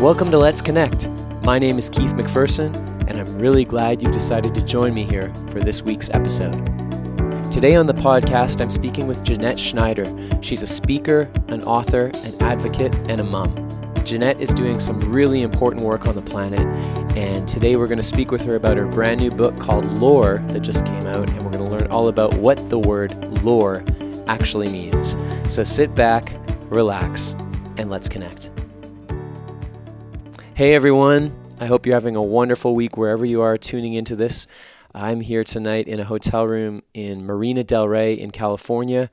Welcome 0.00 0.30
to 0.30 0.38
Let's 0.38 0.62
Connect. 0.62 1.08
My 1.42 1.58
name 1.58 1.78
is 1.78 1.90
Keith 1.90 2.14
McPherson, 2.14 2.74
and 3.06 3.20
I'm 3.20 3.38
really 3.38 3.66
glad 3.66 4.00
you've 4.00 4.12
decided 4.12 4.54
to 4.54 4.64
join 4.64 4.94
me 4.94 5.04
here 5.04 5.30
for 5.50 5.60
this 5.60 5.82
week's 5.82 6.08
episode. 6.08 6.64
Today 7.52 7.74
on 7.74 7.86
the 7.86 7.92
podcast, 7.92 8.62
I'm 8.62 8.70
speaking 8.70 9.06
with 9.06 9.22
Jeanette 9.22 9.60
Schneider. 9.60 10.06
She's 10.40 10.62
a 10.62 10.66
speaker, 10.66 11.30
an 11.48 11.62
author, 11.64 12.12
an 12.24 12.34
advocate, 12.40 12.94
and 13.10 13.20
a 13.20 13.24
mom. 13.24 13.68
Jeanette 14.02 14.40
is 14.40 14.54
doing 14.54 14.80
some 14.80 14.98
really 15.00 15.42
important 15.42 15.82
work 15.82 16.06
on 16.06 16.14
the 16.14 16.22
planet, 16.22 16.60
and 17.14 17.46
today 17.46 17.76
we're 17.76 17.86
going 17.86 17.98
to 17.98 18.02
speak 18.02 18.30
with 18.30 18.42
her 18.46 18.54
about 18.54 18.78
her 18.78 18.86
brand 18.86 19.20
new 19.20 19.30
book 19.30 19.60
called 19.60 19.98
Lore 19.98 20.42
that 20.48 20.60
just 20.60 20.86
came 20.86 21.02
out, 21.08 21.28
and 21.28 21.44
we're 21.44 21.52
going 21.52 21.68
to 21.68 21.76
learn 21.76 21.88
all 21.88 22.08
about 22.08 22.32
what 22.36 22.70
the 22.70 22.78
word 22.78 23.12
lore 23.44 23.84
actually 24.28 24.68
means. 24.68 25.14
So 25.46 25.62
sit 25.62 25.94
back, 25.94 26.32
relax, 26.70 27.34
and 27.76 27.90
let's 27.90 28.08
connect. 28.08 28.50
Hey 30.60 30.74
everyone, 30.74 31.34
I 31.58 31.64
hope 31.64 31.86
you're 31.86 31.96
having 31.96 32.16
a 32.16 32.22
wonderful 32.22 32.74
week 32.74 32.98
wherever 32.98 33.24
you 33.24 33.40
are 33.40 33.56
tuning 33.56 33.94
into 33.94 34.14
this. 34.14 34.46
I'm 34.94 35.22
here 35.22 35.42
tonight 35.42 35.88
in 35.88 36.00
a 36.00 36.04
hotel 36.04 36.46
room 36.46 36.82
in 36.92 37.24
Marina 37.24 37.64
Del 37.64 37.88
Rey 37.88 38.12
in 38.12 38.30
California. 38.30 39.08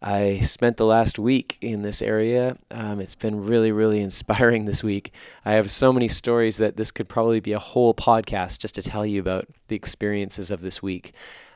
I 0.00 0.38
spent 0.42 0.76
the 0.76 0.86
last 0.86 1.18
week 1.18 1.58
in 1.60 1.82
this 1.82 2.02
area. 2.02 2.56
Um, 2.70 3.00
it's 3.00 3.16
been 3.16 3.44
really, 3.44 3.72
really 3.72 4.00
inspiring 4.08 4.64
this 4.64 4.84
week. 4.84 5.12
I 5.44 5.54
have 5.54 5.72
so 5.72 5.92
many 5.92 6.06
stories 6.06 6.58
that 6.58 6.76
this 6.76 6.92
could 6.92 7.08
probably 7.08 7.40
be 7.40 7.52
a 7.52 7.58
whole 7.58 7.94
podcast 7.94 8.60
just 8.60 8.76
to 8.76 8.82
tell 8.82 9.04
you 9.04 9.18
about 9.18 9.48
the 9.66 9.74
experiences 9.74 10.52
of 10.52 10.60
this 10.60 10.84
week. 10.84 11.14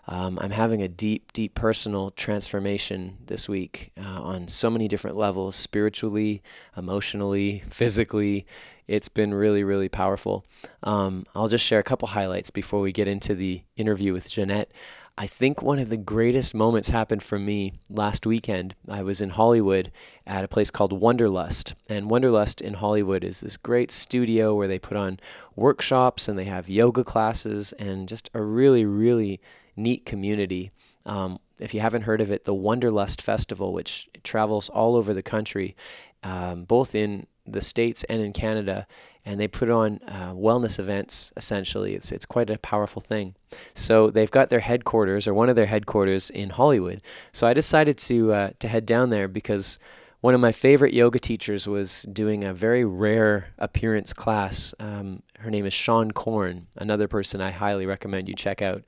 Um, 0.09 0.39
I'm 0.41 0.53
having 0.53 0.83
a 0.83 0.89
deep, 0.89 1.33
deep 1.33 1.55
personal 1.55 2.11
transformation 2.13 3.19
this 3.27 3.49
week 3.49 3.93
uh, 3.97 4.23
on 4.23 4.49
so 4.49 4.71
many 4.71 4.89
different 4.89 5.17
levels 5.17 5.55
spiritually, 5.55 6.43
emotionally, 6.77 7.63
physically 7.71 8.47
it's 8.89 9.09
been 9.09 9.35
really, 9.35 9.65
really 9.65 9.89
powerful. 9.89 10.45
Um, 10.83 11.27
I'll 11.35 11.49
just 11.49 11.65
share 11.65 11.81
a 11.81 11.85
couple 11.85 12.09
highlights 12.09 12.51
before 12.51 12.81
we 12.81 12.93
get 12.93 13.09
into 13.09 13.35
the 13.35 13.63
interview 13.77 14.13
with 14.13 14.31
Jeanette. 14.31 14.71
I 15.19 15.27
think 15.27 15.63
one 15.63 15.79
of 15.79 15.89
the 15.89 15.97
greatest 15.97 16.55
moments 16.55 16.91
happened 16.91 17.23
for 17.23 17.39
me 17.39 17.73
last 17.89 18.27
weekend. 18.27 18.75
I 18.87 19.03
was 19.03 19.23
in 19.23 19.31
Hollywood 19.31 19.91
at 20.27 20.45
a 20.45 20.49
place 20.49 20.71
called 20.71 20.93
Wanderlust. 20.93 21.75
And 21.89 22.11
Wanderlust 22.11 22.61
in 22.61 22.75
Hollywood 22.75 23.25
is 23.25 23.41
this 23.41 23.57
great 23.57 23.91
studio 23.91 24.55
where 24.55 24.69
they 24.69 24.79
put 24.79 24.99
on 24.99 25.19
workshops 25.55 26.29
and 26.29 26.39
they 26.39 26.45
have 26.45 26.69
yoga 26.69 27.03
classes 27.03 27.73
and 27.75 28.07
just 28.07 28.29
a 28.35 28.43
really, 28.43 28.85
really 28.85 29.41
neat 29.75 30.05
community. 30.05 30.71
Um, 31.07 31.39
if 31.59 31.73
you 31.73 31.81
haven't 31.81 32.03
heard 32.03 32.21
of 32.21 32.31
it, 32.31 32.45
the 32.45 32.53
Wanderlust 32.53 33.23
Festival, 33.23 33.73
which 33.73 34.11
travels 34.23 34.69
all 34.69 34.97
over 34.97 35.15
the 35.15 35.23
country, 35.23 35.75
um, 36.23 36.65
both 36.65 36.95
in 36.95 37.27
the 37.47 37.61
states 37.61 38.05
and 38.05 38.21
in 38.21 38.33
Canada, 38.33 38.87
and 39.25 39.41
they 39.41 39.49
put 39.49 39.71
on 39.71 40.01
uh, 40.07 40.33
wellness 40.33 40.79
events. 40.79 41.33
Essentially, 41.37 41.95
it's 41.95 42.13
it's 42.13 42.27
quite 42.27 42.51
a 42.51 42.59
powerful 42.59 43.03
thing. 43.03 43.35
So 43.75 44.11
they've 44.11 44.31
got 44.31 44.51
their 44.51 44.61
headquarters 44.61 45.27
or 45.27 45.35
one 45.35 45.49
of 45.49 45.57
their 45.57 45.67
headquarters 45.67 46.31
in 46.31 46.51
Hollywood. 46.51 47.03
So 47.33 47.47
I 47.47 47.55
decided 47.55 47.99
to 47.99 48.33
uh, 48.33 48.51
to 48.59 48.69
head 48.69 48.87
down 48.87 49.11
there 49.11 49.29
because 49.29 49.79
one 50.21 50.35
of 50.35 50.41
my 50.41 50.53
favorite 50.53 50.93
yoga 50.93 51.19
teachers 51.19 51.69
was 51.69 52.03
doing 52.13 52.43
a 52.43 52.53
very 52.53 52.85
rare 52.85 53.53
appearance 53.59 54.13
class. 54.13 54.75
Um, 54.81 55.23
her 55.41 55.51
name 55.51 55.67
is 55.67 55.75
Seane 55.75 56.13
Corn, 56.13 56.67
another 56.75 57.07
person 57.07 57.41
I 57.41 57.51
highly 57.51 57.87
recommend 57.87 58.29
you 58.29 58.35
check 58.35 58.63
out. 58.63 58.83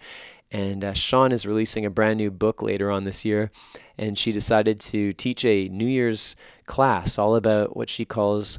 And 0.50 0.82
uh, 0.84 0.94
Seane 0.94 1.32
is 1.32 1.46
releasing 1.46 1.84
a 1.84 1.90
brand 1.90 2.16
new 2.18 2.30
book 2.30 2.62
later 2.62 2.90
on 2.90 3.04
this 3.04 3.24
year. 3.24 3.50
And 3.98 4.16
she 4.16 4.32
decided 4.32 4.80
to 4.80 5.12
teach 5.12 5.44
a 5.44 5.68
New 5.68 5.86
Year's 5.86 6.36
class 6.66 7.18
all 7.18 7.36
about 7.36 7.76
what 7.76 7.90
she 7.90 8.04
calls 8.04 8.58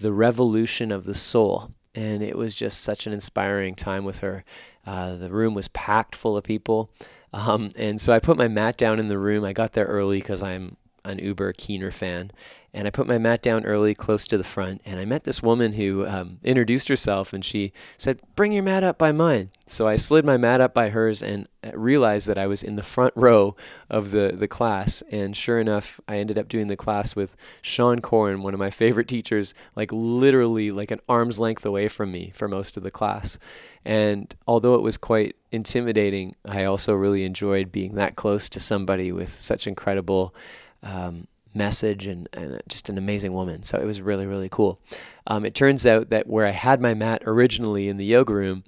the 0.00 0.12
revolution 0.12 0.92
of 0.92 1.04
the 1.04 1.14
soul. 1.14 1.72
And 1.94 2.22
it 2.22 2.36
was 2.36 2.54
just 2.54 2.80
such 2.80 3.06
an 3.06 3.12
inspiring 3.12 3.74
time 3.74 4.04
with 4.04 4.18
her. 4.18 4.44
Uh, 4.86 5.16
the 5.16 5.30
room 5.30 5.54
was 5.54 5.68
packed 5.68 6.14
full 6.14 6.36
of 6.36 6.44
people. 6.44 6.90
Um, 7.32 7.70
and 7.76 8.00
so 8.00 8.12
I 8.12 8.18
put 8.18 8.36
my 8.36 8.48
mat 8.48 8.76
down 8.76 8.98
in 8.98 9.08
the 9.08 9.18
room. 9.18 9.44
I 9.44 9.52
got 9.52 9.72
there 9.72 9.86
early 9.86 10.18
because 10.18 10.42
I'm 10.42 10.76
an 11.04 11.18
Uber 11.18 11.52
Keener 11.54 11.90
fan. 11.90 12.30
And 12.72 12.86
I 12.86 12.90
put 12.90 13.06
my 13.06 13.18
mat 13.18 13.42
down 13.42 13.64
early, 13.64 13.94
close 13.94 14.26
to 14.28 14.38
the 14.38 14.44
front, 14.44 14.80
and 14.84 15.00
I 15.00 15.04
met 15.04 15.24
this 15.24 15.42
woman 15.42 15.72
who 15.72 16.06
um, 16.06 16.38
introduced 16.44 16.88
herself, 16.88 17.32
and 17.32 17.44
she 17.44 17.72
said, 17.96 18.20
"Bring 18.36 18.52
your 18.52 18.62
mat 18.62 18.84
up 18.84 18.96
by 18.96 19.10
mine." 19.10 19.50
So 19.66 19.88
I 19.88 19.96
slid 19.96 20.24
my 20.24 20.36
mat 20.36 20.60
up 20.60 20.72
by 20.72 20.90
hers, 20.90 21.22
and 21.22 21.48
realized 21.74 22.26
that 22.28 22.38
I 22.38 22.46
was 22.46 22.62
in 22.62 22.76
the 22.76 22.82
front 22.82 23.12
row 23.16 23.56
of 23.88 24.12
the 24.12 24.32
the 24.34 24.48
class. 24.48 25.02
And 25.10 25.36
sure 25.36 25.58
enough, 25.58 26.00
I 26.08 26.16
ended 26.16 26.38
up 26.38 26.48
doing 26.48 26.68
the 26.68 26.76
class 26.76 27.16
with 27.16 27.36
Seane 27.62 28.00
Corn, 28.00 28.42
one 28.42 28.54
of 28.54 28.60
my 28.60 28.70
favorite 28.70 29.08
teachers, 29.08 29.54
like 29.74 29.90
literally 29.92 30.70
like 30.70 30.90
an 30.90 31.00
arm's 31.08 31.38
length 31.38 31.66
away 31.66 31.88
from 31.88 32.10
me 32.12 32.32
for 32.34 32.48
most 32.48 32.76
of 32.76 32.82
the 32.82 32.90
class. 32.90 33.38
And 33.84 34.34
although 34.46 34.74
it 34.74 34.82
was 34.82 34.96
quite 34.96 35.36
intimidating, 35.50 36.36
I 36.44 36.64
also 36.64 36.94
really 36.94 37.24
enjoyed 37.24 37.72
being 37.72 37.94
that 37.94 38.16
close 38.16 38.48
to 38.50 38.60
somebody 38.60 39.10
with 39.12 39.38
such 39.38 39.66
incredible 39.66 40.34
um, 40.82 41.26
message 41.54 42.06
and, 42.06 42.28
and, 42.32 42.60
just 42.68 42.88
an 42.88 42.98
amazing 42.98 43.32
woman. 43.32 43.62
So 43.62 43.78
it 43.78 43.84
was 43.84 44.00
really, 44.00 44.26
really 44.26 44.48
cool. 44.48 44.80
Um, 45.26 45.44
it 45.44 45.54
turns 45.54 45.86
out 45.86 46.10
that 46.10 46.26
where 46.26 46.46
I 46.46 46.50
had 46.50 46.80
my 46.80 46.94
mat 46.94 47.22
originally 47.26 47.88
in 47.88 47.96
the 47.96 48.04
yoga 48.04 48.34
room, 48.34 48.64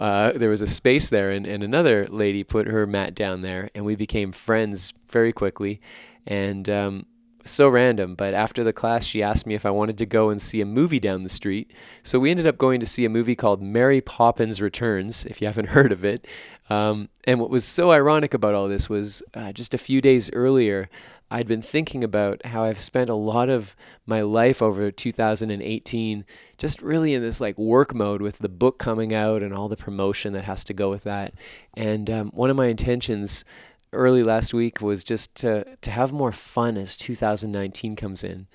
uh, 0.00 0.32
there 0.32 0.50
was 0.50 0.62
a 0.62 0.66
space 0.66 1.08
there, 1.08 1.30
and, 1.30 1.46
and 1.46 1.62
another 1.62 2.06
lady 2.08 2.44
put 2.44 2.68
her 2.68 2.86
mat 2.86 3.14
down 3.14 3.42
there, 3.42 3.70
and 3.74 3.84
we 3.84 3.96
became 3.96 4.30
friends 4.30 4.94
very 5.08 5.32
quickly. 5.32 5.80
And 6.26 6.68
um, 6.68 7.06
so 7.44 7.68
random, 7.68 8.14
but 8.14 8.34
after 8.34 8.64
the 8.64 8.72
class, 8.72 9.04
she 9.04 9.22
asked 9.22 9.46
me 9.46 9.54
if 9.54 9.66
I 9.66 9.70
wanted 9.70 9.98
to 9.98 10.06
go 10.06 10.30
and 10.30 10.40
see 10.40 10.60
a 10.60 10.66
movie 10.66 11.00
down 11.00 11.22
the 11.22 11.28
street. 11.28 11.72
So 12.02 12.18
we 12.18 12.30
ended 12.30 12.46
up 12.46 12.56
going 12.56 12.80
to 12.80 12.86
see 12.86 13.04
a 13.04 13.10
movie 13.10 13.34
called 13.34 13.62
Mary 13.62 14.00
Poppins 14.00 14.62
Returns, 14.62 15.26
if 15.26 15.40
you 15.40 15.46
haven't 15.46 15.68
heard 15.70 15.92
of 15.92 16.04
it. 16.04 16.26
Um, 16.70 17.10
and 17.24 17.40
what 17.40 17.50
was 17.50 17.64
so 17.64 17.90
ironic 17.90 18.32
about 18.32 18.54
all 18.54 18.68
this 18.68 18.88
was 18.88 19.22
uh, 19.34 19.52
just 19.52 19.74
a 19.74 19.78
few 19.78 20.00
days 20.00 20.30
earlier, 20.32 20.88
I'd 21.34 21.48
been 21.48 21.62
thinking 21.62 22.04
about 22.04 22.46
how 22.46 22.62
I've 22.62 22.80
spent 22.80 23.10
a 23.10 23.14
lot 23.14 23.48
of 23.48 23.74
my 24.06 24.22
life 24.22 24.62
over 24.62 24.92
2018 24.92 26.24
just 26.58 26.80
really 26.80 27.12
in 27.12 27.22
this 27.22 27.40
like 27.40 27.58
work 27.58 27.92
mode 27.92 28.22
with 28.22 28.38
the 28.38 28.48
book 28.48 28.78
coming 28.78 29.12
out 29.12 29.42
and 29.42 29.52
all 29.52 29.66
the 29.66 29.76
promotion 29.76 30.32
that 30.34 30.44
has 30.44 30.62
to 30.62 30.72
go 30.72 30.90
with 30.90 31.02
that. 31.02 31.34
And 31.76 32.08
um, 32.08 32.30
one 32.34 32.50
of 32.50 32.56
my 32.56 32.66
intentions 32.66 33.44
early 33.92 34.22
last 34.22 34.54
week 34.54 34.80
was 34.80 35.02
just 35.02 35.34
to 35.38 35.76
to 35.80 35.90
have 35.90 36.12
more 36.12 36.30
fun 36.30 36.76
as 36.76 36.96
2019 36.96 37.96
comes 37.96 38.22
in. 38.22 38.46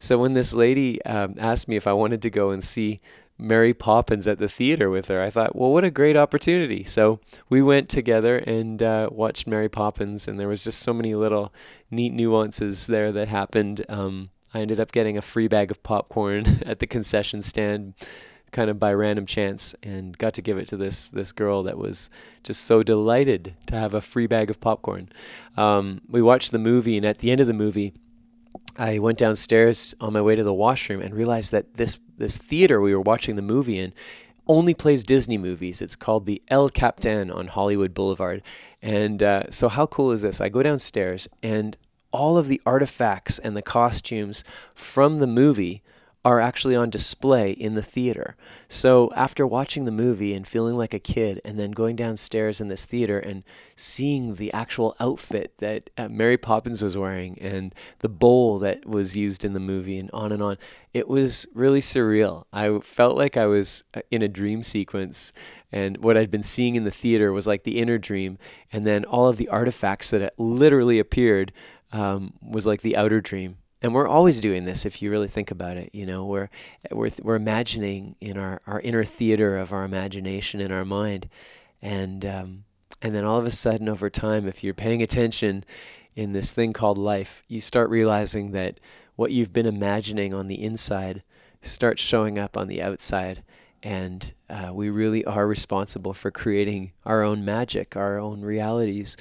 So 0.00 0.18
when 0.18 0.32
this 0.32 0.52
lady 0.52 1.00
um, 1.04 1.36
asked 1.38 1.68
me 1.68 1.76
if 1.76 1.86
I 1.86 1.92
wanted 1.92 2.20
to 2.22 2.30
go 2.30 2.50
and 2.50 2.64
see 2.64 3.00
Mary 3.38 3.74
Poppins 3.74 4.28
at 4.28 4.38
the 4.38 4.48
theater 4.48 4.88
with 4.88 5.08
her. 5.08 5.20
I 5.20 5.30
thought, 5.30 5.56
well, 5.56 5.72
what 5.72 5.84
a 5.84 5.90
great 5.90 6.16
opportunity. 6.16 6.84
So 6.84 7.20
we 7.48 7.62
went 7.62 7.88
together 7.88 8.38
and 8.38 8.82
uh, 8.82 9.08
watched 9.10 9.46
Mary 9.46 9.68
Poppins, 9.68 10.28
and 10.28 10.38
there 10.38 10.48
was 10.48 10.64
just 10.64 10.80
so 10.80 10.92
many 10.92 11.14
little 11.14 11.52
neat 11.90 12.12
nuances 12.12 12.86
there 12.86 13.10
that 13.12 13.28
happened. 13.28 13.84
Um, 13.88 14.30
I 14.52 14.60
ended 14.60 14.78
up 14.78 14.92
getting 14.92 15.18
a 15.18 15.22
free 15.22 15.48
bag 15.48 15.70
of 15.70 15.82
popcorn 15.82 16.60
at 16.66 16.78
the 16.78 16.86
concession 16.86 17.42
stand, 17.42 17.94
kind 18.52 18.70
of 18.70 18.78
by 18.78 18.94
random 18.94 19.26
chance, 19.26 19.74
and 19.82 20.16
got 20.16 20.32
to 20.34 20.42
give 20.42 20.56
it 20.56 20.68
to 20.68 20.76
this 20.76 21.10
this 21.10 21.32
girl 21.32 21.64
that 21.64 21.76
was 21.76 22.08
just 22.44 22.62
so 22.62 22.84
delighted 22.84 23.56
to 23.66 23.74
have 23.74 23.94
a 23.94 24.00
free 24.00 24.28
bag 24.28 24.48
of 24.48 24.60
popcorn. 24.60 25.08
Um, 25.56 26.02
we 26.08 26.22
watched 26.22 26.52
the 26.52 26.58
movie, 26.58 26.96
and 26.96 27.04
at 27.04 27.18
the 27.18 27.32
end 27.32 27.40
of 27.40 27.48
the 27.48 27.52
movie, 27.52 27.94
I 28.76 28.98
went 28.98 29.18
downstairs 29.18 29.94
on 30.00 30.12
my 30.12 30.20
way 30.20 30.36
to 30.36 30.42
the 30.44 30.54
washroom 30.54 31.00
and 31.00 31.14
realized 31.14 31.52
that 31.52 31.74
this 31.74 31.98
this 32.16 32.36
theater 32.36 32.80
we 32.80 32.94
were 32.94 33.00
watching 33.00 33.36
the 33.36 33.42
movie 33.42 33.78
in 33.78 33.92
only 34.46 34.74
plays 34.74 35.04
Disney 35.04 35.38
movies. 35.38 35.80
It's 35.80 35.96
called 35.96 36.26
the 36.26 36.42
El 36.48 36.68
Capitan 36.68 37.30
on 37.30 37.48
Hollywood 37.48 37.94
Boulevard. 37.94 38.42
And 38.82 39.22
uh, 39.22 39.50
so, 39.50 39.68
how 39.68 39.86
cool 39.86 40.12
is 40.12 40.22
this? 40.22 40.40
I 40.40 40.48
go 40.48 40.62
downstairs, 40.62 41.26
and 41.42 41.76
all 42.12 42.36
of 42.36 42.48
the 42.48 42.60
artifacts 42.66 43.38
and 43.38 43.56
the 43.56 43.62
costumes 43.62 44.44
from 44.74 45.18
the 45.18 45.26
movie 45.26 45.82
are 46.24 46.40
actually 46.40 46.74
on 46.74 46.88
display 46.88 47.50
in 47.50 47.74
the 47.74 47.82
theater. 47.82 48.34
So 48.66 49.10
after 49.14 49.46
watching 49.46 49.84
the 49.84 49.90
movie 49.90 50.32
and 50.32 50.48
feeling 50.48 50.74
like 50.76 50.94
a 50.94 50.98
kid, 50.98 51.40
and 51.44 51.58
then 51.58 51.72
going 51.72 51.96
downstairs 51.96 52.62
in 52.62 52.68
this 52.68 52.86
theater 52.86 53.18
and 53.18 53.44
seeing 53.76 54.36
the 54.36 54.50
actual 54.54 54.96
outfit 54.98 55.52
that 55.58 55.90
uh, 55.98 56.08
Mary 56.08 56.38
Poppins 56.38 56.80
was 56.80 56.96
wearing 56.96 57.38
and 57.40 57.74
the 57.98 58.08
bowl 58.08 58.58
that 58.60 58.86
was 58.86 59.16
used 59.16 59.44
in 59.44 59.52
the 59.52 59.60
movie, 59.60 59.98
and 59.98 60.10
on 60.12 60.32
and 60.32 60.42
on, 60.42 60.56
it 60.94 61.08
was 61.08 61.46
really 61.54 61.82
surreal. 61.82 62.44
I 62.52 62.78
felt 62.78 63.18
like 63.18 63.36
I 63.36 63.46
was 63.46 63.84
uh, 63.92 64.00
in 64.10 64.22
a 64.22 64.28
dream 64.28 64.62
sequence. 64.62 65.32
And 65.70 65.98
what 65.98 66.16
I'd 66.16 66.30
been 66.30 66.44
seeing 66.44 66.76
in 66.76 66.84
the 66.84 66.90
theater 66.92 67.32
was 67.32 67.48
like 67.48 67.64
the 67.64 67.78
inner 67.80 67.98
dream, 67.98 68.38
and 68.72 68.86
then 68.86 69.04
all 69.04 69.26
of 69.28 69.36
the 69.36 69.48
artifacts 69.48 70.10
that 70.10 70.32
literally 70.38 71.00
appeared 71.00 71.52
um, 71.92 72.34
was 72.40 72.64
like 72.64 72.82
the 72.82 72.96
outer 72.96 73.20
dream 73.20 73.56
and 73.84 73.94
we're 73.94 74.08
always 74.08 74.40
doing 74.40 74.64
this 74.64 74.84
if 74.84 75.00
you 75.00 75.10
really 75.10 75.28
think 75.28 75.52
about 75.52 75.76
it 75.76 75.90
you 75.92 76.04
know 76.04 76.24
we're 76.24 76.50
we're, 76.90 77.10
we're 77.22 77.36
imagining 77.36 78.16
in 78.20 78.36
our, 78.36 78.60
our 78.66 78.80
inner 78.80 79.04
theater 79.04 79.56
of 79.56 79.72
our 79.72 79.84
imagination 79.84 80.60
in 80.60 80.72
our 80.72 80.84
mind 80.84 81.28
and 81.80 82.24
um, 82.24 82.64
and 83.00 83.14
then 83.14 83.24
all 83.24 83.38
of 83.38 83.46
a 83.46 83.50
sudden 83.52 83.88
over 83.88 84.10
time 84.10 84.48
if 84.48 84.64
you're 84.64 84.74
paying 84.74 85.02
attention 85.02 85.64
in 86.16 86.32
this 86.32 86.52
thing 86.52 86.72
called 86.72 86.98
life 86.98 87.44
you 87.46 87.60
start 87.60 87.88
realizing 87.88 88.50
that 88.50 88.80
what 89.16 89.30
you've 89.30 89.52
been 89.52 89.66
imagining 89.66 90.34
on 90.34 90.48
the 90.48 90.62
inside 90.62 91.22
starts 91.62 92.02
showing 92.02 92.38
up 92.38 92.56
on 92.56 92.68
the 92.68 92.82
outside. 92.82 93.42
And 93.82 94.32
uh, 94.48 94.70
we 94.72 94.90
really 94.90 95.24
are 95.24 95.46
responsible 95.46 96.14
for 96.14 96.30
creating 96.30 96.92
our 97.04 97.22
own 97.22 97.44
magic, 97.44 97.96
our 97.96 98.18
own 98.18 98.40
realities. 98.40 99.16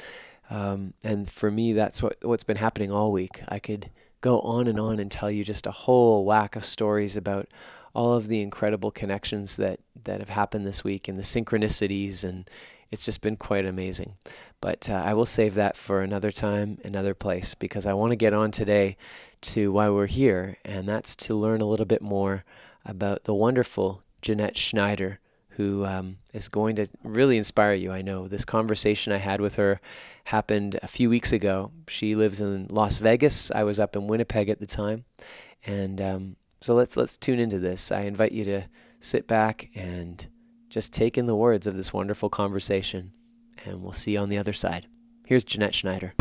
Um, 0.49 0.93
and 1.03 1.29
for 1.29 1.51
me, 1.51 1.73
that's 1.73 2.01
what, 2.01 2.17
what's 2.21 2.43
been 2.43 2.57
happening 2.57 2.91
all 2.91 3.11
week. 3.11 3.41
I 3.47 3.59
could 3.59 3.89
go 4.23 4.39
on 4.39 4.67
and 4.67 4.79
on 4.79 4.99
and 4.99 5.11
tell 5.11 5.29
you 5.29 5.43
just 5.43 5.67
a 5.67 5.71
whole 5.71 6.23
whack 6.23 6.55
of 6.55 6.63
stories 6.63 7.17
about 7.17 7.47
all 7.93 8.13
of 8.13 8.27
the 8.27 8.41
incredible 8.41 8.89
connections 8.89 9.57
that, 9.57 9.81
that 10.05 10.19
have 10.21 10.29
happened 10.29 10.65
this 10.65 10.83
week 10.83 11.07
and 11.07 11.19
the 11.19 11.23
synchronicities 11.23 12.23
and 12.23 12.49
it's 12.89 13.05
just 13.05 13.21
been 13.21 13.35
quite 13.35 13.65
amazing. 13.65 14.13
But 14.61 14.89
uh, 14.89 14.93
I 14.93 15.13
will 15.13 15.25
save 15.25 15.55
that 15.55 15.75
for 15.75 16.01
another 16.01 16.31
time, 16.31 16.77
another 16.83 17.13
place, 17.13 17.55
because 17.55 17.85
I 17.87 17.93
want 17.93 18.11
to 18.11 18.15
get 18.15 18.33
on 18.33 18.51
today 18.51 18.97
to 19.41 19.71
why 19.71 19.89
we're 19.89 20.05
here, 20.05 20.57
and 20.63 20.87
that's 20.87 21.15
to 21.15 21.33
learn 21.35 21.59
a 21.59 21.65
little 21.65 21.87
bit 21.87 22.03
more 22.03 22.45
about 22.85 23.23
the 23.23 23.33
wonderful 23.33 24.03
Jeanette 24.21 24.55
Schneider, 24.55 25.19
who 25.55 25.85
um, 25.85 26.17
is 26.33 26.49
going 26.49 26.75
to 26.77 26.87
really 27.03 27.37
inspire 27.37 27.73
you. 27.73 27.91
I 27.91 28.01
know 28.01 28.27
this 28.27 28.45
conversation 28.45 29.13
I 29.13 29.17
had 29.17 29.41
with 29.41 29.55
her 29.55 29.79
happened 30.25 30.79
a 30.81 30.87
few 30.87 31.09
weeks 31.09 31.31
ago. 31.31 31.71
She 31.87 32.15
lives 32.15 32.41
in 32.41 32.67
Las 32.69 32.99
Vegas. 32.99 33.51
I 33.51 33.63
was 33.63 33.79
up 33.79 33.95
in 33.95 34.07
Winnipeg 34.07 34.49
at 34.49 34.59
the 34.59 34.65
time, 34.65 35.05
and 35.65 36.01
um, 36.01 36.35
so 36.61 36.75
let's 36.75 36.97
let's 36.97 37.17
tune 37.17 37.39
into 37.39 37.59
this. 37.59 37.91
I 37.91 38.01
invite 38.01 38.31
you 38.31 38.43
to 38.45 38.63
sit 38.99 39.27
back 39.27 39.69
and 39.75 40.25
just 40.69 40.93
take 40.93 41.17
in 41.17 41.27
the 41.27 41.35
words 41.35 41.67
of 41.67 41.77
this 41.77 41.93
wonderful 41.93 42.29
conversation, 42.29 43.11
and 43.65 43.81
we'll 43.81 43.93
see 43.93 44.13
you 44.13 44.19
on 44.19 44.29
the 44.29 44.37
other 44.37 44.53
side. 44.53 44.87
Here's 45.25 45.43
Jeanette 45.43 45.75
Schneider. 45.75 46.13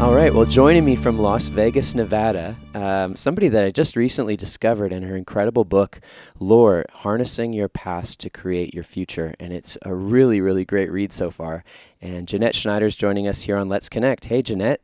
All 0.00 0.14
right, 0.14 0.32
well, 0.32 0.44
joining 0.44 0.84
me 0.84 0.94
from 0.94 1.18
Las 1.18 1.48
Vegas, 1.48 1.92
Nevada, 1.92 2.54
um, 2.72 3.16
somebody 3.16 3.48
that 3.48 3.64
I 3.64 3.72
just 3.72 3.96
recently 3.96 4.36
discovered 4.36 4.92
in 4.92 5.02
her 5.02 5.16
incredible 5.16 5.64
book, 5.64 6.00
Lore 6.38 6.84
Harnessing 6.92 7.52
Your 7.52 7.68
Past 7.68 8.20
to 8.20 8.30
Create 8.30 8.72
Your 8.72 8.84
Future. 8.84 9.34
And 9.40 9.52
it's 9.52 9.76
a 9.82 9.92
really, 9.92 10.40
really 10.40 10.64
great 10.64 10.92
read 10.92 11.12
so 11.12 11.32
far. 11.32 11.64
And 12.00 12.28
Jeanette 12.28 12.54
Schneider's 12.54 12.94
joining 12.94 13.26
us 13.26 13.42
here 13.42 13.56
on 13.56 13.68
Let's 13.68 13.88
Connect. 13.88 14.26
Hey, 14.26 14.40
Jeanette, 14.40 14.80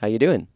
how 0.00 0.08
you 0.08 0.18
doing? 0.18 0.48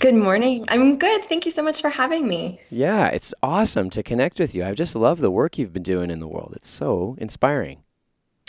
Good 0.00 0.16
morning. 0.16 0.64
I'm 0.66 0.98
good. 0.98 1.24
Thank 1.26 1.46
you 1.46 1.52
so 1.52 1.62
much 1.62 1.80
for 1.80 1.90
having 1.90 2.26
me. 2.26 2.60
Yeah, 2.70 3.06
it's 3.06 3.32
awesome 3.40 3.88
to 3.90 4.02
connect 4.02 4.40
with 4.40 4.56
you. 4.56 4.64
I 4.64 4.74
just 4.74 4.96
love 4.96 5.20
the 5.20 5.30
work 5.30 5.58
you've 5.58 5.72
been 5.72 5.84
doing 5.84 6.10
in 6.10 6.18
the 6.18 6.26
world. 6.26 6.54
It's 6.56 6.68
so 6.68 7.14
inspiring. 7.20 7.84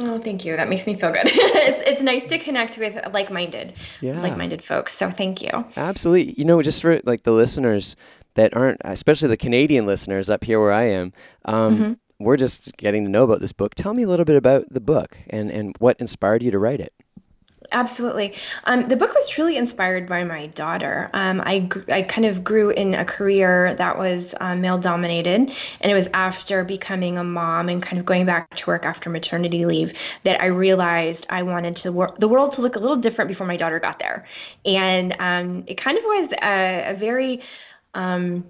Oh, 0.01 0.19
thank 0.19 0.43
you. 0.43 0.55
That 0.57 0.67
makes 0.67 0.85
me 0.87 0.95
feel 0.95 1.11
good. 1.11 1.23
it's 1.25 1.89
it's 1.89 2.01
nice 2.01 2.25
to 2.27 2.37
connect 2.37 2.77
with 2.77 2.99
like-minded, 3.13 3.73
yeah. 4.01 4.19
like-minded 4.19 4.61
folks. 4.61 4.97
So 4.97 5.09
thank 5.09 5.41
you. 5.41 5.65
Absolutely. 5.77 6.33
You 6.37 6.43
know, 6.43 6.61
just 6.61 6.81
for 6.81 6.99
like 7.05 7.23
the 7.23 7.31
listeners 7.31 7.95
that 8.33 8.55
aren't, 8.55 8.81
especially 8.83 9.29
the 9.29 9.37
Canadian 9.37 9.85
listeners 9.85 10.29
up 10.29 10.43
here 10.43 10.59
where 10.59 10.73
I 10.73 10.83
am, 10.83 11.13
um, 11.45 11.77
mm-hmm. 11.77 11.93
we're 12.19 12.35
just 12.35 12.75
getting 12.75 13.05
to 13.05 13.09
know 13.09 13.23
about 13.23 13.39
this 13.39 13.53
book. 13.53 13.73
Tell 13.73 13.93
me 13.93 14.03
a 14.03 14.07
little 14.07 14.25
bit 14.25 14.35
about 14.35 14.65
the 14.69 14.81
book 14.81 15.17
and 15.29 15.49
and 15.49 15.73
what 15.79 15.97
inspired 15.99 16.43
you 16.43 16.51
to 16.51 16.59
write 16.59 16.81
it. 16.81 16.93
Absolutely. 17.71 18.35
Um, 18.65 18.87
the 18.87 18.95
book 18.95 19.13
was 19.13 19.27
truly 19.27 19.57
inspired 19.57 20.07
by 20.07 20.23
my 20.23 20.47
daughter. 20.47 21.09
Um, 21.13 21.41
I, 21.41 21.69
I 21.91 22.03
kind 22.03 22.25
of 22.25 22.43
grew 22.43 22.69
in 22.69 22.93
a 22.93 23.05
career 23.05 23.73
that 23.75 23.97
was 23.97 24.35
uh, 24.39 24.55
male 24.55 24.77
dominated. 24.77 25.51
And 25.81 25.91
it 25.91 25.93
was 25.93 26.07
after 26.13 26.63
becoming 26.63 27.17
a 27.17 27.23
mom 27.23 27.69
and 27.69 27.81
kind 27.81 27.99
of 27.99 28.05
going 28.05 28.25
back 28.25 28.55
to 28.55 28.67
work 28.67 28.85
after 28.85 29.09
maternity 29.09 29.65
leave 29.65 29.93
that 30.23 30.41
I 30.41 30.47
realized 30.47 31.27
I 31.29 31.43
wanted 31.43 31.75
to 31.77 31.91
wor- 31.91 32.15
the 32.19 32.27
world 32.27 32.53
to 32.53 32.61
look 32.61 32.75
a 32.75 32.79
little 32.79 32.97
different 32.97 33.27
before 33.27 33.47
my 33.47 33.57
daughter 33.57 33.79
got 33.79 33.99
there. 33.99 34.25
And 34.65 35.15
um, 35.19 35.63
it 35.67 35.75
kind 35.75 35.97
of 35.97 36.03
was 36.03 36.33
a, 36.41 36.91
a 36.91 36.93
very, 36.93 37.41
um, 37.93 38.45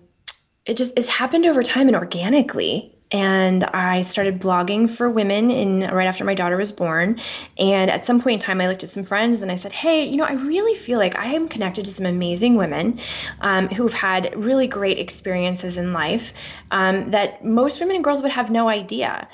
it 0.66 0.78
just 0.78 0.98
it's 0.98 1.08
happened 1.08 1.46
over 1.46 1.64
time 1.64 1.88
and 1.88 1.96
organically 1.96 2.95
and 3.12 3.64
I 3.64 4.02
started 4.02 4.42
blogging 4.42 4.90
for 4.90 5.10
women 5.10 5.52
in 5.52 5.82
right 5.82 6.08
after 6.08 6.24
my 6.24 6.34
daughter 6.34 6.58
was 6.58 6.72
born. 6.72 7.22
And 7.58 7.92
at 7.92 8.06
some 8.06 8.22
point 8.22 8.36
in 8.36 8.40
time, 8.46 8.62
I 8.62 8.68
looked 8.68 8.84
at 8.84 8.90
some 8.90 9.04
friends 9.04 9.42
and 9.42 9.52
I 9.52 9.56
said, 9.56 9.72
"Hey, 9.72 10.06
you 10.06 10.18
know, 10.18 10.24
I 10.24 10.34
really 10.34 10.76
feel 10.76 11.00
like 11.00 11.18
I 11.18 11.28
am 11.28 11.48
connected 11.48 11.86
to 11.86 11.94
some 11.94 12.06
amazing 12.06 12.56
women 12.56 13.00
um, 13.42 13.68
who've 13.70 13.94
had 13.94 14.34
really 14.36 14.68
great 14.68 14.98
experiences 14.98 15.78
in 15.78 15.94
life 15.94 16.34
um, 16.72 17.12
that 17.12 17.46
most 17.46 17.80
women 17.80 17.96
and 17.96 18.04
girls 18.04 18.22
would 18.22 18.32
have 18.32 18.50
no 18.50 18.70
idea." 18.70 19.28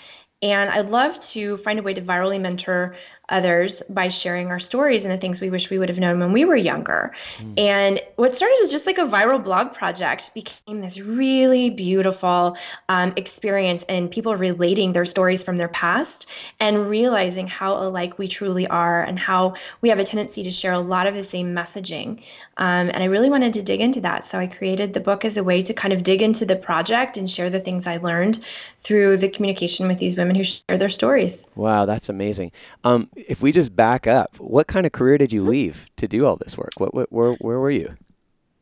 And 0.44 0.72
I'd 0.72 0.90
love 0.90 1.20
to 1.32 1.58
find 1.58 1.78
a 1.78 1.84
way 1.84 1.94
to 1.94 2.02
virally 2.02 2.42
mentor 2.42 2.96
others 3.32 3.82
by 3.90 4.10
sharing 4.10 4.50
our 4.50 4.60
stories 4.60 5.06
and 5.06 5.12
the 5.12 5.18
things 5.18 5.42
we 5.42 5.50
wish 5.50 5.70
we 5.70 5.80
would 5.80 5.90
have 5.90 6.00
known 6.00 6.20
when 6.20 6.32
we 6.32 6.46
were 6.46 6.56
younger. 6.56 7.14
Mm. 7.40 7.60
And 7.60 8.02
what 8.18 8.36
started 8.36 8.60
as 8.64 8.70
just 8.70 8.86
like 8.86 8.98
a 8.98 9.08
viral 9.08 9.44
blog 9.44 9.74
project 9.74 10.34
became 10.34 10.82
this 10.82 11.00
really 11.00 11.70
beautiful 11.70 12.58
um, 12.90 13.14
experience 13.16 13.84
and 13.90 14.12
people 14.12 14.36
relating 14.36 14.92
their 14.92 15.06
stories 15.06 15.44
from 15.44 15.58
their 15.58 15.70
past 15.70 16.28
and 16.60 16.88
realizing 16.88 17.48
how 17.48 17.78
alike 17.78 18.18
we 18.18 18.28
truly 18.28 18.68
are 18.68 19.04
and 19.04 19.18
how 19.18 19.56
we 19.82 19.90
have 19.90 20.00
a 20.00 20.04
tendency 20.04 20.44
to 20.44 20.52
share 20.52 20.74
a 20.74 20.80
lot 20.80 21.08
of 21.08 21.16
the 21.16 21.24
same 21.24 21.56
messaging. 21.56 22.22
Um, 22.62 22.92
and 22.94 22.98
I 22.98 23.06
really 23.06 23.32
wanted 23.32 23.54
to 23.56 23.64
dig 23.64 23.82
into 23.82 24.02
that. 24.02 24.24
So 24.24 24.38
I 24.38 24.46
created 24.46 24.94
the 24.94 25.00
book 25.00 25.26
as 25.26 25.36
a 25.36 25.44
way 25.44 25.64
to 25.64 25.74
kind 25.74 25.94
of 25.94 26.04
dig 26.04 26.22
into 26.22 26.46
the 26.46 26.56
project 26.56 27.18
and 27.18 27.28
share 27.28 27.50
the 27.50 27.60
things 27.60 27.88
I 27.88 27.98
learned 27.98 28.40
through 28.78 29.18
the 29.18 29.30
communication 29.30 29.88
with 29.88 29.98
these 29.98 30.16
women 30.16 30.36
who 30.36 30.44
share 30.44 30.78
their 30.78 30.90
stories. 30.90 31.48
Wow, 31.56 31.88
that's 31.88 32.08
amazing. 32.08 32.52
Um, 32.84 33.10
if 33.16 33.42
we 33.42 33.52
just 33.52 33.76
back 33.76 34.06
up, 34.06 34.40
what 34.40 34.68
kind 34.68 34.86
of 34.86 34.92
career 34.92 35.18
did 35.18 35.34
you 35.34 35.42
leave 35.42 35.88
to 35.96 36.08
do 36.08 36.28
all 36.28 36.36
this 36.36 36.56
work? 36.56 36.74
What, 36.78 36.94
what 36.94 37.12
where, 37.12 37.34
where 37.34 37.60
were 37.60 37.72
you? 37.72 37.98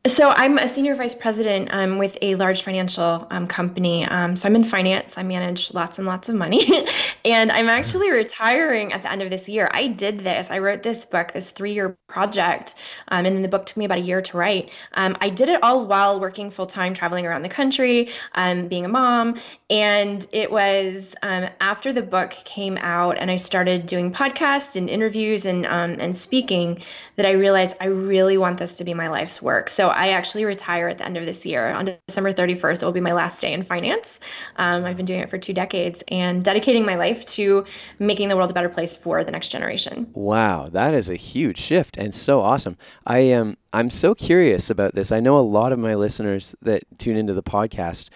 So 0.07 0.29
I'm 0.29 0.57
a 0.57 0.67
senior 0.67 0.95
vice 0.95 1.13
president 1.13 1.69
um, 1.73 1.97
with 1.97 2.17
a 2.21 2.35
large 2.35 2.61
financial 2.61 3.27
um, 3.29 3.47
company. 3.47 4.05
Um, 4.05 4.37
so 4.37 4.47
I'm 4.47 4.55
in 4.55 4.63
finance. 4.63 5.17
I 5.17 5.23
manage 5.23 5.73
lots 5.73 5.99
and 5.99 6.07
lots 6.07 6.29
of 6.29 6.35
money, 6.35 6.65
and 7.25 7.51
I'm 7.51 7.69
actually 7.69 8.11
retiring 8.11 8.93
at 8.93 9.01
the 9.01 9.11
end 9.11 9.21
of 9.21 9.29
this 9.29 9.47
year. 9.49 9.69
I 9.73 9.87
did 9.87 10.19
this. 10.19 10.49
I 10.49 10.59
wrote 10.59 10.83
this 10.83 11.05
book, 11.05 11.31
this 11.33 11.51
three-year 11.51 11.97
project, 12.07 12.75
um, 13.09 13.25
and 13.25 13.43
the 13.43 13.47
book 13.47 13.65
took 13.65 13.77
me 13.77 13.85
about 13.85 13.99
a 13.99 14.01
year 14.01 14.21
to 14.21 14.37
write. 14.37 14.71
Um, 14.93 15.17
I 15.21 15.29
did 15.29 15.49
it 15.49 15.63
all 15.63 15.85
while 15.85 16.19
working 16.19 16.49
full 16.49 16.65
time, 16.65 16.93
traveling 16.93 17.25
around 17.25 17.43
the 17.43 17.49
country, 17.49 18.09
um, 18.35 18.67
being 18.67 18.85
a 18.85 18.89
mom, 18.89 19.39
and 19.69 20.25
it 20.31 20.51
was 20.51 21.15
after 21.21 21.93
the 21.93 22.01
book 22.01 22.31
came 22.31 22.77
out 22.77 23.17
and 23.17 23.29
I 23.29 23.35
started 23.35 23.85
doing 23.85 24.11
podcasts 24.11 24.75
and 24.75 24.89
interviews 24.89 25.45
and 25.45 25.65
and 25.65 26.15
speaking 26.15 26.81
that 27.15 27.25
I 27.25 27.31
realized 27.31 27.77
I 27.81 27.85
really 27.85 28.37
want 28.37 28.57
this 28.57 28.77
to 28.77 28.83
be 28.83 28.93
my 28.93 29.09
life's 29.09 29.41
work. 29.41 29.69
So 29.69 29.89
I 29.89 30.09
actually 30.09 30.45
retire 30.45 30.87
at 30.87 30.97
the 30.97 31.05
end 31.05 31.17
of 31.17 31.25
this 31.25 31.45
year. 31.45 31.71
On 31.71 31.97
December 32.07 32.33
31st, 32.33 32.81
it 32.81 32.85
will 32.85 32.93
be 32.93 33.01
my 33.01 33.11
last 33.11 33.41
day 33.41 33.53
in 33.53 33.63
finance. 33.63 34.19
Um, 34.55 34.85
I've 34.85 34.97
been 34.97 35.05
doing 35.05 35.19
it 35.19 35.29
for 35.29 35.37
two 35.37 35.53
decades 35.53 36.03
and 36.07 36.43
dedicating 36.43 36.85
my 36.85 36.95
life 36.95 37.08
to 37.15 37.65
making 37.99 38.29
the 38.29 38.35
world 38.35 38.51
a 38.51 38.53
better 38.53 38.69
place 38.69 38.97
for 38.97 39.23
the 39.23 39.31
next 39.31 39.49
generation. 39.49 40.09
Wow, 40.13 40.69
that 40.69 40.93
is 40.93 41.09
a 41.09 41.15
huge 41.15 41.57
shift 41.57 41.97
and 41.97 42.13
so 42.13 42.41
awesome. 42.41 42.77
I 43.05 43.19
am 43.19 43.57
I'm 43.73 43.89
so 43.89 44.15
curious 44.15 44.69
about 44.69 44.95
this. 44.95 45.11
I 45.11 45.19
know 45.19 45.37
a 45.37 45.41
lot 45.41 45.71
of 45.71 45.79
my 45.79 45.95
listeners 45.95 46.55
that 46.61 46.83
tune 46.97 47.17
into 47.17 47.33
the 47.33 47.43
podcast 47.43 48.09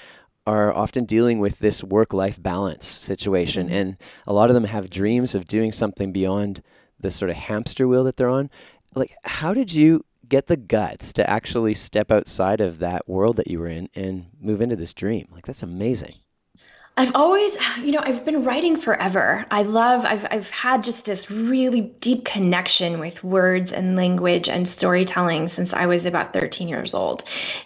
are 0.45 0.73
often 0.73 1.05
dealing 1.05 1.39
with 1.39 1.59
this 1.59 1.83
work 1.83 2.13
life 2.13 2.41
balance 2.41 2.85
situation. 2.85 3.67
Mm-hmm. 3.67 3.75
And 3.75 3.97
a 4.27 4.33
lot 4.33 4.49
of 4.49 4.53
them 4.53 4.65
have 4.65 4.89
dreams 4.89 5.35
of 5.35 5.47
doing 5.47 5.71
something 5.71 6.11
beyond 6.11 6.61
the 6.99 7.11
sort 7.11 7.31
of 7.31 7.37
hamster 7.37 7.87
wheel 7.87 8.03
that 8.03 8.17
they're 8.17 8.29
on. 8.29 8.49
Like, 8.95 9.15
how 9.23 9.53
did 9.53 9.73
you 9.73 10.03
get 10.33 10.47
the 10.47 10.57
guts 10.57 11.13
to 11.13 11.29
actually 11.29 11.73
step 11.73 12.11
outside 12.11 12.61
of 12.61 12.79
that 12.79 13.07
world 13.07 13.37
that 13.37 13.47
you 13.47 13.59
were 13.59 13.67
in 13.67 13.87
and 13.93 14.25
move 14.39 14.61
into 14.61 14.75
this 14.75 14.93
dream. 14.93 15.27
Like 15.31 15.45
that's 15.45 15.61
amazing. 15.61 16.13
I've 16.95 17.15
always, 17.15 17.57
you 17.81 17.91
know, 17.91 18.01
I've 18.03 18.23
been 18.23 18.43
writing 18.43 18.75
forever. 18.75 19.45
I 19.49 19.63
love, 19.63 20.05
I've, 20.05 20.27
I've 20.29 20.49
had 20.51 20.83
just 20.83 21.05
this 21.05 21.31
really 21.31 21.81
deep 21.81 22.23
connection 22.23 22.99
with 22.99 23.23
words 23.23 23.71
and 23.71 23.95
language 23.95 24.47
and 24.47 24.67
storytelling 24.67 25.47
since 25.47 25.73
I 25.73 25.87
was 25.87 26.05
about 26.05 26.33
13 26.33 26.67
years 26.67 26.93
old. 26.93 27.23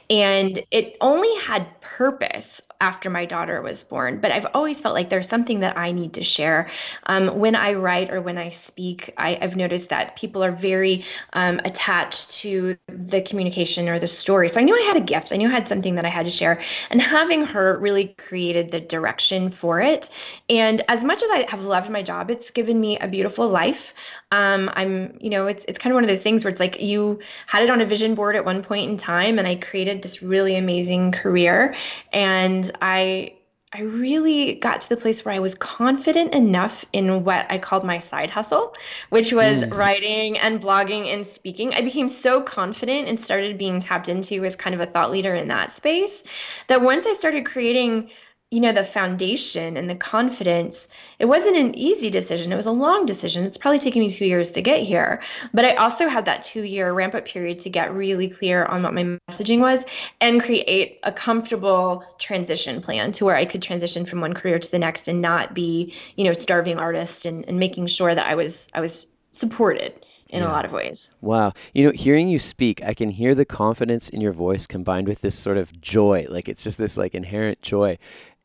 And 0.10 0.63
it 0.72 0.96
only 1.01 1.34
had 1.41 1.76
purpose 1.96 2.62
after 2.82 3.10
my 3.10 3.25
daughter 3.25 3.62
was 3.62 3.84
born. 3.84 4.20
But 4.20 4.32
I've 4.32 4.46
always 4.53 4.79
felt 4.79 4.94
like 4.94 5.10
there's 5.10 5.27
something 5.27 5.62
that 5.62 5.77
I 5.77 5.91
need 5.91 6.13
to 6.13 6.24
share. 6.24 6.70
Um, 7.08 7.39
when 7.39 7.56
I 7.56 7.74
write 7.74 8.12
or 8.12 8.22
when 8.22 8.38
I 8.38 8.50
speak, 8.50 9.13
I, 9.17 9.38
have 9.41 9.56
noticed 9.56 9.89
that 9.89 10.15
people 10.15 10.44
are 10.44 10.51
very 10.51 11.06
um, 11.34 11.60
attached 11.63 12.34
to 12.41 12.77
the 12.88 13.22
communication 13.22 13.89
or 13.89 14.00
the 14.00 14.08
story. 14.08 14.50
So 14.50 14.60
I 14.60 14.63
knew 14.63 14.75
I 14.75 14.86
had 14.86 14.98
a 14.98 15.01
gift. 15.01 15.32
I 15.32 15.38
knew 15.38 15.48
I 15.48 15.51
had 15.51 15.67
something 15.67 15.96
that 15.96 16.06
I 16.06 16.10
had 16.10 16.25
to 16.25 16.32
share. 16.32 16.62
And 16.89 17.01
having 17.01 17.46
her 17.46 17.77
really 17.79 18.10
created 18.17 18.72
the 18.72 18.79
direction 18.79 19.50
for 19.50 19.82
it. 19.82 20.10
And 20.50 20.84
as 20.89 21.03
much 21.03 21.24
as 21.24 21.29
I 21.32 21.48
have 21.50 21.63
loved 21.63 21.89
my 21.89 22.03
job, 22.03 22.29
it's 22.29 22.51
given 22.51 22.79
me 22.79 23.00
a 23.00 23.08
beautiful 23.08 23.48
life. 23.48 23.94
Um, 24.32 24.70
I'm, 24.74 25.17
you 25.22 25.29
know, 25.29 25.48
it's 25.48 25.63
it's 25.67 25.79
kind 25.79 25.91
of 25.94 25.96
one 25.96 26.03
of 26.03 26.10
those 26.10 26.22
things 26.22 26.44
where 26.44 26.51
it's 26.51 26.60
like 26.60 26.82
you 26.82 27.20
had 27.46 27.63
it 27.63 27.70
on 27.70 27.79
a 27.79 27.86
vision 27.86 28.13
board 28.13 28.36
at 28.36 28.44
one 28.44 28.62
point 28.62 28.91
in 28.91 28.98
time, 28.98 29.39
and 29.39 29.48
I 29.48 29.56
created 29.56 30.01
this 30.01 30.22
really 30.22 30.58
amazing 30.58 31.13
career. 31.13 31.76
And 32.12 32.69
I 32.81 33.34
I 33.74 33.81
really 33.81 34.55
got 34.55 34.79
to 34.81 34.89
the 34.89 34.96
place 34.96 35.25
where 35.25 35.36
I 35.36 35.39
was 35.39 35.53
confident 35.53 36.34
enough 36.34 36.86
in 36.93 37.25
what 37.25 37.46
I 37.51 37.57
called 37.57 37.84
my 37.84 37.98
side 37.98 38.29
hustle, 38.29 38.74
which 39.10 39.34
was 39.34 39.65
mm. 39.65 39.77
writing 39.77 40.38
and 40.38 40.62
blogging 40.62 41.13
and 41.13 41.27
speaking. 41.27 41.74
I 41.74 41.81
became 41.81 42.07
so 42.07 42.41
confident 42.41 43.10
and 43.10 43.19
started 43.19 43.57
being 43.57 43.81
tapped 43.81 44.07
into 44.07 44.46
as 44.46 44.55
kind 44.55 44.74
of 44.74 44.79
a 44.79 44.86
thought 44.86 45.12
leader 45.12 45.36
in 45.36 45.50
that 45.50 45.74
space 45.74 46.24
that 46.69 46.81
once 46.81 47.05
I 47.05 47.13
started 47.13 47.46
creating 47.46 48.10
you 48.49 48.61
know 48.61 48.71
the 48.71 48.83
foundation 48.83 49.75
and 49.75 49.89
the 49.89 49.95
confidence 49.95 50.87
it 51.19 51.25
wasn't 51.25 51.55
an 51.57 51.77
easy 51.77 52.09
decision 52.09 52.53
it 52.53 52.55
was 52.55 52.65
a 52.65 52.71
long 52.71 53.05
decision 53.05 53.43
it's 53.43 53.57
probably 53.57 53.79
taken 53.79 54.01
me 54.01 54.09
two 54.09 54.25
years 54.25 54.49
to 54.49 54.61
get 54.61 54.81
here 54.81 55.21
but 55.53 55.65
i 55.65 55.75
also 55.75 56.07
had 56.07 56.23
that 56.23 56.43
two 56.43 56.63
year 56.63 56.93
ramp 56.93 57.13
up 57.13 57.25
period 57.25 57.59
to 57.59 57.69
get 57.69 57.93
really 57.93 58.29
clear 58.29 58.63
on 58.65 58.83
what 58.83 58.93
my 58.93 59.03
messaging 59.29 59.59
was 59.59 59.83
and 60.21 60.41
create 60.41 60.97
a 61.03 61.11
comfortable 61.11 62.03
transition 62.19 62.81
plan 62.81 63.11
to 63.11 63.25
where 63.25 63.35
i 63.35 63.45
could 63.45 63.61
transition 63.61 64.05
from 64.05 64.21
one 64.21 64.33
career 64.33 64.57
to 64.57 64.71
the 64.71 64.79
next 64.79 65.09
and 65.09 65.21
not 65.21 65.53
be 65.53 65.93
you 66.15 66.23
know 66.23 66.33
starving 66.33 66.77
artist 66.77 67.25
and, 67.25 67.43
and 67.49 67.59
making 67.59 67.85
sure 67.85 68.15
that 68.15 68.27
i 68.27 68.35
was 68.35 68.69
i 68.73 68.79
was 68.79 69.07
supported 69.33 69.93
in 70.29 70.41
yeah. 70.41 70.49
a 70.49 70.51
lot 70.51 70.65
of 70.65 70.73
ways. 70.73 71.15
Wow. 71.21 71.53
You 71.73 71.85
know, 71.85 71.91
hearing 71.91 72.27
you 72.27 72.37
speak, 72.37 72.83
I 72.83 72.93
can 72.93 73.07
hear 73.07 73.33
the 73.33 73.45
confidence 73.45 74.09
in 74.09 74.19
your 74.19 74.33
voice 74.33 74.67
combined 74.67 75.07
with 75.07 75.21
this 75.21 75.35
sort 75.35 75.55
of 75.55 75.79
joy. 75.79 76.25
Like 76.27 76.49
it's 76.49 76.65
just 76.65 76.77
this 76.77 76.97
like 76.97 77.15
inherent 77.15 77.61
joy 77.61 77.97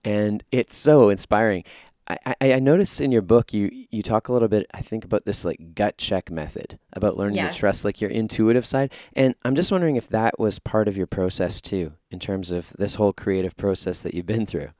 and 0.05 0.43
it's 0.53 0.77
so 0.77 1.09
inspiring. 1.09 1.65
I, 2.09 2.35
I, 2.41 2.53
I 2.55 2.59
noticed 2.59 3.01
in 3.01 3.13
your 3.13 3.23
book 3.23 3.55
you 3.55 3.71
you 3.91 4.03
talk 4.03 4.29
a 4.29 4.33
little 4.33 4.49
bit 4.49 4.67
I 4.75 4.81
think 4.83 5.05
about 5.05 5.25
this 5.25 5.45
like 5.45 5.75
gut 5.77 5.99
check 5.99 6.33
method 6.33 6.79
about 6.93 7.17
learning 7.17 7.37
yeah. 7.37 7.49
to 7.49 7.57
trust 7.57 7.85
like 7.85 8.01
your 8.01 8.11
intuitive 8.11 8.67
side 8.67 8.93
and 9.13 9.37
I'm 9.45 9.55
just 9.55 9.71
wondering 9.71 9.95
if 9.95 10.09
that 10.09 10.37
was 10.37 10.59
part 10.59 10.89
of 10.89 10.97
your 10.97 11.07
process 11.07 11.61
too 11.61 11.93
in 12.11 12.19
terms 12.19 12.51
of 12.51 12.71
this 12.71 12.97
whole 12.97 13.13
creative 13.13 13.57
process 13.57 14.03
that 14.03 14.15
you've 14.15 14.27
been 14.27 14.47
through. 14.47 14.71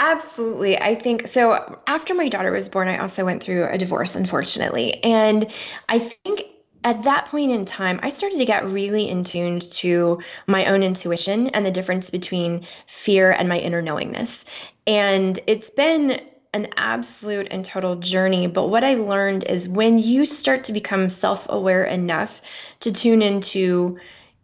Absolutely. 0.00 0.78
I 0.78 0.94
think 0.94 1.28
so. 1.28 1.78
After 1.86 2.14
my 2.14 2.30
daughter 2.30 2.50
was 2.50 2.70
born, 2.70 2.88
I 2.88 2.96
also 2.96 3.22
went 3.22 3.42
through 3.42 3.66
a 3.66 3.76
divorce, 3.76 4.16
unfortunately. 4.16 5.04
And 5.04 5.52
I 5.90 5.98
think 5.98 6.44
at 6.84 7.02
that 7.02 7.26
point 7.26 7.52
in 7.52 7.64
time, 7.64 8.00
I 8.02 8.08
started 8.08 8.38
to 8.38 8.44
get 8.44 8.68
really 8.68 9.08
in 9.08 9.24
tuned 9.24 9.70
to 9.72 10.20
my 10.46 10.66
own 10.66 10.82
intuition 10.82 11.48
and 11.48 11.64
the 11.64 11.70
difference 11.70 12.10
between 12.10 12.66
fear 12.86 13.30
and 13.30 13.48
my 13.48 13.58
inner 13.58 13.82
knowingness. 13.82 14.44
And 14.86 15.38
it's 15.46 15.70
been 15.70 16.20
an 16.52 16.68
absolute 16.76 17.48
and 17.50 17.64
total 17.64 17.96
journey. 17.96 18.46
But 18.46 18.68
what 18.68 18.82
I 18.82 18.94
learned 18.94 19.44
is 19.44 19.68
when 19.68 19.98
you 19.98 20.24
start 20.24 20.64
to 20.64 20.72
become 20.72 21.10
self 21.10 21.46
aware 21.48 21.84
enough 21.84 22.42
to 22.80 22.92
tune 22.92 23.22
into 23.22 23.98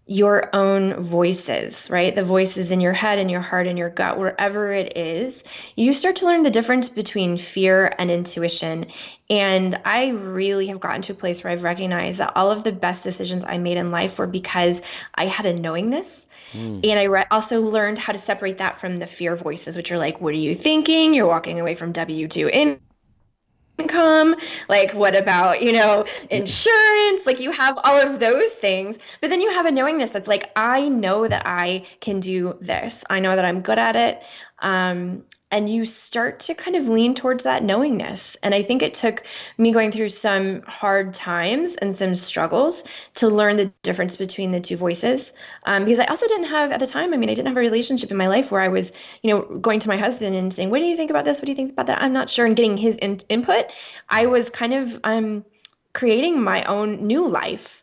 your 0.07 0.55
own 0.55 0.95
voices, 1.01 1.91
right? 1.91 2.15
The 2.15 2.23
voices 2.23 2.71
in 2.71 2.81
your 2.81 2.93
head 2.93 3.19
and 3.19 3.29
your 3.29 3.41
heart 3.41 3.67
and 3.67 3.77
your 3.77 3.91
gut, 3.91 4.19
wherever 4.19 4.73
it 4.73 4.97
is, 4.97 5.43
you 5.75 5.93
start 5.93 6.17
to 6.17 6.27
learn 6.27 6.45
the 6.45 6.51
difference 6.51 6.89
between 6.89 7.37
fear 7.37 7.93
and 7.99 8.09
intuition. 8.09 8.87
And 9.29 9.81
I 9.85 10.11
really 10.11 10.67
have 10.67 10.79
gotten 10.79 11.03
to 11.03 11.13
a 11.13 11.17
place 11.17 11.43
where 11.43 11.53
I've 11.53 11.65
recognized 11.65 12.19
that 12.19 12.35
all 12.37 12.53
of 12.53 12.63
the 12.63 12.71
best 12.71 13.03
decisions 13.03 13.43
I 13.45 13.59
made 13.59 13.79
in 13.79 13.91
life 13.91 14.19
were 14.21 14.29
because 14.29 14.81
I 15.17 15.27
had 15.27 15.45
a 15.45 15.53
knowingness. 15.53 16.25
Mm. 16.53 16.89
And 16.89 17.01
I 17.01 17.05
re- 17.05 17.27
also 17.33 17.61
learned 17.61 17.99
how 17.99 18.13
to 18.13 18.19
separate 18.19 18.59
that 18.59 18.79
from 18.79 18.99
the 18.99 19.07
fear 19.07 19.35
voices, 19.35 19.77
which 19.77 19.91
are 19.91 19.99
like, 19.99 20.21
what 20.21 20.33
are 20.35 20.39
you 20.39 20.55
thinking? 20.55 21.15
You're 21.15 21.27
walking 21.27 21.59
away 21.59 21.75
from 21.75 21.91
W 21.91 22.29
2 22.29 22.49
in 22.53 22.81
income? 23.79 24.37
Like 24.69 24.93
what 24.93 25.17
about 25.17 25.63
you 25.63 25.73
know 25.73 26.05
insurance? 26.31 27.27
Like 27.27 27.41
you 27.41 27.51
have 27.51 27.79
all 27.85 28.01
of 28.01 28.21
those 28.21 28.51
things. 28.53 28.99
But 29.21 29.31
then 29.31 29.41
you 29.41 29.51
have 29.51 29.67
a 29.67 29.71
knowingness 29.71 30.11
that's 30.11 30.29
like 30.29 30.51
i 30.57 30.89
know 30.89 31.27
that 31.29 31.43
i 31.47 31.87
can 32.01 32.21
do 32.21 32.57
this. 32.61 33.05
I 33.11 33.21
know 33.21 33.37
that 33.37 33.45
i'm 33.45 33.61
good 33.61 33.79
at 33.79 33.97
it. 33.97 34.23
Um, 34.61 35.25
and 35.51 35.71
you 35.71 35.85
start 35.85 36.41
to 36.41 36.55
kind 36.55 36.77
of 36.77 36.89
lean 36.89 37.15
towards 37.15 37.45
that 37.45 37.63
knowingness. 37.63 38.37
And 38.43 38.53
I 38.53 38.63
think 38.63 38.83
it 38.83 38.95
took 38.95 39.25
me 39.57 39.71
going 39.71 39.93
through 39.93 40.09
some 40.09 40.63
hard 40.63 41.15
times 41.15 41.77
and 41.77 41.95
some 41.95 42.17
struggles 42.17 42.83
to 43.15 43.29
learn 43.29 43.57
the 43.57 43.73
difference 43.83 44.17
between 44.17 44.51
the 44.51 44.61
two 44.61 44.77
voices. 44.77 45.33
Um, 45.65 45.85
because 45.85 46.01
I 46.01 46.07
also 46.07 46.27
didn't 46.27 46.49
have 46.49 46.73
at 46.73 46.81
the 46.81 46.87
time, 46.87 47.15
I 47.15 47.17
mean, 47.17 47.31
I 47.31 47.35
didn't 47.35 47.49
have 47.49 47.57
a 47.57 47.61
relationship 47.61 48.11
in 48.11 48.17
my 48.17 48.27
life 48.27 48.51
where 48.51 48.61
I 48.61 48.69
was, 48.69 48.93
you 49.23 49.31
know, 49.31 49.43
going 49.59 49.79
to 49.81 49.89
my 49.89 49.97
husband 49.97 50.35
and 50.35 50.53
saying, 50.53 50.71
What 50.71 50.79
do 50.79 50.85
you 50.85 50.97
think 50.97 51.11
about 51.11 51.25
this? 51.25 51.39
What 51.39 51.47
do 51.47 51.53
you 51.53 51.57
think 51.57 51.73
about 51.73 51.87
that? 51.87 52.03
I'm 52.03 52.13
not 52.13 52.29
sure. 52.29 52.45
And 52.45 52.57
getting 52.57 52.77
his 52.77 52.97
in- 52.97 53.21
input. 53.29 53.71
I 54.09 54.27
was 54.27 54.51
kind 54.51 54.75
of 54.75 54.99
um, 55.05 55.45
creating 55.93 56.43
my 56.43 56.65
own 56.65 57.07
new 57.07 57.29
life 57.29 57.76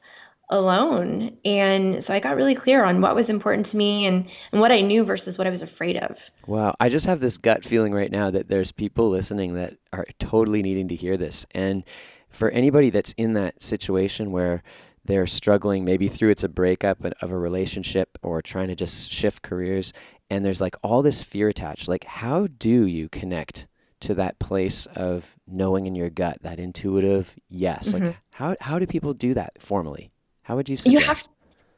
alone. 0.54 1.36
And 1.44 2.04
so 2.04 2.14
I 2.14 2.20
got 2.20 2.36
really 2.36 2.54
clear 2.54 2.84
on 2.86 3.02
what 3.02 3.16
was 3.16 3.28
important 3.28 3.66
to 3.68 3.78
me 3.78 4.06
and, 4.06 4.32
and 4.52 4.62
what 4.62 4.72
I 4.72 4.82
knew 4.82 5.04
versus 5.04 5.36
what 5.38 5.48
I 5.48 5.50
was 5.50 5.64
afraid 5.64 5.98
of. 5.98 6.30
Wow. 6.46 6.76
I 6.80 6.90
just 6.90 7.08
have 7.08 7.20
this 7.20 7.38
gut 7.40 7.66
feeling 7.66 7.92
right 7.92 8.12
now 8.12 8.30
that 8.30 8.50
there's 8.50 8.72
people 8.72 9.10
listening 9.10 9.56
that 9.56 9.78
are 9.92 10.06
totally 10.20 10.62
needing 10.62 10.88
to 10.90 10.96
hear 10.96 11.18
this. 11.18 11.46
And 11.52 11.84
for 12.30 12.52
anybody 12.52 12.92
that's 12.92 13.14
in 13.18 13.34
that 13.34 13.64
situation 13.64 14.32
where 14.32 14.62
they're 15.06 15.28
struggling, 15.28 15.84
maybe 15.84 16.08
through 16.08 16.30
it's 16.30 16.44
a 16.44 16.50
breakup 16.50 17.04
of 17.04 17.32
a 17.32 17.38
relationship 17.38 18.20
or 18.22 18.42
trying 18.42 18.68
to 18.68 18.76
just 18.76 19.12
shift 19.12 19.42
careers, 19.42 19.92
and 20.30 20.46
there's 20.46 20.62
like 20.62 20.76
all 20.84 21.02
this 21.02 21.24
fear 21.24 21.50
attached, 21.50 21.88
like 21.88 22.06
how 22.06 22.48
do 22.48 22.86
you 22.86 23.10
connect? 23.10 23.68
to 24.04 24.14
that 24.14 24.38
place 24.38 24.86
of 24.98 25.38
knowing 25.48 25.88
in 25.88 25.96
your 25.96 26.10
gut 26.10 26.38
that 26.42 26.60
intuitive 26.60 27.36
yes 27.48 27.94
mm-hmm. 27.94 28.08
like 28.08 28.18
how 28.34 28.54
how 28.60 28.78
do 28.78 28.86
people 28.86 29.14
do 29.14 29.34
that 29.34 29.54
formally 29.60 30.12
how 30.44 30.56
would 30.56 30.70
you 30.70 30.78
suggest? 30.78 30.94
You 30.94 31.08
have 31.08 31.24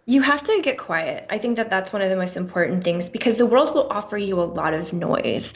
you 0.07 0.21
have 0.21 0.43
to 0.43 0.61
get 0.61 0.77
quiet. 0.77 1.25
I 1.31 1.39
think 1.39 1.55
that 1.55 1.71
that's 1.71 1.91
one 1.91 2.03
of 2.03 2.11
the 2.11 2.15
most 2.15 2.37
important 2.37 2.83
things 2.83 3.09
because 3.09 3.37
the 3.37 3.45
world 3.47 3.73
will 3.73 3.87
offer 3.89 4.17
you 4.19 4.39
a 4.39 4.45
lot 4.45 4.75
of 4.75 4.93
noise. 4.93 5.51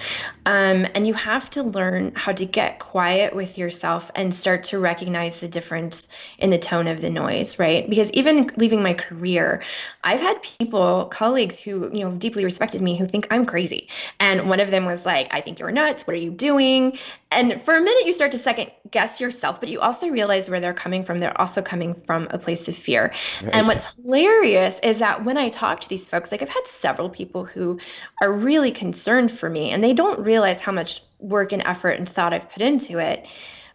Um, 0.48 0.88
and 0.96 1.06
you 1.06 1.14
have 1.14 1.52
to 1.52 1.62
learn 1.62 2.14
how 2.16 2.32
to 2.32 2.46
get 2.46 2.80
quiet 2.80 3.36
with 3.36 3.60
yourself 3.60 4.10
and 4.16 4.34
start 4.34 4.64
to 4.66 4.80
recognize 4.80 5.40
the 5.40 5.48
difference 5.48 6.10
in 6.40 6.50
the 6.50 6.58
tone 6.58 6.88
of 6.88 7.00
the 7.00 7.12
noise, 7.12 7.60
right? 7.60 7.88
Because 7.88 8.12
even 8.14 8.50
leaving 8.58 8.82
my 8.82 8.96
career, 8.96 9.62
I've 10.04 10.22
had 10.22 10.42
people, 10.42 11.06
colleagues 11.06 11.60
who, 11.60 11.92
you 11.94 12.04
know, 12.04 12.12
deeply 12.12 12.44
respected 12.44 12.82
me 12.82 12.98
who 12.98 13.06
think 13.06 13.28
I'm 13.30 13.46
crazy. 13.46 13.88
And 14.20 14.50
one 14.50 14.60
of 14.60 14.72
them 14.72 14.86
was 14.86 15.06
like, 15.06 15.32
I 15.32 15.42
think 15.42 15.60
you're 15.60 15.72
nuts. 15.72 16.08
What 16.08 16.16
are 16.16 16.20
you 16.20 16.32
doing? 16.32 16.98
And 17.32 17.62
for 17.62 17.76
a 17.76 17.82
minute, 17.82 18.06
you 18.06 18.14
start 18.14 18.32
to 18.32 18.40
second 18.40 18.72
guess 18.90 19.22
yourself, 19.22 19.60
but 19.60 19.70
you 19.70 19.80
also 19.80 20.10
realize 20.10 20.50
where 20.50 20.60
they're 20.60 20.74
coming 20.74 21.04
from. 21.04 21.20
They're 21.20 21.40
also 21.40 21.62
coming 21.62 21.94
from 21.94 22.28
a 22.32 22.40
place 22.40 22.68
of 22.68 22.76
fear. 22.76 23.14
Right. 23.44 23.56
And 23.56 23.68
what's 23.68 23.94
hilarious 23.96 24.80
is 24.82 25.00
that 25.00 25.26
when 25.26 25.38
I 25.38 25.50
talk 25.50 25.82
to 25.82 25.90
these 25.90 26.10
folks, 26.10 26.32
like 26.32 26.42
I've 26.42 26.50
had 26.50 26.66
several 26.66 27.10
people 27.10 27.46
who 27.46 27.80
are 28.20 28.32
really 28.32 28.72
concerned 28.72 29.32
for 29.32 29.48
me, 29.50 29.70
and 29.70 29.84
they 29.84 29.94
don't 29.94 30.20
realize 30.26 30.60
how 30.60 30.72
much 30.72 31.04
work 31.20 31.52
and 31.52 31.62
effort 31.62 32.00
and 32.00 32.10
thought 32.10 32.34
I've 32.34 32.50
put 32.52 32.64
into 32.64 32.98
it. 32.98 33.28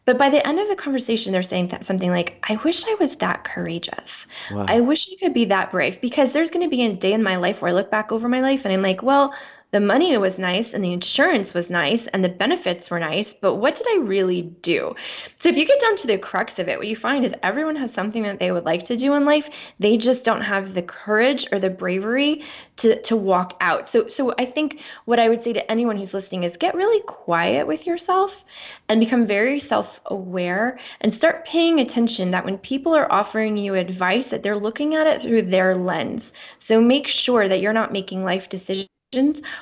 But 0.07 0.19
by 0.19 0.29
the 0.29 0.47
end 0.47 0.59
of 0.59 0.69
the 0.69 0.77
conversation, 0.77 1.33
they're 1.33 1.43
saying 1.43 1.69
that 1.69 1.85
something 1.85 2.11
like, 2.11 2.45
I 2.47 2.57
wish 2.57 2.87
I 2.87 2.95
was 3.01 3.17
that 3.17 3.45
courageous. 3.45 4.27
Wow. 4.51 4.67
I 4.69 4.81
wish 4.81 5.09
I 5.11 5.17
could 5.19 5.33
be 5.33 5.47
that 5.47 5.71
brave 5.71 6.01
because 6.01 6.33
there's 6.33 6.51
going 6.51 6.65
to 6.65 6.69
be 6.69 6.85
a 6.85 6.93
day 6.93 7.15
in 7.15 7.23
my 7.23 7.37
life 7.37 7.63
where 7.63 7.71
I 7.71 7.75
look 7.75 7.91
back 7.91 8.13
over 8.13 8.29
my 8.29 8.41
life 8.41 8.65
and 8.67 8.75
I'm 8.75 8.83
like, 8.83 9.03
well, 9.03 9.33
the 9.75 9.81
money 9.81 10.17
was 10.17 10.39
nice 10.39 10.73
and 10.73 10.85
the 10.85 10.93
insurance 10.93 11.53
was 11.53 11.69
nice 11.69 12.07
and 12.07 12.23
the 12.23 12.29
benefits 12.29 12.91
were 12.91 13.01
nice, 13.01 13.33
but 13.33 13.57
what 13.57 13.75
did 13.75 13.89
I 13.91 14.03
really 14.03 14.43
do? 14.43 14.95
So 15.41 15.49
if 15.49 15.59
you 15.59 15.67
get 15.67 15.81
down 15.81 15.97
to 15.97 16.07
the 16.07 16.17
crux 16.17 16.61
of 16.61 16.69
it, 16.69 16.79
what 16.79 16.87
you 16.87 16.95
find 16.95 17.25
is 17.25 17.35
everyone 17.43 17.75
has 17.75 17.93
something 17.93 18.23
that 18.23 18.39
they 18.39 18.53
would 18.53 18.65
like 18.65 18.85
to 18.85 18.97
do 18.97 19.15
in 19.15 19.25
life. 19.25 19.51
They 19.81 19.97
just 19.97 20.25
don't 20.25 20.43
have 20.43 20.75
the 20.75 20.83
courage 20.83 21.49
or 21.51 21.59
the 21.59 21.71
bravery 21.71 22.45
to 22.77 23.03
to 23.03 23.17
walk 23.17 23.57
out. 23.61 23.89
So 23.89 24.07
so 24.07 24.33
I 24.39 24.45
think 24.45 24.81
what 25.07 25.19
I 25.19 25.29
would 25.29 25.43
say 25.43 25.53
to 25.55 25.69
anyone 25.69 25.97
who's 25.97 26.15
listening 26.15 26.45
is 26.45 26.57
get 26.57 26.77
really 26.77 27.01
quiet 27.01 27.67
with 27.67 27.85
yourself 27.85 28.45
and 28.89 29.01
become 29.01 29.27
very 29.27 29.59
self-aware 29.59 30.79
and 31.01 31.13
start 31.13 31.47
paying 31.47 31.81
attention 31.81 32.31
that 32.31 32.45
when 32.45 32.59
people 32.59 32.95
are 32.95 33.11
offering 33.11 33.57
you 33.57 33.75
advice 33.75 34.29
that 34.29 34.45
they're 34.45 34.57
looking 34.57 34.95
at 34.95 35.09
it 35.09 35.23
through 35.23 35.43
their 35.43 35.75
lens. 35.75 36.33
So 36.59 36.81
make 36.81 37.09
sure 37.09 37.49
that 37.49 37.61
you're 37.61 37.73
not 37.73 37.93
making 37.93 38.23
life 38.23 38.49
decisions 38.49 38.89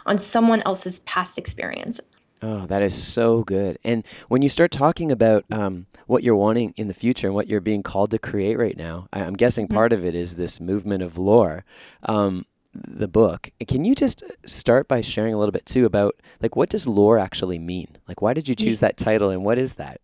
on 0.06 0.18
someone 0.18 0.62
else's 0.62 0.98
past 1.00 1.38
experience. 1.38 2.00
Oh, 2.42 2.66
that 2.66 2.82
is 2.82 2.94
so 2.94 3.44
good. 3.44 3.78
And 3.84 4.04
when 4.28 4.42
you 4.42 4.48
start 4.48 4.72
talking 4.72 5.12
about 5.12 5.44
um, 5.52 5.86
what 6.06 6.24
you're 6.24 6.36
wanting 6.36 6.74
in 6.76 6.88
the 6.88 6.94
future 6.94 7.28
and 7.28 7.34
what 7.34 7.46
you're 7.46 7.60
being 7.60 7.84
called 7.84 8.10
to 8.10 8.18
create 8.18 8.58
right 8.58 8.76
now, 8.76 9.06
I, 9.12 9.20
am 9.20 9.34
guessing 9.34 9.66
mm-hmm. 9.66 9.74
part 9.74 9.92
of 9.92 10.04
it 10.04 10.14
is 10.14 10.34
this 10.34 10.60
movement 10.60 11.04
of 11.04 11.18
lore, 11.18 11.64
um, 12.02 12.44
the 12.74 13.06
book. 13.06 13.50
Can 13.68 13.84
you 13.84 13.94
just 13.94 14.24
start 14.44 14.88
by 14.88 15.02
sharing 15.02 15.34
a 15.34 15.38
little 15.38 15.52
bit 15.52 15.66
too 15.66 15.86
about 15.86 16.16
like 16.40 16.56
what 16.56 16.68
does 16.68 16.88
lore 16.88 17.18
actually 17.18 17.58
mean? 17.58 17.96
Like, 18.08 18.22
why 18.22 18.34
did 18.34 18.48
you 18.48 18.54
choose 18.54 18.80
that 18.80 18.96
title, 18.96 19.30
and 19.30 19.44
what 19.44 19.58
is 19.58 19.74
that? 19.74 20.00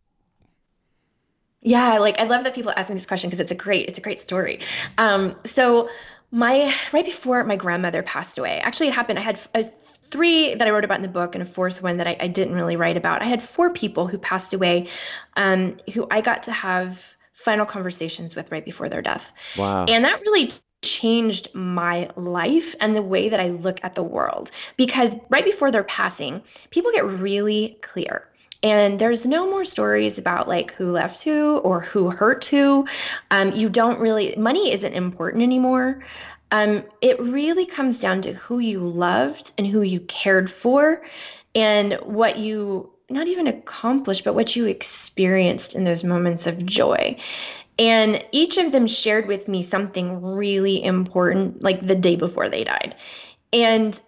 Yeah, 1.60 1.98
like 1.98 2.20
I 2.20 2.24
love 2.24 2.44
that 2.44 2.54
people 2.54 2.72
ask 2.76 2.88
me 2.88 2.94
this 2.94 3.06
question 3.06 3.30
because 3.30 3.40
it's 3.40 3.52
a 3.52 3.56
great, 3.56 3.88
it's 3.88 3.98
a 3.98 4.02
great 4.02 4.20
story. 4.20 4.60
Um, 4.98 5.34
so 5.44 5.88
my 6.30 6.74
right 6.92 7.04
before 7.04 7.44
my 7.44 7.56
grandmother 7.56 8.02
passed 8.02 8.38
away, 8.38 8.60
actually 8.60 8.88
it 8.88 8.94
happened. 8.94 9.18
I 9.18 9.22
had 9.22 9.40
a, 9.54 9.64
three 10.10 10.54
that 10.54 10.66
I 10.66 10.70
wrote 10.70 10.84
about 10.84 10.96
in 10.96 11.02
the 11.02 11.08
book, 11.08 11.34
and 11.34 11.42
a 11.42 11.46
fourth 11.46 11.82
one 11.82 11.98
that 11.98 12.06
I, 12.06 12.16
I 12.20 12.28
didn't 12.28 12.54
really 12.54 12.76
write 12.76 12.96
about. 12.96 13.22
I 13.22 13.26
had 13.26 13.42
four 13.42 13.70
people 13.70 14.06
who 14.06 14.18
passed 14.18 14.54
away, 14.54 14.88
um, 15.36 15.76
who 15.92 16.06
I 16.10 16.20
got 16.20 16.44
to 16.44 16.52
have 16.52 17.14
final 17.32 17.66
conversations 17.66 18.34
with 18.34 18.50
right 18.50 18.64
before 18.64 18.88
their 18.88 19.02
death. 19.02 19.32
Wow. 19.56 19.84
And 19.86 20.04
that 20.04 20.20
really 20.20 20.52
changed 20.82 21.48
my 21.54 22.10
life 22.16 22.74
and 22.80 22.94
the 22.94 23.02
way 23.02 23.28
that 23.28 23.40
I 23.40 23.48
look 23.48 23.80
at 23.82 23.94
the 23.94 24.02
world. 24.02 24.50
Because 24.76 25.14
right 25.28 25.44
before 25.44 25.70
they're 25.70 25.84
passing, 25.84 26.42
people 26.70 26.90
get 26.92 27.04
really 27.04 27.78
clear. 27.82 28.27
And 28.62 28.98
there's 28.98 29.24
no 29.24 29.48
more 29.48 29.64
stories 29.64 30.18
about 30.18 30.48
like 30.48 30.72
who 30.72 30.90
left 30.90 31.22
who 31.22 31.58
or 31.58 31.80
who 31.80 32.10
hurt 32.10 32.44
who. 32.46 32.86
Um, 33.30 33.52
you 33.52 33.68
don't 33.68 34.00
really, 34.00 34.34
money 34.36 34.72
isn't 34.72 34.92
important 34.92 35.42
anymore. 35.42 36.04
Um, 36.50 36.82
it 37.00 37.20
really 37.20 37.66
comes 37.66 38.00
down 38.00 38.22
to 38.22 38.32
who 38.32 38.58
you 38.58 38.80
loved 38.80 39.52
and 39.58 39.66
who 39.66 39.82
you 39.82 40.00
cared 40.00 40.50
for 40.50 41.02
and 41.54 41.94
what 42.02 42.38
you 42.38 42.90
not 43.10 43.28
even 43.28 43.46
accomplished, 43.46 44.24
but 44.24 44.34
what 44.34 44.54
you 44.54 44.66
experienced 44.66 45.74
in 45.74 45.84
those 45.84 46.04
moments 46.04 46.46
of 46.46 46.64
joy. 46.64 47.18
And 47.78 48.24
each 48.32 48.58
of 48.58 48.72
them 48.72 48.86
shared 48.86 49.26
with 49.26 49.48
me 49.48 49.62
something 49.62 50.20
really 50.20 50.82
important, 50.82 51.62
like 51.62 51.86
the 51.86 51.94
day 51.94 52.16
before 52.16 52.48
they 52.48 52.64
died. 52.64 52.96
And 53.52 54.00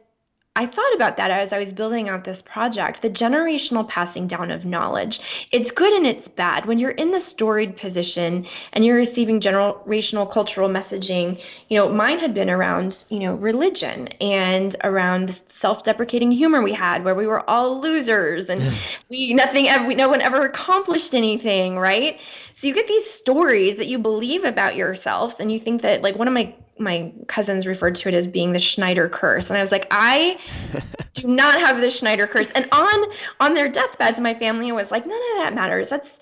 I 0.61 0.67
thought 0.67 0.95
about 0.95 1.17
that 1.17 1.31
as 1.31 1.55
I 1.55 1.59
was 1.59 1.73
building 1.73 2.11
out 2.11 2.25
this 2.25 2.43
project 2.43 3.01
the 3.01 3.09
generational 3.09 3.89
passing 3.89 4.27
down 4.27 4.51
of 4.51 4.67
knowledge. 4.67 5.49
It's 5.51 5.71
good 5.71 5.91
and 5.95 6.07
it's 6.07 6.29
bad. 6.29 6.67
When 6.67 6.79
you're 6.79 6.91
in 6.91 7.13
the 7.13 7.21
storied 7.23 7.79
position 7.79 8.45
and 8.75 8.85
you're 8.85 8.99
receiving 8.99 9.41
generational 9.41 10.31
cultural 10.31 10.69
messaging, 10.69 11.41
you 11.71 11.79
know, 11.79 11.89
mine 11.89 12.19
had 12.19 12.35
been 12.35 12.51
around, 12.51 13.07
you 13.09 13.21
know, 13.21 13.37
religion 13.37 14.09
and 14.21 14.77
around 14.85 15.31
the 15.31 15.41
self 15.47 15.83
deprecating 15.83 16.31
humor 16.31 16.61
we 16.61 16.75
had 16.75 17.05
where 17.07 17.15
we 17.15 17.27
were 17.27 17.49
all 17.49 17.81
losers 17.81 18.45
and 18.51 18.63
we 19.09 19.33
nothing, 19.33 19.67
ever, 19.67 19.95
no 19.95 20.11
one 20.11 20.21
ever 20.21 20.45
accomplished 20.45 21.15
anything, 21.15 21.79
right? 21.79 22.21
So 22.53 22.67
you 22.67 22.75
get 22.75 22.87
these 22.87 23.09
stories 23.09 23.79
that 23.79 23.87
you 23.87 23.99
believe 23.99 24.45
about 24.45 24.77
yourselves 24.77 25.41
and 25.41 25.51
you 25.51 25.59
think 25.59 25.81
that, 25.81 26.03
like, 26.03 26.17
one 26.17 26.29
of 26.29 26.35
my 26.35 26.55
my 26.81 27.13
cousins 27.29 27.67
referred 27.67 27.95
to 27.97 28.09
it 28.09 28.15
as 28.15 28.27
being 28.27 28.53
the 28.53 28.59
Schneider 28.59 29.09
curse. 29.09 29.51
And 29.51 29.57
I 29.57 29.61
was 29.61 29.71
like, 29.71 29.87
I 29.91 30.39
do 31.15 31.29
not 31.29 31.61
have 31.61 31.81
the 31.81 31.91
Schneider 31.91 32.27
curse. 32.27 32.51
And 32.51 32.67
on 32.73 33.05
on 33.41 33.55
their 33.55 33.69
deathbeds, 33.69 34.21
my 34.21 34.35
family 34.35 34.73
was 34.73 34.91
like, 34.91 35.07
none 35.07 35.21
of 35.33 35.39
that 35.39 35.55
matters. 35.55 35.89
That's 35.89 36.19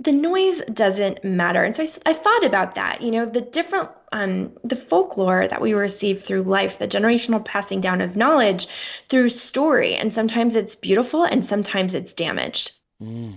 the 0.00 0.12
noise 0.12 0.60
doesn't 0.72 1.24
matter. 1.24 1.64
And 1.64 1.74
so 1.74 1.82
I, 1.82 2.10
I 2.10 2.12
thought 2.12 2.44
about 2.44 2.76
that, 2.76 3.02
you 3.02 3.10
know, 3.10 3.26
the 3.26 3.40
different 3.40 3.90
um, 4.12 4.52
the 4.64 4.76
folklore 4.76 5.48
that 5.48 5.60
we 5.60 5.74
receive 5.74 6.22
through 6.22 6.42
life, 6.42 6.78
the 6.78 6.88
generational 6.88 7.44
passing 7.44 7.80
down 7.80 8.00
of 8.00 8.16
knowledge 8.16 8.68
through 9.08 9.28
story. 9.28 9.94
And 9.94 10.12
sometimes 10.12 10.54
it's 10.54 10.74
beautiful 10.74 11.24
and 11.24 11.44
sometimes 11.44 11.94
it's 11.94 12.12
damaged. 12.12 12.72
Mm. 13.02 13.34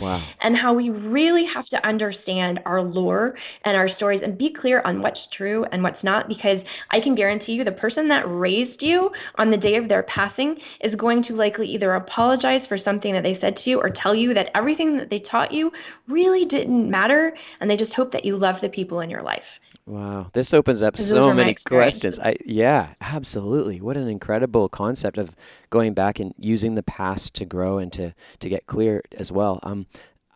Wow. 0.00 0.22
And 0.40 0.56
how 0.56 0.74
we 0.74 0.90
really 0.90 1.44
have 1.44 1.66
to 1.66 1.86
understand 1.86 2.60
our 2.64 2.82
lore 2.82 3.36
and 3.64 3.76
our 3.76 3.88
stories 3.88 4.22
and 4.22 4.36
be 4.36 4.50
clear 4.50 4.80
on 4.84 5.02
what's 5.02 5.26
true 5.26 5.64
and 5.72 5.82
what's 5.82 6.04
not. 6.04 6.28
Because 6.28 6.64
I 6.90 7.00
can 7.00 7.14
guarantee 7.14 7.54
you, 7.54 7.64
the 7.64 7.72
person 7.72 8.08
that 8.08 8.24
raised 8.26 8.82
you 8.82 9.12
on 9.36 9.50
the 9.50 9.56
day 9.56 9.76
of 9.76 9.88
their 9.88 10.02
passing 10.02 10.60
is 10.80 10.94
going 10.94 11.22
to 11.22 11.34
likely 11.34 11.68
either 11.68 11.92
apologize 11.94 12.66
for 12.66 12.78
something 12.78 13.12
that 13.12 13.22
they 13.22 13.34
said 13.34 13.56
to 13.56 13.70
you 13.70 13.80
or 13.80 13.90
tell 13.90 14.14
you 14.14 14.34
that 14.34 14.50
everything 14.54 14.96
that 14.98 15.10
they 15.10 15.18
taught 15.18 15.52
you 15.52 15.72
really 16.06 16.44
didn't 16.44 16.90
matter. 16.90 17.36
And 17.60 17.70
they 17.70 17.76
just 17.76 17.94
hope 17.94 18.12
that 18.12 18.24
you 18.24 18.36
love 18.36 18.60
the 18.60 18.68
people 18.68 19.00
in 19.00 19.10
your 19.10 19.22
life. 19.22 19.60
Wow. 19.86 20.28
This 20.32 20.52
opens 20.52 20.82
up 20.82 20.98
so 20.98 21.32
many 21.32 21.54
questions. 21.54 22.20
I, 22.20 22.36
yeah, 22.44 22.88
absolutely. 23.00 23.80
What 23.80 23.96
an 23.96 24.08
incredible 24.08 24.68
concept 24.68 25.16
of 25.16 25.34
going 25.70 25.94
back 25.94 26.18
and 26.18 26.34
using 26.38 26.74
the 26.74 26.82
past 26.82 27.34
to 27.34 27.44
grow 27.44 27.78
and 27.78 27.92
to, 27.92 28.14
to 28.40 28.48
get 28.48 28.66
clear 28.66 29.02
as 29.16 29.30
well. 29.30 29.60
Um, 29.62 29.86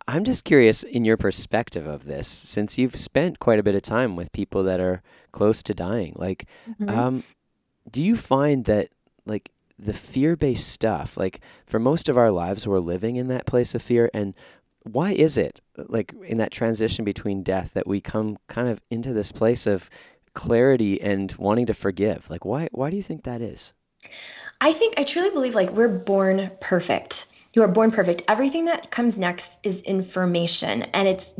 I'm 0.07 0.23
just 0.23 0.43
curious 0.43 0.83
in 0.83 1.05
your 1.05 1.17
perspective 1.17 1.87
of 1.87 2.05
this, 2.05 2.27
since 2.27 2.77
you've 2.77 2.95
spent 2.95 3.39
quite 3.39 3.59
a 3.59 3.63
bit 3.63 3.75
of 3.75 3.81
time 3.81 4.15
with 4.15 4.31
people 4.33 4.63
that 4.63 4.79
are 4.79 5.01
close 5.31 5.63
to 5.63 5.73
dying. 5.73 6.13
Like, 6.17 6.45
mm-hmm. 6.69 6.89
um, 6.89 7.23
do 7.89 8.03
you 8.03 8.17
find 8.17 8.65
that 8.65 8.89
like 9.25 9.51
the 9.79 9.93
fear-based 9.93 10.67
stuff, 10.67 11.17
like 11.17 11.39
for 11.65 11.79
most 11.79 12.09
of 12.09 12.17
our 12.17 12.31
lives, 12.31 12.67
we're 12.67 12.79
living 12.79 13.15
in 13.15 13.27
that 13.29 13.45
place 13.45 13.73
of 13.75 13.81
fear, 13.81 14.09
and 14.13 14.33
why 14.81 15.11
is 15.13 15.37
it 15.37 15.61
like 15.77 16.13
in 16.25 16.37
that 16.37 16.51
transition 16.51 17.05
between 17.05 17.41
death 17.41 17.73
that 17.73 17.87
we 17.87 18.01
come 18.01 18.37
kind 18.47 18.67
of 18.67 18.81
into 18.89 19.13
this 19.13 19.31
place 19.31 19.65
of 19.65 19.89
clarity 20.33 21.01
and 21.01 21.31
wanting 21.37 21.65
to 21.67 21.73
forgive? 21.73 22.29
Like, 22.29 22.43
why 22.43 22.67
why 22.71 22.89
do 22.89 22.97
you 22.97 23.03
think 23.03 23.23
that 23.23 23.41
is? 23.41 23.73
I 24.61 24.73
think 24.73 24.95
I 24.97 25.03
truly 25.03 25.29
believe 25.29 25.55
like 25.55 25.71
we're 25.71 25.87
born 25.87 26.51
perfect. 26.61 27.27
You 27.53 27.61
are 27.63 27.67
born 27.67 27.91
perfect. 27.91 28.23
Everything 28.27 28.65
that 28.65 28.89
comes 28.89 29.19
next 29.19 29.59
is 29.63 29.81
information, 29.81 30.83
and 30.83 31.07
it's 31.07 31.33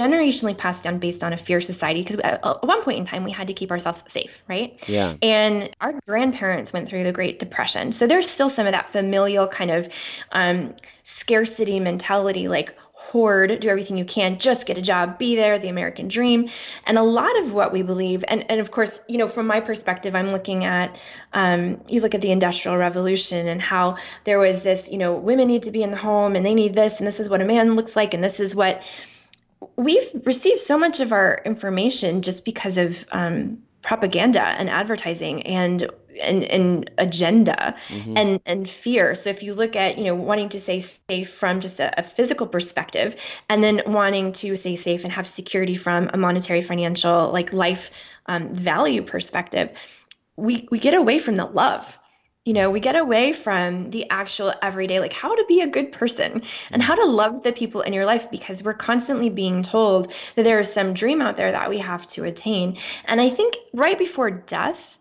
generationally 0.00 0.56
passed 0.56 0.84
down 0.84 0.98
based 0.98 1.24
on 1.24 1.32
a 1.32 1.36
fear 1.36 1.60
society 1.60 2.02
because 2.02 2.16
at 2.16 2.64
one 2.64 2.82
point 2.82 2.98
in 2.98 3.04
time 3.04 3.24
we 3.24 3.32
had 3.32 3.48
to 3.48 3.52
keep 3.52 3.72
ourselves 3.72 4.04
safe 4.06 4.42
right? 4.48 4.88
Yeah. 4.88 5.16
And 5.22 5.70
our 5.80 5.94
grandparents 6.06 6.72
went 6.72 6.88
through 6.88 7.02
the 7.02 7.12
great 7.12 7.40
depression. 7.40 7.90
So 7.90 8.06
there's 8.06 8.28
still 8.28 8.48
some 8.48 8.66
of 8.66 8.72
that 8.72 8.88
familial 8.90 9.48
kind 9.48 9.72
of 9.72 9.88
um, 10.30 10.74
scarcity 11.02 11.80
mentality 11.80 12.46
like 12.46 12.76
hoard, 13.08 13.60
do 13.60 13.68
everything 13.68 13.96
you 13.96 14.04
can, 14.04 14.38
just 14.38 14.66
get 14.66 14.76
a 14.76 14.82
job, 14.82 15.18
be 15.18 15.34
there, 15.34 15.58
the 15.58 15.68
American 15.68 16.08
dream. 16.08 16.48
And 16.84 16.98
a 16.98 17.02
lot 17.02 17.38
of 17.38 17.54
what 17.54 17.72
we 17.72 17.82
believe, 17.82 18.22
and, 18.28 18.44
and 18.50 18.60
of 18.60 18.70
course, 18.70 19.00
you 19.08 19.16
know, 19.16 19.26
from 19.26 19.46
my 19.46 19.60
perspective, 19.60 20.14
I'm 20.14 20.30
looking 20.30 20.64
at, 20.64 20.98
um, 21.32 21.80
you 21.88 22.02
look 22.02 22.14
at 22.14 22.20
the 22.20 22.30
Industrial 22.30 22.76
Revolution 22.76 23.48
and 23.48 23.62
how 23.62 23.96
there 24.24 24.38
was 24.38 24.62
this, 24.62 24.90
you 24.90 24.98
know, 24.98 25.14
women 25.14 25.48
need 25.48 25.62
to 25.62 25.70
be 25.70 25.82
in 25.82 25.90
the 25.90 25.96
home 25.96 26.36
and 26.36 26.44
they 26.44 26.54
need 26.54 26.74
this, 26.74 26.98
and 26.98 27.06
this 27.06 27.18
is 27.18 27.28
what 27.28 27.40
a 27.40 27.46
man 27.46 27.76
looks 27.76 27.96
like, 27.96 28.12
and 28.12 28.22
this 28.22 28.40
is 28.40 28.54
what 28.54 28.82
we've 29.76 30.10
received 30.24 30.58
so 30.58 30.78
much 30.78 31.00
of 31.00 31.12
our 31.12 31.40
information 31.44 32.22
just 32.22 32.44
because 32.44 32.76
of 32.76 33.06
um, 33.10 33.62
propaganda 33.82 34.42
and 34.42 34.68
advertising 34.68 35.42
and 35.46 35.88
and, 36.20 36.42
and 36.44 36.90
agenda 36.98 37.76
mm-hmm. 37.88 38.14
and 38.16 38.40
and 38.44 38.68
fear 38.68 39.14
so 39.14 39.30
if 39.30 39.42
you 39.42 39.54
look 39.54 39.76
at 39.76 39.98
you 39.98 40.04
know 40.04 40.14
wanting 40.14 40.48
to 40.48 40.60
stay 40.60 40.80
safe 40.80 41.30
from 41.30 41.60
just 41.60 41.78
a, 41.78 42.00
a, 42.00 42.02
physical 42.02 42.46
perspective 42.46 43.14
and 43.48 43.62
then 43.62 43.80
wanting 43.86 44.32
to 44.32 44.56
stay 44.56 44.74
safe 44.74 45.04
and 45.04 45.12
have 45.12 45.26
security 45.26 45.76
from 45.76 46.10
a 46.12 46.16
monetary 46.16 46.60
financial 46.60 47.30
like 47.30 47.52
life 47.52 47.90
um, 48.26 48.52
value 48.52 49.02
perspective 49.02 49.70
we 50.36 50.66
we 50.72 50.78
get 50.78 50.94
away 50.94 51.18
from 51.18 51.36
the 51.36 51.44
love 51.44 51.98
you 52.48 52.54
know 52.54 52.70
we 52.70 52.80
get 52.80 52.96
away 52.96 53.34
from 53.34 53.90
the 53.90 54.08
actual 54.08 54.54
everyday 54.62 55.00
like 55.00 55.12
how 55.12 55.34
to 55.34 55.44
be 55.46 55.60
a 55.60 55.66
good 55.66 55.92
person 55.92 56.40
and 56.70 56.82
how 56.82 56.94
to 56.94 57.04
love 57.04 57.42
the 57.42 57.52
people 57.52 57.82
in 57.82 57.92
your 57.92 58.06
life 58.06 58.30
because 58.30 58.62
we're 58.62 58.72
constantly 58.72 59.28
being 59.28 59.62
told 59.62 60.14
that 60.34 60.44
there 60.44 60.58
is 60.58 60.72
some 60.72 60.94
dream 60.94 61.20
out 61.20 61.36
there 61.36 61.52
that 61.52 61.68
we 61.68 61.76
have 61.76 62.08
to 62.08 62.24
attain. 62.24 62.78
And 63.04 63.20
i 63.20 63.28
think 63.28 63.54
right 63.74 63.98
before 63.98 64.30
death 64.30 64.98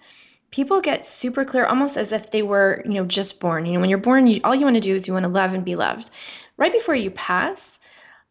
people 0.52 0.82
get 0.82 1.06
super 1.06 1.46
clear 1.46 1.66
almost 1.66 1.96
as 1.96 2.12
if 2.12 2.32
they 2.32 2.42
were 2.42 2.82
you 2.86 2.96
know 2.96 3.06
just 3.06 3.40
born. 3.40 3.66
You 3.66 3.74
know 3.74 3.80
when 3.80 3.90
you're 3.90 4.00
born 4.00 4.28
you, 4.28 4.42
all 4.44 4.54
you 4.54 4.66
want 4.66 4.76
to 4.76 4.82
do 4.82 4.96
is 4.96 5.08
you 5.08 5.14
want 5.14 5.24
to 5.24 5.30
love 5.30 5.54
and 5.54 5.64
be 5.64 5.78
loved. 5.78 6.10
Right 6.58 6.74
before 6.74 6.96
you 6.96 7.12
pass 7.12 7.80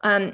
um, 0.01 0.33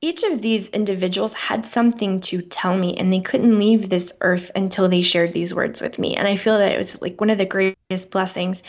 each 0.00 0.22
of 0.22 0.42
these 0.42 0.68
individuals 0.68 1.32
had 1.32 1.64
something 1.64 2.20
to 2.20 2.42
tell 2.42 2.76
me 2.76 2.94
and 2.94 3.10
they 3.10 3.20
couldn't 3.20 3.58
leave 3.58 3.88
this 3.88 4.12
earth 4.20 4.50
until 4.54 4.86
they 4.86 5.00
shared 5.00 5.32
these 5.32 5.54
words 5.54 5.80
with 5.80 5.98
me. 5.98 6.14
And 6.16 6.28
i 6.28 6.36
feel 6.36 6.58
that 6.58 6.72
it 6.72 6.76
was 6.76 7.00
like 7.00 7.20
one 7.20 7.30
of 7.30 7.38
the 7.38 7.46
greatest 7.46 8.10
blessings 8.10 8.62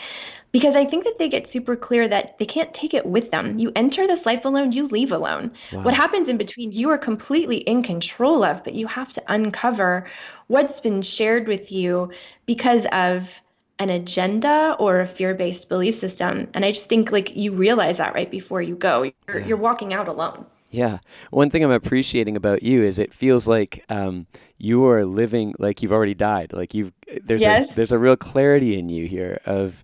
because 0.52 0.76
i 0.76 0.84
think 0.86 1.04
that 1.04 1.18
they 1.18 1.28
get 1.28 1.46
super 1.46 1.76
clear 1.76 2.08
that 2.08 2.38
they 2.38 2.46
can't 2.46 2.72
take 2.72 2.94
it 2.94 3.04
with 3.04 3.30
them. 3.30 3.58
You 3.58 3.70
enter 3.76 4.06
this 4.06 4.24
life 4.24 4.46
alone 4.46 4.72
you 4.72 4.86
leave 4.86 5.12
alone. 5.12 5.52
Wow. 5.72 5.82
what 5.82 5.94
happens 5.94 6.28
in 6.28 6.38
between 6.38 6.72
you 6.72 6.90
are 6.90 6.98
completely 6.98 7.58
in 7.58 7.82
control 7.82 8.42
of 8.42 8.64
but 8.64 8.74
you 8.74 8.86
have 8.86 9.12
to 9.14 9.22
uncover 9.28 10.08
what's 10.46 10.80
been 10.80 11.02
shared 11.02 11.48
with 11.48 11.70
you 11.70 12.12
because 12.46 12.86
of 12.86 13.42
an 13.78 13.90
agenda 13.90 14.74
or 14.78 15.00
a 15.00 15.06
fear-based 15.06 15.68
belief 15.68 15.96
system. 15.96 16.48
And 16.54 16.64
i 16.64 16.72
just 16.72 16.88
think 16.88 17.12
like 17.12 17.36
you 17.36 17.52
realize 17.52 17.98
that 17.98 18.14
right 18.14 18.30
before 18.30 18.62
you 18.62 18.74
go. 18.74 19.02
You're, 19.02 19.40
yeah. 19.40 19.46
you're 19.46 19.58
walking 19.58 19.92
out 19.92 20.08
alone 20.08 20.46
yeah. 20.76 20.98
One 21.30 21.48
thing 21.48 21.64
I'm 21.64 21.70
appreciating 21.70 22.36
about 22.36 22.62
you 22.62 22.82
is 22.82 22.98
it 22.98 23.14
feels 23.14 23.48
like 23.48 23.82
um, 23.88 24.26
you 24.58 24.84
are 24.84 25.06
living 25.06 25.54
like 25.58 25.82
you've 25.82 25.92
already 25.92 26.12
died. 26.12 26.52
Like 26.52 26.74
you've 26.74 26.92
there's 27.22 27.40
yes. 27.40 27.72
a 27.72 27.76
there's 27.76 27.92
a 27.92 27.98
real 27.98 28.14
clarity 28.16 28.78
in 28.78 28.90
you 28.90 29.06
here 29.06 29.40
of 29.46 29.82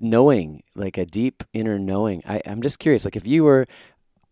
knowing, 0.00 0.64
like 0.74 0.98
a 0.98 1.06
deep 1.06 1.44
inner 1.52 1.78
knowing. 1.78 2.22
I, 2.26 2.42
I'm 2.44 2.60
just 2.60 2.80
curious, 2.80 3.04
like 3.04 3.14
if 3.14 3.24
you 3.24 3.44
were 3.44 3.68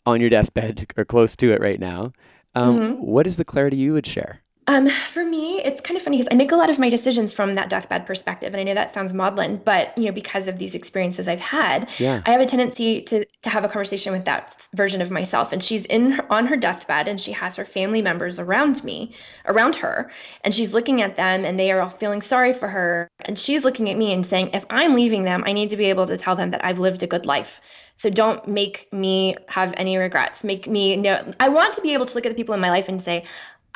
on 0.05 0.21
your 0.21 0.31
deathbed 0.31 0.93
or 0.97 1.05
close 1.05 1.37
to 1.37 1.53
it 1.53 1.61
right 1.61 1.79
now, 1.79 2.13
um, 2.57 2.77
mm-hmm. 2.77 3.01
what 3.01 3.29
is 3.29 3.37
the 3.37 3.45
clarity 3.45 3.77
you 3.77 3.93
would 3.93 4.07
share? 4.07 4.43
Um, 4.69 4.87
for 4.87 5.25
me, 5.25 5.63
it's 5.63 5.81
kind 5.81 5.97
of 5.97 6.03
funny 6.03 6.19
because 6.19 6.29
I 6.31 6.35
make 6.35 6.53
a 6.53 6.57
lot 6.57 6.69
of 6.69 6.79
my 6.79 6.91
decisions 6.91 7.33
from 7.33 7.55
that 7.55 7.71
deathbed 7.71 8.05
perspective, 8.05 8.53
and 8.53 8.61
I 8.61 8.65
know 8.65 8.75
that 8.75 8.93
sounds 8.93 9.15
maudlin, 9.15 9.63
but 9.65 9.97
you 9.97 10.05
know, 10.05 10.13
because 10.13 10.47
of 10.47 10.59
these 10.59 10.75
experiences 10.75 11.27
I've 11.27 11.41
had, 11.41 11.89
yeah. 11.99 12.21
I 12.27 12.33
have 12.33 12.43
a 12.43 12.47
tendency 12.47 13.01
to 13.03 13.25
to 13.25 13.51
have 13.51 13.65
a 13.65 13.69
conversation 13.69 14.13
with 14.13 14.27
that 14.27 14.69
version 14.75 15.01
of 15.01 15.11
myself. 15.11 15.53
And 15.53 15.65
she's 15.65 15.87
in 15.87 16.11
her, 16.11 16.31
on 16.31 16.47
her 16.47 16.57
deathbed, 16.57 17.09
and 17.09 17.19
she 17.19 17.33
has 17.33 17.57
her 17.57 17.65
family 17.65 18.03
members 18.03 18.39
around 18.39 18.85
me, 18.85 19.15
around 19.47 19.75
her, 19.77 20.11
and 20.45 20.55
she's 20.55 20.75
looking 20.75 21.01
at 21.01 21.17
them, 21.17 21.47
and 21.47 21.59
they 21.59 21.73
are 21.73 21.81
all 21.81 21.89
feeling 21.89 22.21
sorry 22.21 22.53
for 22.53 22.69
her, 22.69 23.09
and 23.21 23.39
she's 23.39 23.65
looking 23.65 23.89
at 23.89 23.97
me 23.97 24.13
and 24.13 24.27
saying, 24.27 24.51
if 24.53 24.67
I'm 24.69 24.95
leaving 24.95 25.25
them, 25.25 25.45
I 25.47 25.55
need 25.55 25.71
to 25.71 25.79
be 25.79 25.87
able 25.87 26.07
to 26.07 26.19
tell 26.19 26.37
them 26.37 26.51
that 26.51 26.63
I've 26.63 26.79
lived 26.79 27.03
a 27.03 27.07
good 27.07 27.25
life. 27.25 27.63
So 27.97 28.11
don't 28.11 28.47
make 28.47 28.87
me 28.93 29.35
have 29.49 29.75
any 29.77 29.97
regrets. 29.97 30.45
Make 30.45 30.69
me 30.69 30.95
know. 30.95 31.35
I 31.41 31.49
want 31.49 31.75
to 31.75 31.81
be 31.81 31.95
able 31.95 32.07
to 32.07 32.15
look 32.15 32.27
at 32.27 32.29
the 32.29 32.37
people 32.37 32.55
in 32.55 32.61
my 32.61 32.71
life 32.71 32.89
and 32.89 33.03
say, 33.03 33.25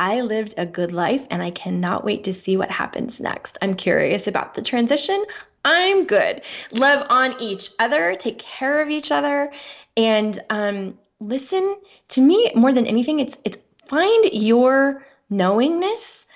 I 0.03 0.23
lived 0.23 0.55
a 0.57 0.67
good 0.67 0.93
life 0.93 1.29
and 1.31 1.45
I 1.45 1.53
cannot 1.53 2.05
wait 2.05 2.25
to 2.25 2.33
see 2.33 2.57
what 2.57 2.73
happens 2.73 3.21
next. 3.21 3.57
I'm 3.63 3.77
curious 3.77 4.27
about 4.27 4.55
the 4.55 4.61
transition. 4.61 5.25
I'm 5.65 6.07
good. 6.07 6.43
Love 6.73 7.07
on 7.09 7.41
each 7.41 7.71
other, 7.79 8.17
take 8.17 8.41
care 8.41 8.83
of 8.83 8.91
each 8.91 9.13
other, 9.13 9.53
and 9.97 10.41
um, 10.51 10.99
listen 11.21 11.77
to 12.09 12.21
me 12.21 12.51
more 12.57 12.73
than 12.73 12.85
anything. 12.85 13.21
It's 13.21 13.39
it's 13.45 13.59
find 13.87 14.25
your 14.33 15.07
knowingness 15.31 16.27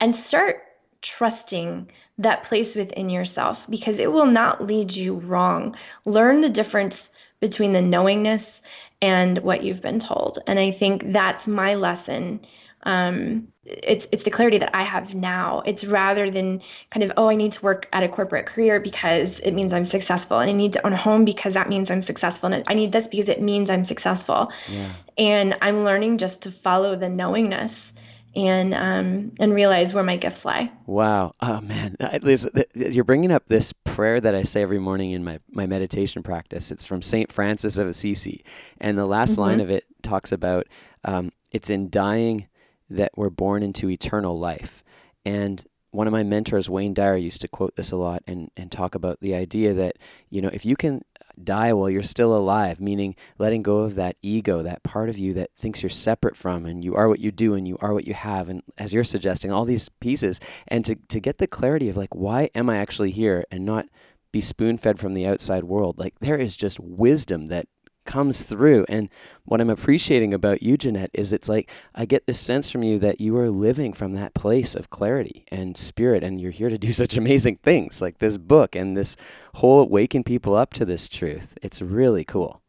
and 0.00 0.16
start 0.16 0.64
trusting 1.00 1.92
that 2.18 2.42
place 2.42 2.74
within 2.74 3.08
yourself 3.08 3.70
because 3.70 4.00
it 4.00 4.10
will 4.10 4.26
not 4.26 4.66
lead 4.66 4.96
you 4.96 5.14
wrong. 5.14 5.76
Learn 6.04 6.40
the 6.40 6.50
difference 6.50 7.08
between 7.38 7.72
the 7.72 7.82
knowingness 7.82 8.62
and 9.00 9.38
what 9.38 9.62
you've 9.62 9.82
been 9.82 10.00
told. 10.00 10.40
And 10.48 10.58
I 10.58 10.72
think 10.72 11.12
that's 11.12 11.46
my 11.46 11.74
lesson. 11.74 12.40
Um, 12.84 13.48
it's 13.64 14.08
it's 14.10 14.24
the 14.24 14.30
clarity 14.30 14.58
that 14.58 14.74
I 14.74 14.82
have 14.82 15.14
now. 15.14 15.62
It's 15.64 15.84
rather 15.84 16.30
than 16.30 16.62
kind 16.90 17.04
of 17.04 17.12
oh 17.16 17.28
I 17.28 17.36
need 17.36 17.52
to 17.52 17.62
work 17.62 17.88
at 17.92 18.02
a 18.02 18.08
corporate 18.08 18.46
career 18.46 18.80
because 18.80 19.38
it 19.40 19.52
means 19.52 19.72
I'm 19.72 19.86
successful, 19.86 20.38
and 20.38 20.50
I 20.50 20.52
need 20.52 20.72
to 20.72 20.84
own 20.84 20.92
a 20.92 20.96
home 20.96 21.24
because 21.24 21.54
that 21.54 21.68
means 21.68 21.90
I'm 21.90 22.02
successful, 22.02 22.52
and 22.52 22.64
I 22.66 22.74
need 22.74 22.92
this 22.92 23.06
because 23.06 23.28
it 23.28 23.40
means 23.40 23.70
I'm 23.70 23.84
successful. 23.84 24.52
Yeah. 24.68 24.88
And 25.16 25.56
I'm 25.62 25.84
learning 25.84 26.18
just 26.18 26.42
to 26.42 26.50
follow 26.50 26.96
the 26.96 27.08
knowingness 27.08 27.92
and 28.34 28.74
um, 28.74 29.32
and 29.38 29.54
realize 29.54 29.94
where 29.94 30.02
my 30.02 30.16
gifts 30.16 30.44
lie. 30.44 30.70
Wow, 30.86 31.34
oh 31.40 31.60
man, 31.60 31.96
Liz, 32.22 32.48
you're 32.74 33.04
bringing 33.04 33.30
up 33.30 33.44
this 33.46 33.72
prayer 33.84 34.20
that 34.20 34.34
I 34.34 34.42
say 34.42 34.62
every 34.62 34.78
morning 34.78 35.12
in 35.12 35.22
my 35.22 35.38
my 35.50 35.66
meditation 35.66 36.22
practice. 36.22 36.70
It's 36.70 36.86
from 36.86 37.02
Saint 37.02 37.30
Francis 37.30 37.76
of 37.76 37.88
Assisi, 37.88 38.44
and 38.78 38.98
the 38.98 39.06
last 39.06 39.32
mm-hmm. 39.32 39.42
line 39.42 39.60
of 39.60 39.70
it 39.70 39.84
talks 40.02 40.32
about 40.32 40.66
um, 41.04 41.30
it's 41.50 41.70
in 41.70 41.90
dying 41.90 42.48
that 42.96 43.12
we're 43.16 43.30
born 43.30 43.62
into 43.62 43.90
eternal 43.90 44.38
life, 44.38 44.82
and 45.24 45.64
one 45.92 46.06
of 46.06 46.12
my 46.12 46.22
mentors, 46.22 46.70
Wayne 46.70 46.94
Dyer, 46.94 47.16
used 47.16 47.42
to 47.42 47.48
quote 47.48 47.76
this 47.76 47.92
a 47.92 47.96
lot 47.96 48.22
and, 48.26 48.50
and 48.56 48.72
talk 48.72 48.94
about 48.94 49.20
the 49.20 49.34
idea 49.34 49.74
that, 49.74 49.98
you 50.30 50.40
know, 50.40 50.48
if 50.50 50.64
you 50.64 50.74
can 50.74 51.02
die 51.42 51.72
while 51.74 51.90
you're 51.90 52.02
still 52.02 52.34
alive, 52.34 52.80
meaning 52.80 53.14
letting 53.38 53.62
go 53.62 53.80
of 53.80 53.94
that 53.94 54.16
ego, 54.22 54.62
that 54.62 54.82
part 54.82 55.10
of 55.10 55.18
you 55.18 55.34
that 55.34 55.50
thinks 55.54 55.82
you're 55.82 55.90
separate 55.90 56.34
from 56.34 56.64
and 56.64 56.82
you 56.82 56.94
are 56.94 57.08
what 57.08 57.20
you 57.20 57.30
do 57.30 57.52
and 57.52 57.68
you 57.68 57.76
are 57.80 57.92
what 57.92 58.06
you 58.06 58.14
have. 58.14 58.48
And 58.48 58.62
as 58.78 58.94
you're 58.94 59.04
suggesting, 59.04 59.52
all 59.52 59.66
these 59.66 59.90
pieces, 60.00 60.40
and 60.66 60.82
to, 60.86 60.94
to 60.94 61.20
get 61.20 61.36
the 61.36 61.46
clarity 61.46 61.90
of 61.90 61.96
like, 61.98 62.14
why 62.14 62.48
am 62.54 62.70
I 62.70 62.78
actually 62.78 63.10
here 63.10 63.44
and 63.50 63.66
not 63.66 63.86
be 64.32 64.40
spoon 64.40 64.78
fed 64.78 64.98
from 64.98 65.12
the 65.12 65.26
outside 65.26 65.64
world? 65.64 65.98
Like, 65.98 66.14
there 66.20 66.38
is 66.38 66.56
just 66.56 66.80
wisdom 66.80 67.46
that 67.46 67.68
comes 68.04 68.42
through. 68.42 68.84
And 68.88 69.08
what 69.44 69.60
I'm 69.60 69.70
appreciating 69.70 70.34
about 70.34 70.62
you, 70.62 70.76
Jeanette, 70.76 71.10
is 71.12 71.32
it's 71.32 71.48
like 71.48 71.70
I 71.94 72.04
get 72.04 72.26
this 72.26 72.40
sense 72.40 72.70
from 72.70 72.82
you 72.82 72.98
that 73.00 73.20
you 73.20 73.36
are 73.36 73.50
living 73.50 73.92
from 73.92 74.14
that 74.14 74.34
place 74.34 74.74
of 74.74 74.90
clarity 74.90 75.44
and 75.50 75.76
spirit, 75.76 76.22
and 76.24 76.40
you're 76.40 76.50
here 76.50 76.68
to 76.68 76.78
do 76.78 76.92
such 76.92 77.16
amazing 77.16 77.56
things 77.56 78.00
like 78.00 78.18
this 78.18 78.38
book 78.38 78.74
and 78.74 78.96
this 78.96 79.16
whole 79.54 79.88
waking 79.88 80.24
people 80.24 80.54
up 80.54 80.72
to 80.74 80.84
this 80.84 81.08
truth. 81.08 81.56
It's 81.62 81.82
really 81.82 82.24
cool. 82.24 82.62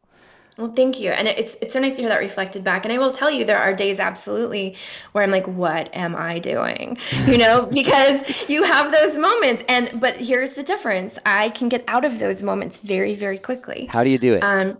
Well, 0.56 0.72
thank 0.72 1.00
you. 1.00 1.10
And 1.10 1.26
it's 1.26 1.56
it's 1.60 1.72
so 1.72 1.80
nice 1.80 1.94
to 1.94 2.02
hear 2.02 2.08
that 2.08 2.20
reflected 2.20 2.62
back. 2.62 2.84
And 2.84 2.92
I 2.92 2.98
will 2.98 3.10
tell 3.10 3.28
you 3.28 3.44
there 3.44 3.58
are 3.58 3.74
days 3.74 3.98
absolutely 3.98 4.76
where 5.10 5.24
I'm 5.24 5.32
like, 5.32 5.48
what 5.48 5.90
am 5.94 6.14
I 6.14 6.38
doing? 6.38 6.98
You 7.24 7.38
know, 7.38 7.66
because 7.66 8.48
you 8.50 8.62
have 8.64 8.92
those 8.92 9.16
moments. 9.18 9.62
And 9.68 9.98
but 9.98 10.16
here's 10.16 10.52
the 10.52 10.62
difference. 10.62 11.18
I 11.26 11.48
can 11.48 11.68
get 11.68 11.82
out 11.88 12.04
of 12.04 12.18
those 12.18 12.42
moments 12.42 12.80
very, 12.80 13.14
very 13.14 13.38
quickly. 13.38 13.86
How 13.86 14.04
do 14.04 14.10
you 14.10 14.18
do 14.18 14.34
it? 14.34 14.40
Um, 14.40 14.78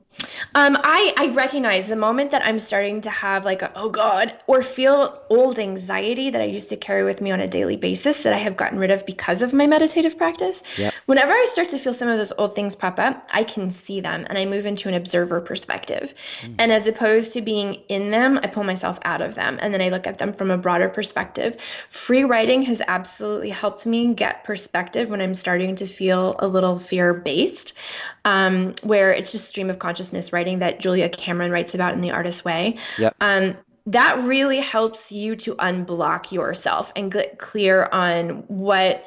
um, 0.54 0.78
I, 0.80 1.12
I 1.18 1.26
recognize 1.28 1.88
the 1.88 1.96
moment 1.96 2.30
that 2.30 2.44
I'm 2.44 2.60
starting 2.60 3.00
to 3.02 3.10
have 3.10 3.44
like, 3.44 3.62
a, 3.62 3.72
oh 3.74 3.88
God, 3.88 4.34
or 4.46 4.62
feel 4.62 5.20
old 5.28 5.58
anxiety 5.58 6.30
that 6.30 6.40
I 6.40 6.44
used 6.44 6.68
to 6.68 6.76
carry 6.76 7.02
with 7.02 7.20
me 7.20 7.32
on 7.32 7.40
a 7.40 7.48
daily 7.48 7.76
basis 7.76 8.22
that 8.22 8.32
I 8.32 8.38
have 8.38 8.56
gotten 8.56 8.78
rid 8.78 8.92
of 8.92 9.04
because 9.04 9.42
of 9.42 9.52
my 9.52 9.66
meditative 9.66 10.16
practice. 10.16 10.62
Yep. 10.78 10.94
Whenever 11.06 11.32
I 11.32 11.46
start 11.50 11.70
to 11.70 11.78
feel 11.78 11.92
some 11.92 12.08
of 12.08 12.18
those 12.18 12.32
old 12.38 12.54
things 12.54 12.76
pop 12.76 13.00
up, 13.00 13.28
I 13.32 13.42
can 13.42 13.72
see 13.72 14.00
them 14.00 14.26
and 14.28 14.38
I 14.38 14.46
move 14.46 14.64
into 14.64 14.88
an 14.88 14.94
observer 14.94 15.40
perspective. 15.40 16.14
Mm. 16.42 16.54
And 16.60 16.72
as 16.72 16.86
opposed 16.86 17.32
to 17.32 17.42
being 17.42 17.74
in 17.88 18.12
them, 18.12 18.38
I 18.40 18.46
pull 18.46 18.64
myself 18.64 19.00
out 19.04 19.22
of 19.22 19.34
them 19.34 19.58
and 19.60 19.74
then 19.74 19.82
I 19.82 19.88
look 19.88 20.06
at 20.06 20.18
them 20.18 20.32
from 20.32 20.52
a 20.52 20.58
broader 20.58 20.88
perspective. 20.88 21.56
Free 21.88 22.22
writing 22.22 22.62
has 22.62 22.80
absolutely 22.86 23.50
helped 23.50 23.86
me 23.86 24.14
get 24.14 24.44
perspective 24.44 25.10
when 25.10 25.20
I'm 25.20 25.34
starting 25.34 25.74
to 25.76 25.86
feel 25.86 26.36
a 26.38 26.46
little 26.46 26.78
fear 26.78 27.12
based, 27.12 27.76
um, 28.24 28.74
where 28.82 29.12
it's 29.12 29.32
just 29.32 29.48
stream 29.48 29.70
of 29.70 29.78
consciousness 29.78 30.03
consciousness 30.04 30.32
writing 30.32 30.58
that 30.60 30.80
Julia 30.80 31.08
Cameron 31.08 31.50
writes 31.50 31.74
about 31.74 31.94
in 31.94 32.00
The 32.00 32.10
Artist's 32.10 32.44
Way. 32.44 32.78
Yep. 32.98 33.16
Um, 33.20 33.56
that 33.86 34.18
really 34.24 34.60
helps 34.60 35.12
you 35.12 35.36
to 35.36 35.54
unblock 35.56 36.32
yourself 36.32 36.92
and 36.96 37.12
get 37.12 37.38
clear 37.38 37.88
on 37.92 38.44
what 38.48 39.04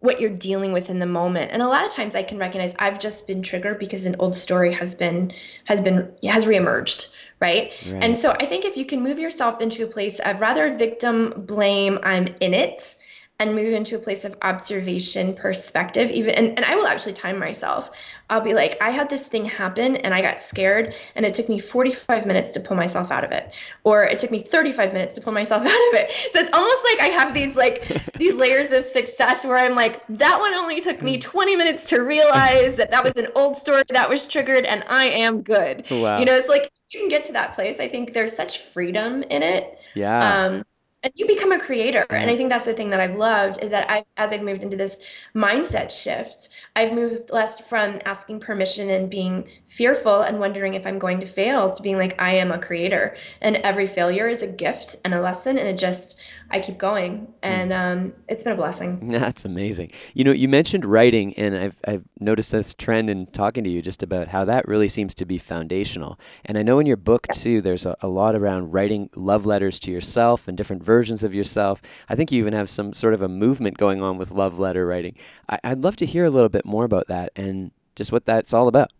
what 0.00 0.20
you're 0.20 0.30
dealing 0.30 0.72
with 0.72 0.90
in 0.90 1.00
the 1.00 1.06
moment 1.06 1.50
and 1.50 1.60
a 1.60 1.66
lot 1.66 1.84
of 1.84 1.90
times 1.90 2.14
i 2.14 2.22
can 2.22 2.38
recognize 2.38 2.72
i've 2.78 3.00
just 3.00 3.26
been 3.26 3.42
triggered 3.42 3.80
because 3.80 4.06
an 4.06 4.14
old 4.20 4.36
story 4.36 4.72
has 4.72 4.94
been 4.94 5.32
has 5.64 5.80
been 5.80 6.12
has 6.22 6.44
reemerged 6.44 7.12
right? 7.40 7.72
right 7.84 8.04
and 8.04 8.16
so 8.16 8.30
i 8.32 8.46
think 8.46 8.64
if 8.64 8.76
you 8.76 8.84
can 8.84 9.02
move 9.02 9.18
yourself 9.18 9.60
into 9.60 9.82
a 9.82 9.88
place 9.88 10.20
of 10.20 10.40
rather 10.40 10.72
victim 10.76 11.32
blame 11.48 11.98
i'm 12.04 12.28
in 12.40 12.54
it 12.54 12.96
and 13.40 13.54
move 13.54 13.72
into 13.72 13.94
a 13.94 13.98
place 14.00 14.24
of 14.24 14.36
observation 14.42 15.32
perspective 15.34 16.10
even 16.10 16.34
and, 16.34 16.56
and 16.56 16.64
i 16.64 16.74
will 16.74 16.86
actually 16.86 17.12
time 17.12 17.38
myself. 17.38 17.90
I'll 18.30 18.40
be 18.40 18.52
like 18.52 18.76
i 18.82 18.90
had 18.90 19.08
this 19.08 19.26
thing 19.26 19.44
happen 19.44 19.96
and 19.96 20.12
i 20.12 20.20
got 20.20 20.40
scared 20.40 20.94
and 21.14 21.24
it 21.24 21.34
took 21.34 21.48
me 21.48 21.58
45 21.58 22.26
minutes 22.26 22.52
to 22.52 22.60
pull 22.60 22.76
myself 22.76 23.10
out 23.10 23.24
of 23.24 23.32
it. 23.32 23.54
Or 23.84 24.04
it 24.04 24.18
took 24.18 24.30
me 24.30 24.40
35 24.42 24.92
minutes 24.92 25.14
to 25.14 25.20
pull 25.20 25.32
myself 25.32 25.62
out 25.66 25.66
of 25.66 25.94
it. 25.94 26.10
So 26.32 26.40
it's 26.40 26.50
almost 26.52 26.82
like 26.84 27.00
i 27.00 27.12
have 27.12 27.32
these 27.32 27.56
like 27.56 28.12
these 28.14 28.34
layers 28.34 28.72
of 28.72 28.84
success 28.84 29.44
where 29.44 29.56
i'm 29.56 29.74
like 29.74 30.02
that 30.08 30.40
one 30.40 30.52
only 30.54 30.80
took 30.80 31.00
me 31.00 31.18
20 31.18 31.56
minutes 31.56 31.88
to 31.90 32.00
realize 32.00 32.76
that 32.76 32.90
that 32.90 33.04
was 33.04 33.14
an 33.16 33.28
old 33.34 33.56
story 33.56 33.82
that 33.90 34.10
was 34.10 34.26
triggered 34.26 34.64
and 34.64 34.84
i 34.88 35.08
am 35.08 35.42
good. 35.42 35.88
Wow. 35.90 36.18
you 36.18 36.26
know 36.26 36.36
it's 36.36 36.48
like 36.48 36.70
you 36.90 37.00
can 37.00 37.08
get 37.08 37.24
to 37.24 37.32
that 37.32 37.54
place. 37.54 37.80
I 37.80 37.88
think 37.88 38.14
there's 38.14 38.34
such 38.34 38.58
freedom 38.58 39.22
in 39.22 39.42
it. 39.42 39.78
Yeah. 39.94 40.46
Um 40.46 40.64
and 41.02 41.12
you 41.14 41.26
become 41.26 41.52
a 41.52 41.60
creator. 41.60 42.04
And 42.10 42.30
i 42.30 42.36
think 42.36 42.50
that's 42.50 42.64
the 42.64 42.74
thing 42.74 42.90
that 42.90 43.00
i've 43.00 43.16
loved 43.16 43.62
is 43.62 43.70
that 43.70 43.90
i 43.90 44.04
as 44.16 44.32
i've 44.32 44.42
moved 44.42 44.62
into 44.62 44.76
this 44.76 44.98
mindset 45.34 45.90
shift 45.90 46.48
i've 46.74 46.92
moved 46.92 47.30
less 47.30 47.60
from 47.60 48.00
asking 48.04 48.40
permission 48.40 48.90
and 48.90 49.10
being 49.10 49.48
fearful 49.66 50.22
and 50.22 50.40
wondering 50.40 50.74
if 50.74 50.86
i'm 50.86 50.98
going 50.98 51.20
to 51.20 51.26
fail 51.26 51.70
to 51.70 51.82
being 51.82 51.98
like 51.98 52.20
i 52.20 52.34
am 52.34 52.50
a 52.50 52.58
creator. 52.58 53.16
And 53.40 53.56
every 53.56 53.86
failure 53.86 54.28
is 54.28 54.42
a 54.42 54.46
gift 54.46 54.96
and 55.04 55.14
a 55.14 55.20
lesson 55.20 55.58
and 55.58 55.68
it 55.68 55.78
just 55.78 56.18
I 56.50 56.60
keep 56.60 56.78
going, 56.78 57.18
hmm. 57.18 57.32
and 57.42 57.72
um, 57.72 58.12
it's 58.28 58.42
been 58.42 58.54
a 58.54 58.56
blessing. 58.56 59.08
That's 59.10 59.44
amazing. 59.44 59.92
You 60.14 60.24
know, 60.24 60.32
you 60.32 60.48
mentioned 60.48 60.84
writing, 60.84 61.34
and 61.34 61.56
I've 61.56 61.76
I've 61.86 62.04
noticed 62.20 62.52
this 62.52 62.74
trend 62.74 63.10
in 63.10 63.26
talking 63.26 63.64
to 63.64 63.70
you 63.70 63.82
just 63.82 64.02
about 64.02 64.28
how 64.28 64.44
that 64.46 64.66
really 64.66 64.88
seems 64.88 65.14
to 65.16 65.26
be 65.26 65.38
foundational. 65.38 66.18
And 66.44 66.56
I 66.56 66.62
know 66.62 66.78
in 66.78 66.86
your 66.86 66.96
book 66.96 67.26
too, 67.32 67.60
there's 67.60 67.86
a, 67.86 67.96
a 68.00 68.08
lot 68.08 68.34
around 68.34 68.72
writing 68.72 69.10
love 69.14 69.44
letters 69.46 69.78
to 69.80 69.90
yourself 69.90 70.48
and 70.48 70.56
different 70.56 70.82
versions 70.82 71.22
of 71.22 71.34
yourself. 71.34 71.82
I 72.08 72.14
think 72.14 72.32
you 72.32 72.40
even 72.40 72.54
have 72.54 72.70
some 72.70 72.92
sort 72.92 73.14
of 73.14 73.22
a 73.22 73.28
movement 73.28 73.76
going 73.76 74.02
on 74.02 74.16
with 74.16 74.30
love 74.30 74.58
letter 74.58 74.86
writing. 74.86 75.16
I, 75.48 75.58
I'd 75.64 75.82
love 75.84 75.96
to 75.96 76.06
hear 76.06 76.24
a 76.24 76.30
little 76.30 76.48
bit 76.48 76.64
more 76.64 76.84
about 76.84 77.08
that 77.08 77.32
and 77.36 77.70
just 77.94 78.12
what 78.12 78.24
that's 78.24 78.54
all 78.54 78.68
about. 78.68 78.90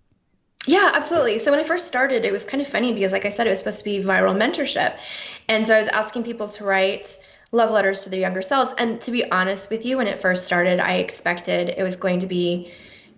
Yeah, 0.67 0.91
absolutely. 0.95 1.39
So 1.39 1.51
when 1.51 1.61
I 1.61 1.65
first 1.65 1.87
started, 1.87 2.25
it 2.25 2.33
was 2.33 2.45
kind 2.45 2.61
of 2.61 2.69
funny 2.69 2.93
because, 2.93 3.13
like 3.13 3.25
I 3.25 3.29
said, 3.31 3.47
it 3.47 3.51
was 3.51 3.61
supposed 3.61 3.79
to 3.79 3.85
be 3.85 4.03
viral 4.03 4.37
mentorship. 4.37 4.99
And 5.49 5.67
so 5.67 5.75
I 5.75 5.79
was 5.79 5.89
asking 5.89 6.25
people 6.25 6.49
to 6.49 6.65
write 6.65 7.17
love 7.53 7.71
letters 7.71 8.03
to 8.03 8.11
their 8.11 8.21
younger 8.21 8.43
selves. 8.43 8.73
And 8.79 9.01
to 9.03 9.11
be 9.11 9.31
honest 9.31 9.71
with 9.71 9.87
you, 9.87 9.97
when 9.97 10.07
it 10.07 10.19
first 10.19 10.45
started, 10.47 10.81
I 10.81 10.97
expected 10.97 11.71
it 11.71 11.83
was 11.83 11.97
going 11.97 12.21
to 12.21 12.27
be 12.27 12.73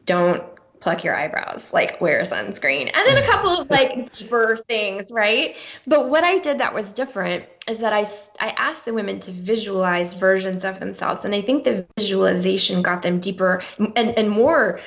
don't 0.06 0.42
pluck 0.80 1.04
your 1.04 1.14
eyebrows, 1.14 1.72
like 1.72 2.00
wear 2.00 2.22
sunscreen, 2.22 2.90
and 2.92 3.06
then 3.06 3.22
a 3.22 3.26
couple 3.30 3.50
of 3.60 3.70
like 3.70 4.12
deeper 4.16 4.56
things, 4.56 5.12
right? 5.12 5.56
But 5.86 6.08
what 6.08 6.24
I 6.24 6.38
did 6.38 6.58
that 6.58 6.74
was 6.74 6.92
different 6.92 7.44
is 7.68 7.78
that 7.80 7.92
I, 7.92 8.06
I 8.40 8.50
asked 8.50 8.86
the 8.86 8.94
women 8.94 9.20
to 9.20 9.30
visualize 9.30 10.14
versions 10.14 10.64
of 10.64 10.80
themselves. 10.80 11.24
And 11.24 11.34
I 11.34 11.42
think 11.42 11.64
the 11.64 11.86
visualization 11.98 12.82
got 12.82 13.02
them 13.02 13.20
deeper 13.20 13.62
and, 13.78 14.18
and 14.18 14.30
more 14.30 14.80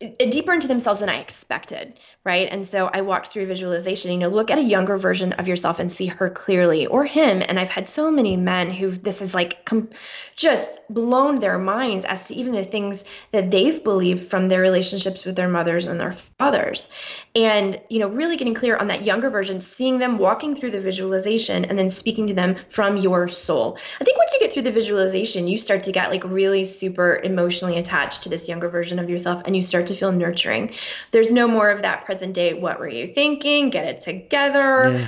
eh, 0.00 0.28
deeper 0.28 0.52
into 0.52 0.66
themselves 0.66 1.00
than 1.00 1.08
I 1.08 1.20
expected, 1.20 2.00
right? 2.24 2.48
And 2.52 2.66
so 2.66 2.86
I 2.86 3.00
walked 3.00 3.28
through 3.28 3.46
visualization, 3.46 4.12
you 4.12 4.18
know, 4.18 4.28
look 4.28 4.50
at 4.50 4.58
a 4.58 4.62
younger 4.62 4.96
version 4.96 5.32
of 5.34 5.48
yourself 5.48 5.80
and 5.80 5.90
see 5.90 6.06
her 6.06 6.30
clearly 6.30 6.86
or 6.86 7.04
him. 7.04 7.42
And 7.46 7.58
I've 7.58 7.70
had 7.70 7.88
so 7.88 8.12
many 8.12 8.36
men 8.36 8.70
who 8.70 8.90
this 8.90 9.20
is 9.20 9.34
like 9.34 9.64
com- 9.64 9.90
just 10.36 10.78
blown 10.88 11.40
their 11.40 11.58
minds 11.58 12.04
as 12.04 12.28
to 12.28 12.34
even 12.34 12.52
the 12.52 12.62
things 12.62 13.04
that 13.32 13.50
they've 13.50 13.82
believed 13.82 14.28
from 14.28 14.48
their 14.48 14.60
relationships 14.60 15.24
with 15.24 15.34
their 15.34 15.48
mothers 15.48 15.88
and 15.88 16.00
their 16.00 16.12
fathers. 16.12 16.88
And, 17.34 17.80
you 17.90 17.98
know, 17.98 18.08
really 18.08 18.36
getting 18.36 18.54
clear 18.54 18.76
on 18.76 18.86
that 18.86 19.04
younger 19.04 19.28
version, 19.28 19.60
seeing 19.60 19.98
them 19.98 20.18
walking 20.18 20.54
through 20.54 20.70
the 20.70 20.80
visualization 20.80 21.64
and 21.64 21.76
then 21.76 21.88
speaking 21.88 22.28
to 22.28 22.34
them 22.34 22.56
from 22.68 22.98
your 22.98 23.26
soul. 23.26 23.78
I 24.00 24.04
think 24.04 24.16
once 24.16 24.32
you 24.32 24.38
get 24.38 24.52
through 24.52 24.62
the 24.62 24.70
visualization, 24.70 25.48
you 25.48 25.58
start 25.58 25.82
to 25.84 25.92
get 25.92 26.10
like 26.10 26.22
really 26.22 26.64
super 26.64 27.20
emotionally 27.24 27.78
attached 27.78 28.22
to 28.22 28.28
this 28.28 28.48
younger 28.48 28.68
version 28.68 29.00
of 29.00 29.10
yourself 29.10 29.42
and 29.44 29.56
you 29.56 29.62
start 29.62 29.88
to 29.88 29.94
feel 29.94 30.12
nurturing. 30.12 30.74
There's 31.10 31.32
no 31.32 31.48
more 31.48 31.70
of 31.70 31.82
that 31.82 32.06
present 32.12 32.34
day, 32.34 32.52
what 32.52 32.78
were 32.78 32.88
you 32.88 33.06
thinking? 33.14 33.70
Get 33.70 33.86
it 33.86 34.00
together. 34.00 34.90
Yeah. 34.90 35.06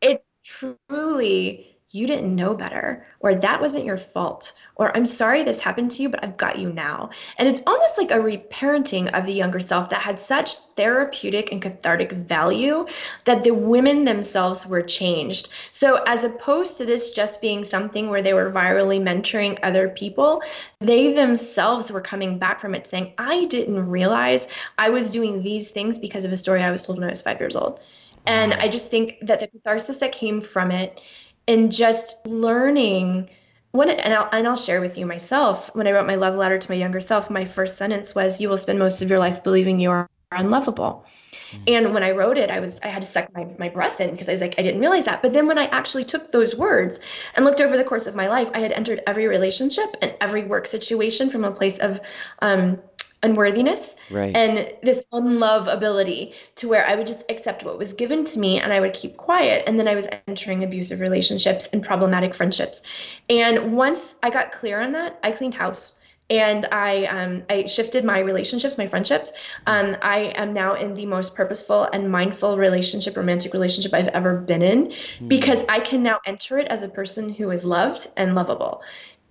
It's 0.00 0.28
truly 0.44 1.73
you 1.94 2.06
didn't 2.06 2.34
know 2.34 2.54
better, 2.54 3.06
or 3.20 3.34
that 3.36 3.60
wasn't 3.60 3.84
your 3.84 3.96
fault, 3.96 4.52
or 4.76 4.94
I'm 4.96 5.06
sorry 5.06 5.44
this 5.44 5.60
happened 5.60 5.92
to 5.92 6.02
you, 6.02 6.08
but 6.08 6.24
I've 6.24 6.36
got 6.36 6.58
you 6.58 6.72
now. 6.72 7.10
And 7.38 7.46
it's 7.46 7.62
almost 7.66 7.96
like 7.96 8.10
a 8.10 8.14
reparenting 8.14 9.12
of 9.16 9.26
the 9.26 9.32
younger 9.32 9.60
self 9.60 9.88
that 9.90 10.00
had 10.00 10.18
such 10.18 10.56
therapeutic 10.76 11.52
and 11.52 11.62
cathartic 11.62 12.10
value 12.12 12.86
that 13.24 13.44
the 13.44 13.52
women 13.52 14.04
themselves 14.04 14.66
were 14.66 14.82
changed. 14.82 15.50
So, 15.70 16.02
as 16.06 16.24
opposed 16.24 16.76
to 16.78 16.84
this 16.84 17.12
just 17.12 17.40
being 17.40 17.62
something 17.62 18.10
where 18.10 18.22
they 18.22 18.34
were 18.34 18.50
virally 18.50 19.00
mentoring 19.00 19.58
other 19.62 19.88
people, 19.88 20.42
they 20.80 21.12
themselves 21.12 21.92
were 21.92 22.00
coming 22.00 22.38
back 22.38 22.60
from 22.60 22.74
it 22.74 22.86
saying, 22.86 23.14
I 23.18 23.44
didn't 23.44 23.88
realize 23.88 24.48
I 24.78 24.90
was 24.90 25.10
doing 25.10 25.42
these 25.42 25.70
things 25.70 25.98
because 25.98 26.24
of 26.24 26.32
a 26.32 26.36
story 26.36 26.62
I 26.62 26.72
was 26.72 26.84
told 26.84 26.98
when 26.98 27.04
I 27.04 27.10
was 27.10 27.22
five 27.22 27.40
years 27.40 27.54
old. 27.54 27.80
And 28.26 28.54
I 28.54 28.68
just 28.68 28.90
think 28.90 29.18
that 29.22 29.40
the 29.40 29.48
catharsis 29.48 29.98
that 29.98 30.12
came 30.12 30.40
from 30.40 30.70
it 30.70 31.02
and 31.46 31.72
just 31.72 32.26
learning 32.26 33.28
what 33.72 33.88
and 33.88 34.14
I'll, 34.14 34.28
and 34.30 34.46
I'll 34.46 34.56
share 34.56 34.80
with 34.80 34.96
you 34.98 35.06
myself 35.06 35.74
when 35.74 35.86
i 35.86 35.92
wrote 35.92 36.06
my 36.06 36.14
love 36.14 36.36
letter 36.36 36.58
to 36.58 36.70
my 36.70 36.76
younger 36.76 37.00
self 37.00 37.28
my 37.28 37.44
first 37.44 37.76
sentence 37.76 38.14
was 38.14 38.40
you 38.40 38.48
will 38.48 38.56
spend 38.56 38.78
most 38.78 39.02
of 39.02 39.10
your 39.10 39.18
life 39.18 39.42
believing 39.42 39.80
you 39.80 39.90
are 39.90 40.08
unlovable 40.30 41.04
mm-hmm. 41.50 41.62
and 41.66 41.92
when 41.92 42.02
i 42.02 42.12
wrote 42.12 42.38
it 42.38 42.50
i 42.50 42.60
was 42.60 42.78
i 42.82 42.88
had 42.88 43.02
to 43.02 43.08
suck 43.08 43.32
my, 43.34 43.46
my 43.58 43.68
breath 43.68 44.00
in 44.00 44.10
because 44.10 44.28
i 44.28 44.32
was 44.32 44.40
like 44.40 44.54
i 44.58 44.62
didn't 44.62 44.80
realize 44.80 45.04
that 45.06 45.22
but 45.22 45.32
then 45.32 45.46
when 45.48 45.58
i 45.58 45.66
actually 45.66 46.04
took 46.04 46.30
those 46.30 46.54
words 46.54 47.00
and 47.34 47.44
looked 47.44 47.60
over 47.60 47.76
the 47.76 47.84
course 47.84 48.06
of 48.06 48.14
my 48.14 48.28
life 48.28 48.50
i 48.54 48.60
had 48.60 48.72
entered 48.72 49.02
every 49.06 49.26
relationship 49.26 49.96
and 50.02 50.14
every 50.20 50.44
work 50.44 50.66
situation 50.66 51.28
from 51.28 51.44
a 51.44 51.50
place 51.50 51.78
of 51.78 52.00
um, 52.40 52.80
unworthiness 53.24 53.96
right. 54.10 54.36
and 54.36 54.72
this 54.82 55.02
unlovability 55.12 56.34
to 56.56 56.68
where 56.68 56.86
I 56.86 56.94
would 56.94 57.06
just 57.06 57.24
accept 57.28 57.64
what 57.64 57.78
was 57.78 57.92
given 57.92 58.24
to 58.26 58.38
me 58.38 58.60
and 58.60 58.72
I 58.72 58.80
would 58.80 58.92
keep 58.92 59.16
quiet. 59.16 59.64
And 59.66 59.78
then 59.78 59.88
I 59.88 59.94
was 59.94 60.06
entering 60.28 60.62
abusive 60.62 61.00
relationships 61.00 61.66
and 61.72 61.82
problematic 61.82 62.34
friendships. 62.34 62.82
And 63.28 63.76
once 63.76 64.14
I 64.22 64.30
got 64.30 64.52
clear 64.52 64.80
on 64.80 64.92
that, 64.92 65.18
I 65.24 65.32
cleaned 65.32 65.54
house 65.54 65.94
and 66.30 66.66
I 66.66 67.04
um, 67.04 67.42
I 67.50 67.66
shifted 67.66 68.04
my 68.04 68.20
relationships, 68.20 68.78
my 68.78 68.86
friendships. 68.86 69.32
Um, 69.66 69.96
I 70.00 70.32
am 70.36 70.54
now 70.54 70.74
in 70.74 70.94
the 70.94 71.06
most 71.06 71.34
purposeful 71.34 71.84
and 71.84 72.10
mindful 72.10 72.56
relationship, 72.56 73.16
romantic 73.16 73.52
relationship 73.52 73.92
I've 73.92 74.08
ever 74.08 74.36
been 74.36 74.62
in, 74.62 74.86
mm. 74.86 75.28
because 75.28 75.64
I 75.68 75.80
can 75.80 76.02
now 76.02 76.20
enter 76.24 76.58
it 76.58 76.68
as 76.68 76.82
a 76.82 76.88
person 76.88 77.28
who 77.28 77.50
is 77.50 77.64
loved 77.64 78.08
and 78.16 78.34
lovable, 78.34 78.82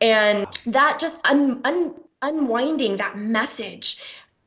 and 0.02 0.46
that 0.68 1.00
just 1.00 1.20
un, 1.26 1.62
un 1.64 1.96
unwinding 2.24 2.98
that 2.98 3.18
message 3.18 4.02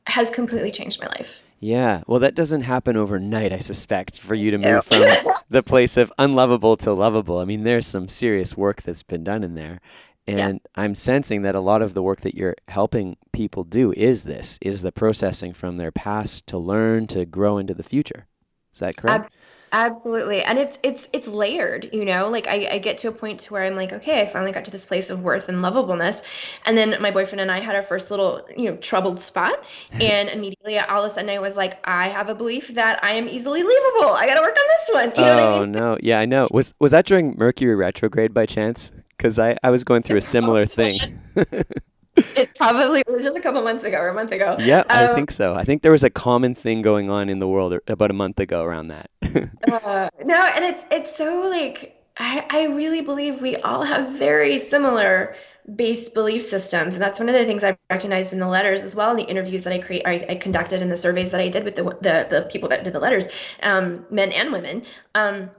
has 0.06 0.30
completely 0.30 0.72
changed 0.72 1.00
my 1.00 1.06
life. 1.06 1.42
Yeah, 1.60 2.02
well, 2.06 2.20
that 2.20 2.34
doesn't 2.34 2.62
happen 2.62 2.96
overnight, 2.96 3.52
I 3.52 3.58
suspect, 3.58 4.18
for 4.18 4.34
you 4.34 4.50
to 4.50 4.58
move 4.58 4.84
from 4.84 5.00
the 5.50 5.62
place 5.64 5.96
of 5.96 6.12
unlovable 6.18 6.76
to 6.78 6.92
lovable. 6.92 7.38
I 7.38 7.44
mean, 7.44 7.64
there's 7.64 7.86
some 7.86 8.08
serious 8.08 8.56
work 8.56 8.82
that's 8.82 9.02
been 9.02 9.24
done 9.24 9.42
in 9.42 9.54
there. 9.54 9.80
And 10.28 10.54
yes. 10.54 10.66
I'm 10.74 10.94
sensing 10.94 11.42
that 11.42 11.54
a 11.54 11.60
lot 11.60 11.82
of 11.82 11.94
the 11.94 12.02
work 12.02 12.22
that 12.22 12.34
you're 12.34 12.56
helping 12.68 13.16
people 13.32 13.62
do 13.62 13.92
is 13.92 14.24
this, 14.24 14.58
is 14.60 14.82
the 14.82 14.92
processing 14.92 15.52
from 15.52 15.76
their 15.76 15.92
past 15.92 16.46
to 16.48 16.58
learn 16.58 17.06
to 17.08 17.24
grow 17.24 17.58
into 17.58 17.74
the 17.74 17.84
future. 17.84 18.26
Is 18.74 18.80
that 18.80 18.96
correct? 18.96 19.26
Absolutely. 19.26 19.55
And 19.76 20.58
it's 20.58 20.78
it's 20.82 21.08
it's 21.12 21.28
layered, 21.28 21.90
you 21.92 22.04
know? 22.04 22.28
Like 22.28 22.48
I, 22.48 22.68
I 22.72 22.78
get 22.78 22.98
to 22.98 23.08
a 23.08 23.12
point 23.12 23.40
to 23.40 23.52
where 23.52 23.64
I'm 23.64 23.76
like, 23.76 23.92
okay, 23.92 24.22
I 24.22 24.26
finally 24.26 24.52
got 24.52 24.64
to 24.64 24.70
this 24.70 24.86
place 24.86 25.10
of 25.10 25.22
worth 25.22 25.48
and 25.48 25.58
lovableness. 25.58 26.22
And 26.64 26.76
then 26.76 26.96
my 27.00 27.10
boyfriend 27.10 27.40
and 27.40 27.50
I 27.50 27.60
had 27.60 27.76
our 27.76 27.82
first 27.82 28.10
little, 28.10 28.46
you 28.56 28.70
know, 28.70 28.76
troubled 28.76 29.20
spot. 29.20 29.64
And 30.06 30.28
immediately 30.28 30.78
all 30.78 31.04
of 31.04 31.10
a 31.10 31.14
sudden 31.14 31.30
I 31.30 31.38
was 31.38 31.56
like, 31.56 31.78
I 31.84 32.08
have 32.08 32.28
a 32.28 32.34
belief 32.34 32.68
that 32.68 33.02
I 33.02 33.12
am 33.12 33.28
easily 33.28 33.62
leavable. 33.62 34.14
I 34.14 34.26
gotta 34.26 34.40
work 34.40 34.56
on 34.56 34.66
this 34.68 34.94
one. 34.94 35.08
You 35.16 35.24
know 35.24 35.38
oh, 35.38 35.56
I 35.56 35.60
mean? 35.60 35.72
no. 35.72 35.98
Yeah, 36.00 36.20
I 36.20 36.26
know. 36.26 36.48
Was 36.50 36.74
was 36.78 36.92
that 36.92 37.06
during 37.06 37.34
Mercury 37.36 37.74
retrograde 37.74 38.32
by 38.32 38.46
chance? 38.46 38.92
Because 39.16 39.38
I, 39.38 39.56
I 39.62 39.70
was 39.70 39.84
going 39.84 40.02
through 40.02 40.18
a 40.18 40.20
similar 40.36 40.66
thing. 40.66 40.98
it 42.16 42.54
probably 42.56 43.02
was 43.06 43.22
just 43.22 43.36
a 43.36 43.40
couple 43.40 43.62
months 43.62 43.84
ago 43.84 43.98
or 43.98 44.08
a 44.08 44.14
month 44.14 44.32
ago. 44.32 44.56
Yeah, 44.58 44.80
um, 44.80 44.86
I 44.88 45.14
think 45.14 45.30
so. 45.30 45.54
I 45.54 45.64
think 45.64 45.82
there 45.82 45.92
was 45.92 46.04
a 46.04 46.10
common 46.10 46.54
thing 46.54 46.82
going 46.82 47.10
on 47.10 47.28
in 47.28 47.38
the 47.38 47.48
world 47.48 47.78
about 47.86 48.10
a 48.10 48.14
month 48.14 48.40
ago 48.40 48.62
around 48.62 48.88
that. 48.88 49.10
uh, 49.70 50.08
no, 50.24 50.34
and 50.34 50.64
it's 50.64 50.84
it's 50.90 51.16
so 51.16 51.48
like 51.48 52.02
I, 52.16 52.44
I 52.48 52.64
really 52.66 53.02
believe 53.02 53.40
we 53.40 53.56
all 53.56 53.82
have 53.82 54.10
very 54.10 54.58
similar 54.58 55.36
based 55.74 56.14
belief 56.14 56.44
systems 56.44 56.94
and 56.94 57.02
that's 57.02 57.18
one 57.18 57.28
of 57.28 57.34
the 57.34 57.44
things 57.44 57.64
i 57.64 57.76
recognized 57.90 58.32
in 58.32 58.38
the 58.38 58.46
letters 58.46 58.84
as 58.84 58.94
well 58.94 59.10
in 59.10 59.16
the 59.16 59.24
interviews 59.24 59.62
that 59.62 59.72
i 59.72 59.80
create 59.80 60.02
I, 60.06 60.24
I 60.28 60.34
conducted 60.36 60.80
in 60.80 60.90
the 60.90 60.96
surveys 60.96 61.32
that 61.32 61.40
i 61.40 61.48
did 61.48 61.64
with 61.64 61.74
the 61.74 61.82
the, 61.82 62.26
the 62.30 62.48
people 62.48 62.68
that 62.68 62.84
did 62.84 62.92
the 62.92 63.00
letters 63.00 63.26
um, 63.64 64.06
men 64.08 64.30
and 64.30 64.52
women 64.52 64.84
um, 65.16 65.50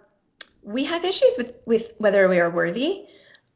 we 0.64 0.86
have 0.86 1.04
issues 1.04 1.34
with 1.38 1.56
with 1.66 1.92
whether 1.98 2.30
we 2.30 2.40
are 2.40 2.50
worthy 2.50 3.06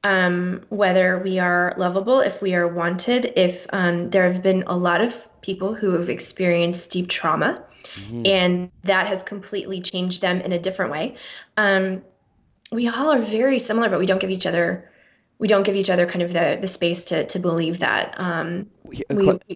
um, 0.04 0.64
whether 0.70 1.20
we 1.20 1.40
are 1.40 1.74
lovable, 1.78 2.20
if 2.20 2.42
we 2.42 2.56
are 2.56 2.68
wanted, 2.68 3.34
if 3.36 3.68
um, 3.72 4.10
there 4.10 4.32
have 4.32 4.42
been 4.42 4.64
a 4.68 4.76
lot 4.76 5.02
of 5.02 5.28
people 5.42 5.76
who 5.76 5.92
have 5.92 6.10
experienced 6.10 6.92
deep 6.92 7.08
trauma 7.08 7.64
mm-hmm. 7.84 8.26
and 8.26 8.72
that 8.84 9.08
has 9.08 9.24
completely 9.24 9.82
changed 9.82 10.22
them 10.22 10.42
in 10.42 10.52
a 10.52 10.60
different 10.60 10.92
way. 10.92 11.16
Um, 11.58 12.02
we 12.72 12.88
all 12.88 13.12
are 13.12 13.22
very 13.22 13.60
similar, 13.60 13.90
but 13.90 14.00
we 14.00 14.06
don't 14.06 14.22
give 14.22 14.32
each 14.32 14.46
other 14.46 14.88
we 15.42 15.48
don't 15.48 15.64
give 15.64 15.76
each 15.76 15.90
other 15.90 16.06
kind 16.06 16.22
of 16.22 16.34
the 16.34 16.60
the 16.62 16.68
space 16.68 17.04
to 17.06 17.26
to 17.26 17.40
believe 17.40 17.80
that. 17.80 18.14
Um, 18.20 18.70
we, 18.84 19.02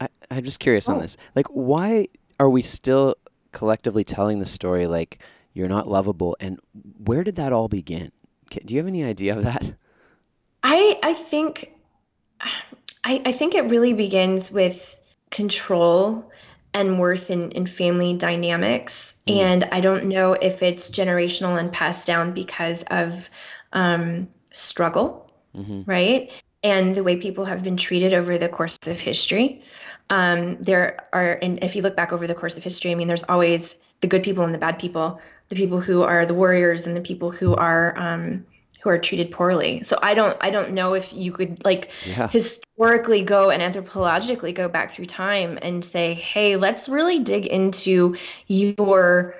I, 0.01 0.09
am 0.31 0.43
just 0.43 0.59
curious 0.59 0.89
oh. 0.89 0.93
on 0.93 0.99
this. 0.99 1.15
Like, 1.35 1.45
why 1.47 2.07
are 2.39 2.49
we 2.49 2.63
still 2.63 3.15
collectively 3.51 4.03
telling 4.03 4.39
the 4.39 4.47
story 4.47 4.87
like 4.87 5.21
you're 5.53 5.69
not 5.69 5.87
lovable, 5.87 6.35
and 6.39 6.59
where 7.05 7.23
did 7.23 7.35
that 7.35 7.53
all 7.53 7.67
begin? 7.67 8.11
Do 8.49 8.73
you 8.73 8.79
have 8.79 8.87
any 8.87 9.03
idea 9.03 9.37
of 9.37 9.43
that? 9.43 9.75
I 10.65 10.99
I 11.03 11.13
think 11.13 11.71
I, 13.03 13.21
I 13.23 13.31
think 13.31 13.53
it 13.53 13.65
really 13.65 13.93
begins 13.93 14.51
with 14.51 14.99
control 15.29 16.31
and 16.73 16.99
worth 16.99 17.29
in, 17.29 17.51
in 17.51 17.67
family 17.67 18.13
dynamics. 18.13 19.15
Mm. 19.27 19.37
And 19.37 19.63
I 19.71 19.79
don't 19.79 20.05
know 20.05 20.33
if 20.33 20.63
it's 20.63 20.89
generational 20.89 21.57
and 21.59 21.71
passed 21.71 22.07
down 22.07 22.33
because 22.33 22.83
of 22.89 23.29
um, 23.73 24.27
struggle, 24.49 25.31
mm-hmm. 25.55 25.83
right? 25.85 26.31
And 26.63 26.95
the 26.95 27.03
way 27.03 27.15
people 27.15 27.45
have 27.45 27.63
been 27.63 27.77
treated 27.77 28.13
over 28.13 28.37
the 28.37 28.49
course 28.49 28.77
of 28.87 28.99
history. 28.99 29.61
Um, 30.09 30.57
there 30.59 31.07
are, 31.13 31.33
and 31.41 31.63
if 31.63 31.75
you 31.75 31.83
look 31.83 31.95
back 31.95 32.11
over 32.11 32.25
the 32.25 32.35
course 32.35 32.57
of 32.57 32.63
history, 32.63 32.91
I 32.91 32.95
mean, 32.95 33.07
there's 33.07 33.23
always 33.23 33.75
the 34.01 34.07
good 34.07 34.23
people 34.23 34.43
and 34.43 34.53
the 34.53 34.59
bad 34.59 34.79
people, 34.79 35.21
the 35.49 35.55
people 35.55 35.79
who 35.79 36.01
are 36.01 36.25
the 36.25 36.33
warriors 36.33 36.87
and 36.87 36.97
the 36.97 37.01
people 37.01 37.31
who 37.31 37.55
are 37.55 37.97
um, 37.97 38.45
who 38.85 38.91
are 38.91 38.99
treated 38.99 39.31
poorly. 39.31 39.81
So 39.81 39.97
I 40.03 40.13
don't 40.13 40.37
I 40.39 40.51
don't 40.51 40.73
know 40.73 40.93
if 40.93 41.11
you 41.11 41.31
could 41.31 41.65
like 41.65 41.89
yeah. 42.05 42.27
historically 42.27 43.23
go 43.23 43.49
and 43.49 43.63
anthropologically 43.63 44.53
go 44.53 44.69
back 44.69 44.91
through 44.91 45.07
time 45.07 45.57
and 45.63 45.83
say, 45.83 46.13
"Hey, 46.13 46.55
let's 46.55 46.87
really 46.87 47.17
dig 47.17 47.47
into 47.47 48.15
your 48.45 49.33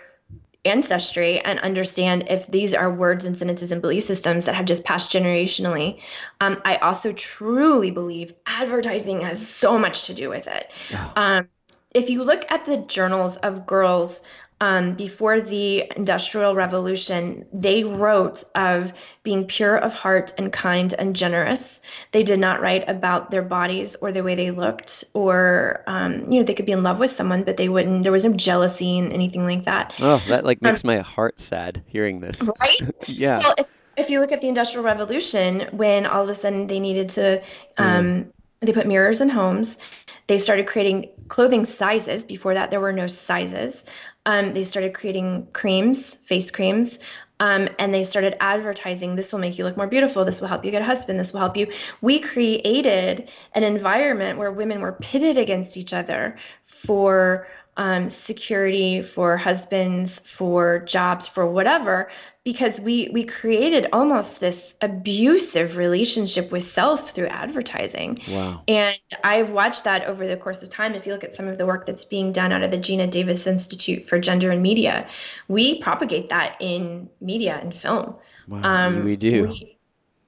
ancestry 0.65 1.39
and 1.41 1.60
understand 1.60 2.23
if 2.27 2.47
these 2.47 2.73
are 2.73 2.91
words 2.91 3.25
and 3.25 3.38
sentences 3.38 3.71
and 3.71 3.84
belief 3.84 4.03
systems 4.03 4.45
that 4.45 4.55
have 4.55 4.65
just 4.65 4.84
passed 4.84 5.12
generationally. 5.12 6.01
Um, 6.41 6.60
I 6.65 6.77
also 6.77 7.13
truly 7.13 7.91
believe 7.91 8.34
advertising 8.47 9.21
has 9.21 9.47
so 9.47 9.77
much 9.77 10.05
to 10.05 10.15
do 10.15 10.27
with 10.27 10.47
it. 10.47 10.71
Yeah. 10.89 11.12
Um, 11.15 11.49
if 11.93 12.10
you 12.10 12.23
look 12.23 12.51
at 12.51 12.65
the 12.65 12.77
journals 12.77 13.38
of 13.38 13.67
girls 13.67 14.23
um, 14.62 14.94
before 14.94 15.41
the 15.41 15.91
Industrial 15.98 16.56
Revolution, 16.56 17.46
they 17.52 17.84
wrote 17.84 18.44
of 18.56 18.94
being 19.22 19.46
pure 19.46 19.76
of 19.76 19.94
heart 19.94 20.34
and 20.38 20.52
kind 20.52 20.94
and 20.98 21.15
generous. 21.15 21.82
They 22.12 22.24
did 22.24 22.39
not 22.39 22.62
write 22.62 22.88
about 22.88 23.32
their 23.32 23.41
bodies 23.41 23.96
or 23.96 24.13
the 24.13 24.24
way 24.24 24.36
they 24.36 24.52
looked, 24.52 25.04
or 25.13 25.84
um, 25.88 26.32
you 26.32 26.39
know, 26.39 26.44
they 26.44 26.54
could 26.54 26.65
be 26.65 26.72
in 26.72 26.84
love 26.84 27.00
with 27.00 27.12
someone, 27.12 27.44
but 27.44 27.58
they 27.58 27.68
wouldn't. 27.68 28.04
There 28.04 28.13
was 28.13 28.24
no 28.24 28.34
jealousy 28.34 28.98
and 28.98 29.12
anything 29.12 29.44
like 29.44 29.65
that. 29.65 29.94
Oh, 30.00 30.24
that 30.30 30.46
like 30.46 30.62
makes 30.62 30.86
um, 30.86 30.88
my 30.88 31.00
heart 31.00 31.38
sad 31.38 31.84
hearing 31.86 32.22
this. 32.22 32.41
Right? 32.41 32.91
yeah. 33.08 33.39
Well, 33.39 33.56
if, 33.58 33.74
if 33.98 34.10
you 34.10 34.22
look 34.22 34.32
at 34.32 34.39
the 34.39 34.48
Industrial 34.48 34.86
Revolution, 34.86 35.68
when 35.74 36.06
all 36.06 36.24
of 36.24 36.30
a 36.30 36.36
sudden 36.36 36.68
they 36.68 36.80
needed 36.80 37.10
to, 37.10 37.41
um, 37.78 38.06
mm. 38.06 38.32
they 38.62 38.72
put 38.72 38.88
mirrors 38.88 39.20
in 39.20 39.28
homes. 39.28 39.80
They 40.28 40.39
started 40.39 40.65
creating 40.65 41.10
clothing 41.28 41.65
sizes. 41.65 42.24
Before 42.24 42.56
that, 42.56 42.72
there 42.72 42.80
were 42.80 42.94
no 42.94 43.06
sizes 43.06 43.86
um, 44.26 44.54
they 44.54 44.64
started 44.64 44.94
creating 44.94 45.48
creams, 45.54 46.16
face 46.18 46.52
creams, 46.52 47.00
um, 47.40 47.68
and 47.80 47.94
they 47.94 48.04
started 48.04 48.42
advertising 48.42 49.16
this 49.16 49.34
will 49.34 49.40
make 49.40 49.58
you 49.58 49.66
look 49.66 49.76
more 49.76 49.88
beautiful. 49.88 50.24
This 50.24 50.40
will 50.40 50.48
help 50.48 50.64
you 50.64 50.72
get 50.72 50.82
a 50.82 50.86
husband. 50.86 51.20
This 51.20 51.34
will 51.34 51.42
help 51.42 51.58
you. 51.58 51.68
We 52.02 52.20
created 52.20 53.30
an 53.54 53.64
environment 53.64 54.40
where 54.40 54.52
women 54.52 54.80
were 54.82 54.94
pitted 54.94 55.38
against 55.38 55.76
each 55.76 55.94
other 55.94 56.38
for 56.64 57.48
um, 57.78 58.10
security 58.10 59.02
for 59.02 59.36
husbands 59.36 60.20
for 60.20 60.80
jobs 60.80 61.28
for 61.28 61.46
whatever 61.46 62.10
because 62.45 62.79
we 62.79 63.10
we 63.12 63.25
created 63.25 63.88
almost 63.91 64.39
this 64.39 64.75
abusive 64.79 65.77
relationship 65.77 66.51
with 66.51 66.62
self 66.63 67.10
through 67.10 67.27
advertising. 67.27 68.19
Wow. 68.29 68.62
And 68.67 68.95
I've 69.23 69.49
watched 69.49 69.84
that 69.86 70.05
over 70.05 70.27
the 70.27 70.38
course 70.38 70.62
of 70.62 70.69
time. 70.69 70.93
If 70.93 71.08
you 71.08 71.12
look 71.12 71.23
at 71.23 71.34
some 71.34 71.47
of 71.47 71.58
the 71.58 71.65
work 71.65 71.88
that's 71.88 72.05
being 72.05 72.31
done 72.31 72.53
out 72.53 72.62
of 72.62 72.69
the 72.69 72.77
Geena 72.77 73.10
Davis 73.10 73.47
Institute 73.47 74.05
for 74.05 74.19
Gender 74.19 74.51
and 74.51 74.62
Media, 74.62 75.08
we 75.47 75.81
propagate 75.81 76.29
that 76.29 76.55
in 76.60 77.10
media 77.19 77.60
and 77.60 77.73
film. 77.73 78.15
Wow, 78.47 78.62
um, 78.63 79.03
we 79.03 79.15
do. 79.15 79.47
We, 79.47 79.77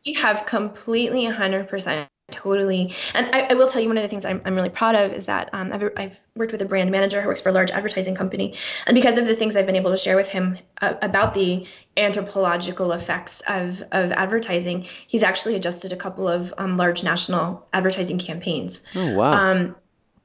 we 0.04 0.14
have 0.14 0.48
completely 0.48 1.26
100% 1.26 2.08
totally. 2.32 2.94
And 3.14 3.34
I, 3.34 3.48
I, 3.50 3.54
will 3.54 3.68
tell 3.68 3.82
you 3.82 3.88
one 3.88 3.98
of 3.98 4.04
the 4.04 4.10
things 4.10 4.26
i'm, 4.26 4.42
I'm 4.44 4.56
really 4.56 4.70
proud 4.70 4.96
of 4.96 5.14
is 5.14 5.26
that 5.28 5.50
um, 5.54 5.72
I've, 5.72 5.84
I've 5.96 6.20
worked 6.36 6.52
with 6.52 6.62
a 6.62 6.66
brand 6.66 6.92
manager 6.92 7.22
who 7.22 7.28
works 7.28 7.40
for 7.40 7.50
a 7.50 7.54
large 7.54 7.72
advertising 7.72 8.16
company. 8.16 8.56
And 8.86 8.96
because 8.96 9.18
of 9.18 9.26
the 9.26 9.36
things 9.36 9.56
i've 9.56 9.66
been 9.66 9.78
able 9.78 9.92
to 9.92 9.98
share 9.98 10.18
with 10.18 10.28
him 10.28 10.58
uh, 10.82 10.96
about 11.02 11.34
the 11.34 11.66
anthropological 11.96 12.92
effects 12.92 13.42
of, 13.48 13.82
of 13.92 14.12
advertising 14.12 14.88
he's 15.08 15.24
actually 15.24 15.56
adjusted 15.56 15.94
a 15.94 15.96
couple 15.96 16.28
of 16.28 16.54
um, 16.58 16.76
large 16.76 17.04
national 17.04 17.66
advertising 17.72 18.20
campaigns. 18.20 18.84
Oh 18.96 19.16
wow. 19.16 19.32
Um, 19.32 19.76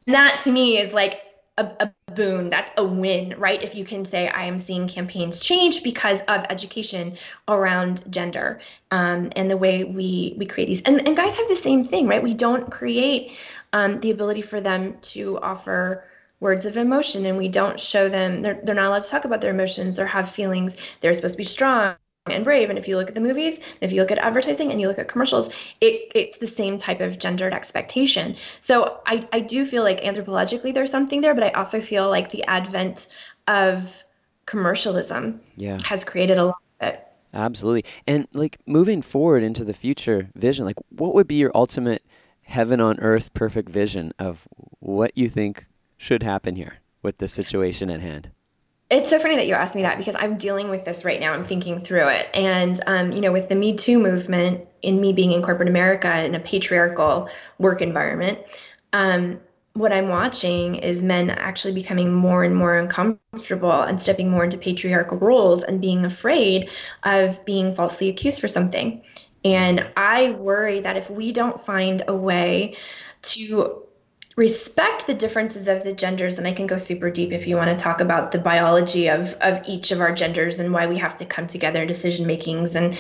that 0.07 0.41
to 0.43 0.51
me 0.51 0.79
is 0.79 0.93
like 0.93 1.23
a, 1.59 1.65
a, 1.81 1.93
boon 2.15 2.51
that's 2.51 2.71
a 2.77 2.85
win 2.85 3.35
right? 3.39 3.63
If 3.63 3.75
you 3.75 3.87
can 3.87 4.05
say 4.05 4.29
i 4.29 4.45
am 4.45 4.59
seeing 4.59 4.87
campaigns 4.87 5.41
change 5.41 5.83
because 5.83 6.21
of 6.23 6.45
education 6.51 7.17
around 7.49 8.05
gender 8.13 8.61
um, 8.91 9.31
and 9.35 9.51
the 9.51 9.57
way 9.57 9.85
we 9.85 10.35
we 10.39 10.45
create 10.45 10.67
these. 10.67 10.83
And, 10.83 11.07
and 11.07 11.17
guys 11.17 11.35
have 11.35 11.49
the 11.49 11.57
same 11.57 11.87
thing 11.87 12.07
right? 12.07 12.23
We 12.23 12.35
don't 12.35 12.71
create 12.71 13.39
um, 13.73 14.01
the 14.01 14.11
ability 14.11 14.43
for 14.43 14.61
them 14.61 14.99
to 15.13 15.39
offer 15.41 16.05
words 16.41 16.67
of 16.67 16.77
emotion 16.77 17.25
and 17.25 17.39
we 17.39 17.49
don't 17.49 17.81
show 17.81 18.09
them 18.09 18.43
they're, 18.43 18.61
they're 18.65 18.75
not 18.75 18.89
allowed 18.89 19.05
to 19.05 19.09
talk 19.09 19.25
about 19.25 19.41
their 19.41 19.53
emotions 19.53 19.99
or 19.99 20.07
have 20.07 20.31
feelings. 20.31 20.77
They're 21.01 21.15
supposed 21.15 21.35
to 21.35 21.39
be 21.39 21.45
strong 21.45 21.97
and 22.27 22.45
brave 22.45 22.71
and 22.71 22.79
if 22.79 22.87
you 22.87 22.97
look 22.97 23.09
at 23.09 23.17
the 23.17 23.21
movies 23.21 23.59
if 23.81 23.91
you 23.91 24.01
look 24.01 24.13
at 24.13 24.19
advertising 24.19 24.71
and 24.71 24.81
you 24.81 24.87
look 24.87 24.99
at 24.99 25.09
commercials 25.09 25.49
it, 25.81 26.13
it's 26.15 26.39
the 26.39 26.47
same 26.47 26.79
type 26.79 27.01
of 27.01 27.19
gendered 27.19 27.53
expectation. 27.53 28.37
So 28.61 29.01
I, 29.07 29.27
I 29.33 29.41
do 29.41 29.67
feel 29.67 29.83
like 29.83 30.01
anthropologically 30.03 30.73
there's 30.73 30.91
something 30.91 31.21
there 31.21 31.35
but 31.35 31.43
i 31.43 31.51
also 31.51 31.81
feel 31.81 32.09
like 32.09 32.31
the 32.31 32.45
advent 32.45 33.09
of 33.49 34.05
commercialism 34.47 35.41
yeah. 35.57 35.81
has 35.85 36.05
created 36.05 36.39
a 36.39 36.47
lot 36.47 36.59
of 36.81 36.89
it. 36.89 37.07
Absolutely. 37.35 37.85
And 38.07 38.29
like 38.33 38.59
moving 38.67 39.03
forward 39.03 39.43
into 39.43 39.65
the 39.65 39.73
future 39.73 40.31
vision 40.37 40.65
like 40.65 40.77
what 40.91 41.15
would 41.15 41.27
be 41.27 41.37
your 41.37 41.51
ultimate 41.55 42.05
heaven 42.43 42.81
on 42.81 43.01
earth 43.01 43.35
perfect 43.35 43.69
vision 43.69 44.13
of 44.19 44.47
what 44.79 45.17
you 45.17 45.29
think 45.29 45.67
should 45.97 46.23
happen 46.23 46.55
here 46.55 46.75
with 47.03 47.19
the 47.19 47.27
situation 47.27 47.91
at 47.91 48.01
hand 48.01 48.31
it's 48.93 49.09
so 49.09 49.19
funny 49.19 49.37
that 49.37 49.47
you 49.47 49.55
asked 49.55 49.75
me 49.75 49.83
that 49.83 49.97
because 49.97 50.15
I'm 50.19 50.37
dealing 50.37 50.69
with 50.69 50.85
this 50.85 51.03
right 51.03 51.19
now. 51.19 51.33
I'm 51.33 51.45
thinking 51.45 51.81
through 51.81 52.09
it. 52.09 52.29
And, 52.35 52.79
um, 52.87 53.13
you 53.13 53.23
know, 53.23 53.33
with 53.33 53.49
the 53.49 53.55
Me 53.55 53.75
Too 53.75 53.99
movement, 53.99 54.69
in 54.83 55.01
me 55.01 55.15
being 55.15 55.33
in 55.33 55.43
corporate 55.43 55.69
America 55.69 56.23
in 56.23 56.35
a 56.35 56.41
patriarchal 56.41 57.31
work 57.59 57.81
environment, 57.81 58.41
um, 58.93 59.41
what 59.73 59.93
I'm 59.93 60.09
watching 60.09 60.75
is 60.75 61.03
men 61.03 61.31
actually 61.31 61.73
becoming 61.73 62.13
more 62.13 62.45
and 62.45 62.55
more 62.55 62.77
uncomfortable 62.77 63.73
and 63.73 63.99
stepping 63.99 64.29
more 64.31 64.45
into 64.45 64.59
patriarchal 64.59 65.17
roles 65.17 65.63
and 65.63 65.81
being 65.81 66.05
afraid 66.05 66.69
of 67.05 67.43
being 67.47 67.75
falsely 67.75 68.11
accused 68.11 68.43
for 68.43 68.49
something. 68.49 69.01
And 69.43 69.89
I 69.97 70.33
worry 70.33 70.83
that 70.83 70.99
if 70.99 71.09
we 71.09 71.33
don't 71.33 71.59
find 71.59 72.03
a 72.07 72.15
way 72.15 72.77
to 73.23 73.85
respect 74.37 75.07
the 75.07 75.15
differences 75.15 75.69
of 75.69 75.85
the 75.85 75.93
genders 75.93 76.39
and 76.39 76.47
i 76.47 76.53
can 76.53 76.67
go 76.67 76.77
super 76.77 77.11
deep 77.11 77.33
if 77.33 77.47
you 77.47 77.57
want 77.57 77.69
to 77.69 77.83
talk 77.83 78.01
about 78.01 78.33
the 78.33 78.39
biology 78.39 79.09
of 79.09 79.35
of 79.35 79.61
each 79.67 79.91
of 79.91 80.01
our 80.01 80.15
genders 80.15 80.61
and 80.61 80.73
why 80.73 80.87
we 80.87 80.99
have 80.99 81.17
to 81.17 81.25
come 81.25 81.47
together 81.47 81.83
in 81.83 81.89
decision 81.89 82.27
makings 82.27 82.75
and 82.75 82.97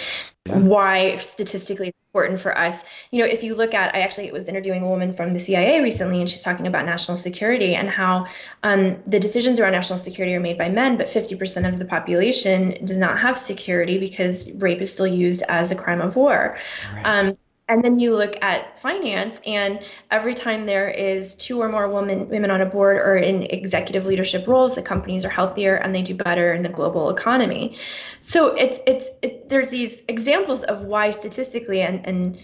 yeah. 0.46 0.58
why 0.58 1.16
statistically 1.16 1.88
it's 1.88 1.98
important 2.08 2.38
for 2.38 2.56
us 2.56 2.82
you 3.10 3.20
know 3.20 3.24
if 3.24 3.42
you 3.42 3.54
look 3.54 3.72
at 3.72 3.94
i 3.94 4.00
actually 4.00 4.30
was 4.30 4.46
interviewing 4.46 4.82
a 4.82 4.88
woman 4.88 5.10
from 5.10 5.32
the 5.32 5.40
cia 5.40 5.80
recently 5.80 6.20
and 6.20 6.28
she's 6.28 6.42
talking 6.42 6.66
about 6.66 6.84
national 6.84 7.16
security 7.16 7.74
and 7.74 7.88
how 7.88 8.26
um, 8.62 9.02
the 9.06 9.18
decisions 9.18 9.58
around 9.58 9.72
national 9.72 9.98
security 9.98 10.34
are 10.34 10.40
made 10.40 10.58
by 10.58 10.68
men 10.68 10.98
but 10.98 11.06
50% 11.06 11.66
of 11.66 11.78
the 11.78 11.84
population 11.86 12.76
does 12.84 12.98
not 12.98 13.18
have 13.18 13.38
security 13.38 13.98
because 13.98 14.52
rape 14.56 14.82
is 14.82 14.92
still 14.92 15.06
used 15.06 15.42
as 15.48 15.72
a 15.72 15.74
crime 15.74 16.02
of 16.02 16.16
war 16.16 16.58
right. 16.92 17.06
um, 17.06 17.38
and 17.68 17.82
then 17.82 18.00
you 18.00 18.16
look 18.16 18.36
at 18.42 18.78
finance 18.80 19.40
and 19.46 19.80
every 20.10 20.34
time 20.34 20.66
there 20.66 20.90
is 20.90 21.34
two 21.34 21.60
or 21.60 21.68
more 21.68 21.88
women 21.88 22.28
women 22.28 22.50
on 22.50 22.60
a 22.60 22.66
board 22.66 22.96
or 22.96 23.16
in 23.16 23.44
executive 23.44 24.04
leadership 24.04 24.46
roles 24.46 24.74
the 24.74 24.82
companies 24.82 25.24
are 25.24 25.30
healthier 25.30 25.76
and 25.76 25.94
they 25.94 26.02
do 26.02 26.14
better 26.14 26.52
in 26.52 26.62
the 26.62 26.68
global 26.68 27.10
economy. 27.10 27.76
So 28.20 28.54
it's 28.54 28.78
it's 28.86 29.06
it, 29.22 29.48
there's 29.48 29.70
these 29.70 30.02
examples 30.08 30.64
of 30.64 30.84
why 30.84 31.10
statistically 31.10 31.82
and 31.82 32.06
and 32.06 32.38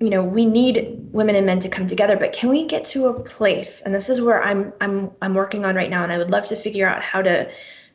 you 0.00 0.10
know 0.10 0.22
we 0.22 0.44
need 0.44 0.98
women 1.12 1.36
and 1.36 1.46
men 1.46 1.60
to 1.60 1.68
come 1.68 1.86
together 1.86 2.16
but 2.16 2.32
can 2.32 2.48
we 2.50 2.66
get 2.66 2.84
to 2.84 3.06
a 3.06 3.20
place 3.20 3.80
and 3.82 3.94
this 3.94 4.10
is 4.10 4.20
where 4.20 4.42
i'm 4.42 4.72
i'm 4.80 5.12
i'm 5.22 5.34
working 5.34 5.64
on 5.64 5.76
right 5.76 5.88
now 5.88 6.02
and 6.02 6.12
i 6.12 6.18
would 6.18 6.30
love 6.30 6.46
to 6.48 6.56
figure 6.56 6.86
out 6.86 7.00
how 7.00 7.22
to 7.22 7.48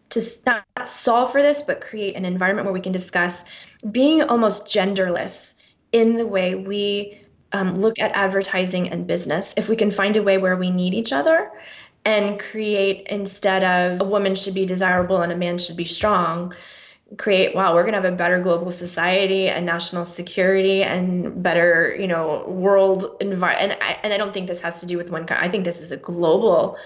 to 0.09 0.21
not 0.45 0.63
solve 0.85 1.29
for 1.29 1.41
this 1.41 1.61
but 1.61 1.81
create 1.81 2.15
an 2.15 2.23
environment 2.23 2.65
where 2.65 2.73
we 2.73 2.79
can 2.79 2.93
discuss 2.93 3.43
being 3.91 4.21
almost 4.23 4.65
genderless 4.65 5.55
in 5.91 6.15
the 6.15 6.25
way 6.25 6.55
we 6.55 7.19
um, 7.51 7.75
look 7.75 7.99
at 7.99 8.11
advertising 8.11 8.89
and 8.89 9.07
business. 9.07 9.53
If 9.57 9.69
we 9.69 9.75
can 9.75 9.91
find 9.91 10.15
a 10.17 10.23
way 10.23 10.37
where 10.37 10.55
we 10.55 10.69
need 10.69 10.93
each 10.93 11.11
other 11.11 11.51
and 12.05 12.39
create 12.39 13.07
instead 13.07 13.63
of 13.63 14.01
a 14.01 14.09
woman 14.09 14.35
should 14.35 14.53
be 14.53 14.65
desirable 14.65 15.21
and 15.21 15.31
a 15.31 15.37
man 15.37 15.57
should 15.57 15.77
be 15.77 15.85
strong, 15.85 16.53
create 17.17 17.55
wow 17.55 17.73
we're 17.73 17.81
going 17.81 17.93
to 17.93 18.01
have 18.01 18.13
a 18.13 18.15
better 18.15 18.39
global 18.39 18.69
society 18.69 19.47
and 19.47 19.65
national 19.65 20.05
security 20.05 20.83
and 20.83 21.41
better 21.41 21.95
you 21.99 22.07
know 22.07 22.45
world 22.47 23.17
environment 23.19 23.71
and 23.71 23.83
I, 23.83 23.97
and 24.03 24.13
I 24.13 24.17
don't 24.17 24.33
think 24.33 24.47
this 24.47 24.61
has 24.61 24.79
to 24.81 24.85
do 24.85 24.97
with 24.97 25.09
one 25.09 25.25
kind. 25.25 25.43
i 25.43 25.49
think 25.49 25.63
this 25.63 25.81
is 25.81 25.91
a 25.91 25.97
global 25.97 26.77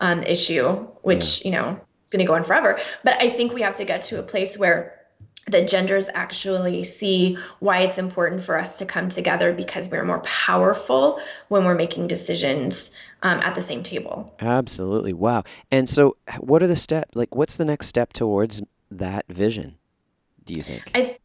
um, 0.00 0.22
issue 0.24 0.68
which 1.02 1.44
yeah. 1.44 1.44
you 1.44 1.56
know 1.56 1.80
it's 2.02 2.10
going 2.10 2.20
to 2.20 2.26
go 2.26 2.34
on 2.34 2.42
forever 2.42 2.80
but 3.04 3.22
i 3.22 3.30
think 3.30 3.52
we 3.52 3.62
have 3.62 3.76
to 3.76 3.84
get 3.84 4.02
to 4.02 4.18
a 4.18 4.22
place 4.22 4.58
where 4.58 4.98
that 5.48 5.68
genders 5.68 6.08
actually 6.12 6.82
see 6.84 7.38
why 7.60 7.80
it's 7.80 7.98
important 7.98 8.42
for 8.42 8.58
us 8.58 8.78
to 8.78 8.86
come 8.86 9.08
together 9.08 9.52
because 9.52 9.88
we're 9.88 10.04
more 10.04 10.20
powerful 10.20 11.20
when 11.48 11.64
we're 11.64 11.74
making 11.74 12.06
decisions 12.06 12.90
um, 13.22 13.40
at 13.40 13.54
the 13.54 13.62
same 13.62 13.82
table. 13.82 14.34
Absolutely. 14.40 15.12
Wow. 15.12 15.44
And 15.70 15.88
so, 15.88 16.16
what 16.38 16.62
are 16.62 16.66
the 16.66 16.76
steps? 16.76 17.14
Like, 17.14 17.34
what's 17.34 17.56
the 17.56 17.64
next 17.64 17.86
step 17.86 18.12
towards 18.12 18.62
that 18.90 19.24
vision? 19.28 19.76
Do 20.44 20.54
you 20.54 20.62
think? 20.62 20.90
I, 20.94 21.18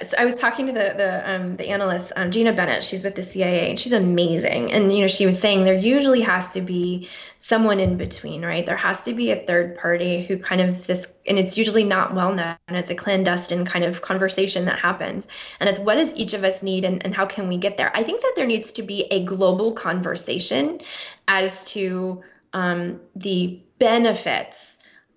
so 0.00 0.16
I 0.18 0.24
was 0.24 0.36
talking 0.36 0.66
to 0.66 0.72
the 0.72 0.94
the 0.96 1.30
um, 1.30 1.56
the 1.56 1.68
analyst 1.68 2.12
um, 2.16 2.30
Gina 2.30 2.54
Bennett. 2.54 2.82
She's 2.82 3.04
with 3.04 3.14
the 3.14 3.22
CIA, 3.22 3.68
and 3.68 3.78
she's 3.78 3.92
amazing. 3.92 4.72
And 4.72 4.90
you 4.90 5.02
know, 5.02 5.06
she 5.06 5.26
was 5.26 5.38
saying 5.38 5.64
there 5.64 5.74
usually 5.74 6.22
has 6.22 6.48
to 6.50 6.62
be 6.62 7.08
someone 7.40 7.78
in 7.78 7.98
between, 7.98 8.42
right? 8.42 8.64
There 8.64 8.76
has 8.76 9.02
to 9.02 9.12
be 9.12 9.32
a 9.32 9.36
third 9.36 9.76
party 9.76 10.24
who 10.24 10.38
kind 10.38 10.62
of 10.62 10.86
this, 10.86 11.12
and 11.26 11.38
it's 11.38 11.58
usually 11.58 11.84
not 11.84 12.14
well 12.14 12.32
known. 12.32 12.56
It's 12.68 12.88
a 12.88 12.94
clandestine 12.94 13.66
kind 13.66 13.84
of 13.84 14.00
conversation 14.00 14.64
that 14.64 14.78
happens, 14.78 15.28
and 15.60 15.68
it's 15.68 15.78
what 15.78 15.96
does 15.96 16.14
each 16.14 16.32
of 16.32 16.42
us 16.42 16.62
need, 16.62 16.86
and, 16.86 17.04
and 17.04 17.14
how 17.14 17.26
can 17.26 17.48
we 17.48 17.58
get 17.58 17.76
there? 17.76 17.94
I 17.94 18.02
think 18.02 18.22
that 18.22 18.32
there 18.34 18.46
needs 18.46 18.72
to 18.72 18.82
be 18.82 19.02
a 19.10 19.22
global 19.24 19.72
conversation 19.72 20.80
as 21.28 21.64
to 21.64 22.22
um, 22.54 23.00
the 23.14 23.60
benefits 23.78 24.71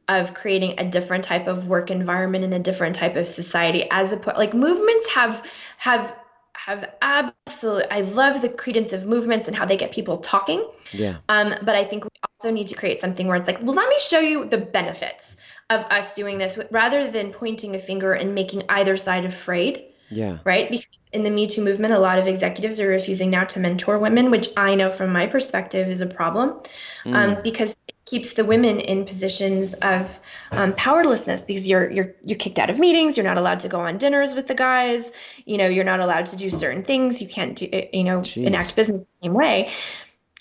of 0.08 0.34
creating 0.34 0.76
a 0.80 0.86
different 0.90 1.24
type 1.24 1.48
of 1.48 1.68
work 1.68 1.90
environment 1.90 2.44
and 2.44 2.54
a 2.54 2.60
different 2.60 2.96
type 2.96 3.16
of 3.16 3.28
society 3.28 3.88
as 3.90 4.12
a 4.12 4.18
like 4.38 4.54
movements 4.54 5.10
have 5.10 5.46
have 5.78 6.16
have 6.54 6.94
absolutely 7.02 7.90
i 7.92 8.02
love 8.02 8.42
the 8.42 8.50
credence 8.50 8.94
of 8.94 9.06
movements 9.06 9.48
and 9.48 9.58
how 9.58 9.66
they 9.66 9.78
get 9.78 9.92
people 9.92 10.18
talking 10.18 10.66
yeah 10.92 11.18
um 11.30 11.54
but 11.64 11.76
i 11.76 11.84
think 11.84 12.04
we 12.04 12.10
also 12.30 12.52
need 12.52 12.68
to 12.68 12.76
create 12.76 13.00
something 13.00 13.28
where 13.28 13.38
it's 13.38 13.48
like 13.48 13.62
well 13.62 13.76
let 13.76 13.90
me 13.90 13.98
show 14.00 14.20
you 14.20 14.46
the 14.46 14.58
benefits 14.58 15.38
of 15.70 15.82
us 15.86 16.16
doing 16.16 16.38
this 16.38 16.60
rather 16.72 17.10
than 17.10 17.32
pointing 17.32 17.76
a 17.76 17.80
finger 17.80 18.14
and 18.14 18.36
making 18.36 18.64
either 18.70 18.96
side 18.98 19.26
afraid 19.26 19.84
yeah. 20.10 20.38
Right? 20.44 20.70
Because 20.70 21.10
in 21.12 21.24
the 21.24 21.32
Me 21.32 21.48
Too 21.48 21.64
movement, 21.64 21.94
a 21.94 22.00
lot 22.00 22.20
of 22.20 22.28
executives 22.28 22.80
are 22.80 22.88
refusing 22.88 23.32
now 23.32 23.46
to 23.46 23.60
mentor 23.60 23.98
women, 23.98 24.30
which 24.30 24.50
I 24.56 24.76
know 24.76 24.90
from 24.90 25.12
my 25.12 25.28
perspective 25.28 25.88
is 25.88 26.02
a 26.02 26.06
problem 26.06 26.62
mm. 27.04 27.16
um, 27.16 27.42
because 27.44 27.78
keeps 28.06 28.34
the 28.34 28.46
women 28.46 28.80
in 28.80 29.04
positions 29.04 29.74
of 29.76 30.20
um, 30.52 30.74
powerlessness 30.74 31.44
because 31.44 31.68
you're 31.68 31.90
you're 31.92 32.16
you're 32.24 32.38
kicked 32.38 32.60
out 32.60 32.70
of 32.70 32.80
meetings, 32.80 33.18
you're 33.18 33.26
not 33.26 33.38
allowed 33.38 33.60
to 33.60 33.68
go 33.68 33.80
on 33.80 33.98
dinners 33.98 34.36
with 34.36 34.48
the 34.48 34.56
guys, 34.56 35.12
you 35.46 35.58
know, 35.58 35.68
you're 35.68 35.84
not 35.84 36.00
allowed 36.00 36.28
to 36.28 36.38
do 36.38 36.50
certain 36.50 36.84
things, 36.84 37.22
you 37.22 37.28
can't 37.28 37.58
do 37.58 37.68
you 37.92 38.04
know 38.04 38.20
Jeez. 38.20 38.46
enact 38.46 38.76
business 38.76 39.06
the 39.06 39.26
same 39.26 39.34
way. 39.34 39.72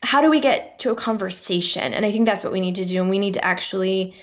How 0.02 0.20
do 0.20 0.28
we 0.28 0.40
get 0.40 0.78
to 0.80 0.90
a 0.90 0.94
conversation? 0.94 1.94
And 1.94 2.04
I 2.04 2.12
think 2.12 2.26
that's 2.26 2.44
what 2.44 2.52
we 2.52 2.60
need 2.60 2.74
to 2.74 2.84
do, 2.84 3.00
and 3.00 3.08
we 3.08 3.18
need 3.18 3.34
to 3.34 3.44
actually 3.44 4.14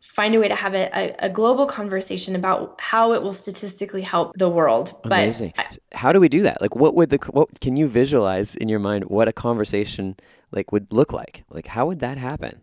find 0.00 0.34
a 0.34 0.40
way 0.40 0.48
to 0.48 0.54
have 0.54 0.74
a, 0.74 0.90
a, 0.98 1.26
a, 1.26 1.28
global 1.28 1.66
conversation 1.66 2.34
about 2.34 2.80
how 2.80 3.12
it 3.12 3.22
will 3.22 3.32
statistically 3.32 4.02
help 4.02 4.32
the 4.36 4.48
world. 4.48 4.96
Amazing. 5.04 5.52
But 5.54 5.78
how 5.92 6.12
do 6.12 6.18
we 6.18 6.28
do 6.28 6.42
that? 6.42 6.60
Like, 6.60 6.74
what 6.74 6.94
would 6.96 7.10
the 7.10 7.18
what 7.30 7.60
can 7.60 7.76
you 7.76 7.86
visualize 7.86 8.56
in 8.56 8.68
your 8.68 8.80
mind 8.80 9.04
what 9.04 9.28
a 9.28 9.32
conversation 9.32 10.16
like 10.50 10.72
would 10.72 10.92
look 10.92 11.12
like? 11.12 11.44
Like, 11.50 11.68
how 11.68 11.86
would 11.86 12.00
that 12.00 12.18
happen? 12.18 12.62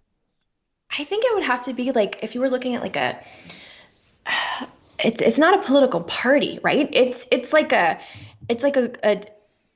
I 0.90 1.04
think 1.04 1.26
it 1.26 1.34
would 1.34 1.44
have 1.44 1.64
to 1.64 1.74
be 1.74 1.92
like 1.92 2.20
if 2.22 2.36
you 2.36 2.42
were 2.42 2.50
looking 2.50 2.76
at 2.76 2.82
like 2.82 2.96
a. 2.96 3.20
It's 4.98 5.22
it's 5.22 5.38
not 5.38 5.60
a 5.60 5.62
political 5.62 6.02
party, 6.04 6.58
right? 6.64 6.88
It's 6.94 7.28
it's 7.30 7.52
like 7.52 7.74
a, 7.74 8.00
it's 8.48 8.64
like 8.64 8.78
a, 8.78 8.94
a 9.04 9.24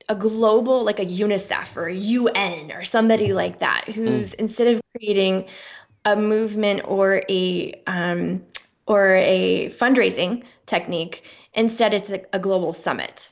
a 0.08 0.14
global 0.14 0.82
like 0.82 0.98
a 0.98 1.04
UNICEF 1.04 1.76
or 1.76 1.88
a 1.88 1.94
UN 1.94 2.72
or 2.72 2.84
somebody 2.84 3.34
like 3.34 3.58
that 3.58 3.84
who's 3.84 4.30
mm. 4.30 4.36
instead 4.36 4.74
of 4.74 4.80
creating 4.96 5.44
a 6.04 6.16
movement 6.16 6.82
or 6.84 7.22
a 7.28 7.80
um, 7.86 8.42
or 8.86 9.14
a 9.14 9.70
fundraising 9.70 10.42
technique. 10.66 11.24
Instead, 11.54 11.94
it's 11.94 12.10
a, 12.10 12.22
a 12.32 12.38
global 12.38 12.72
summit, 12.72 13.30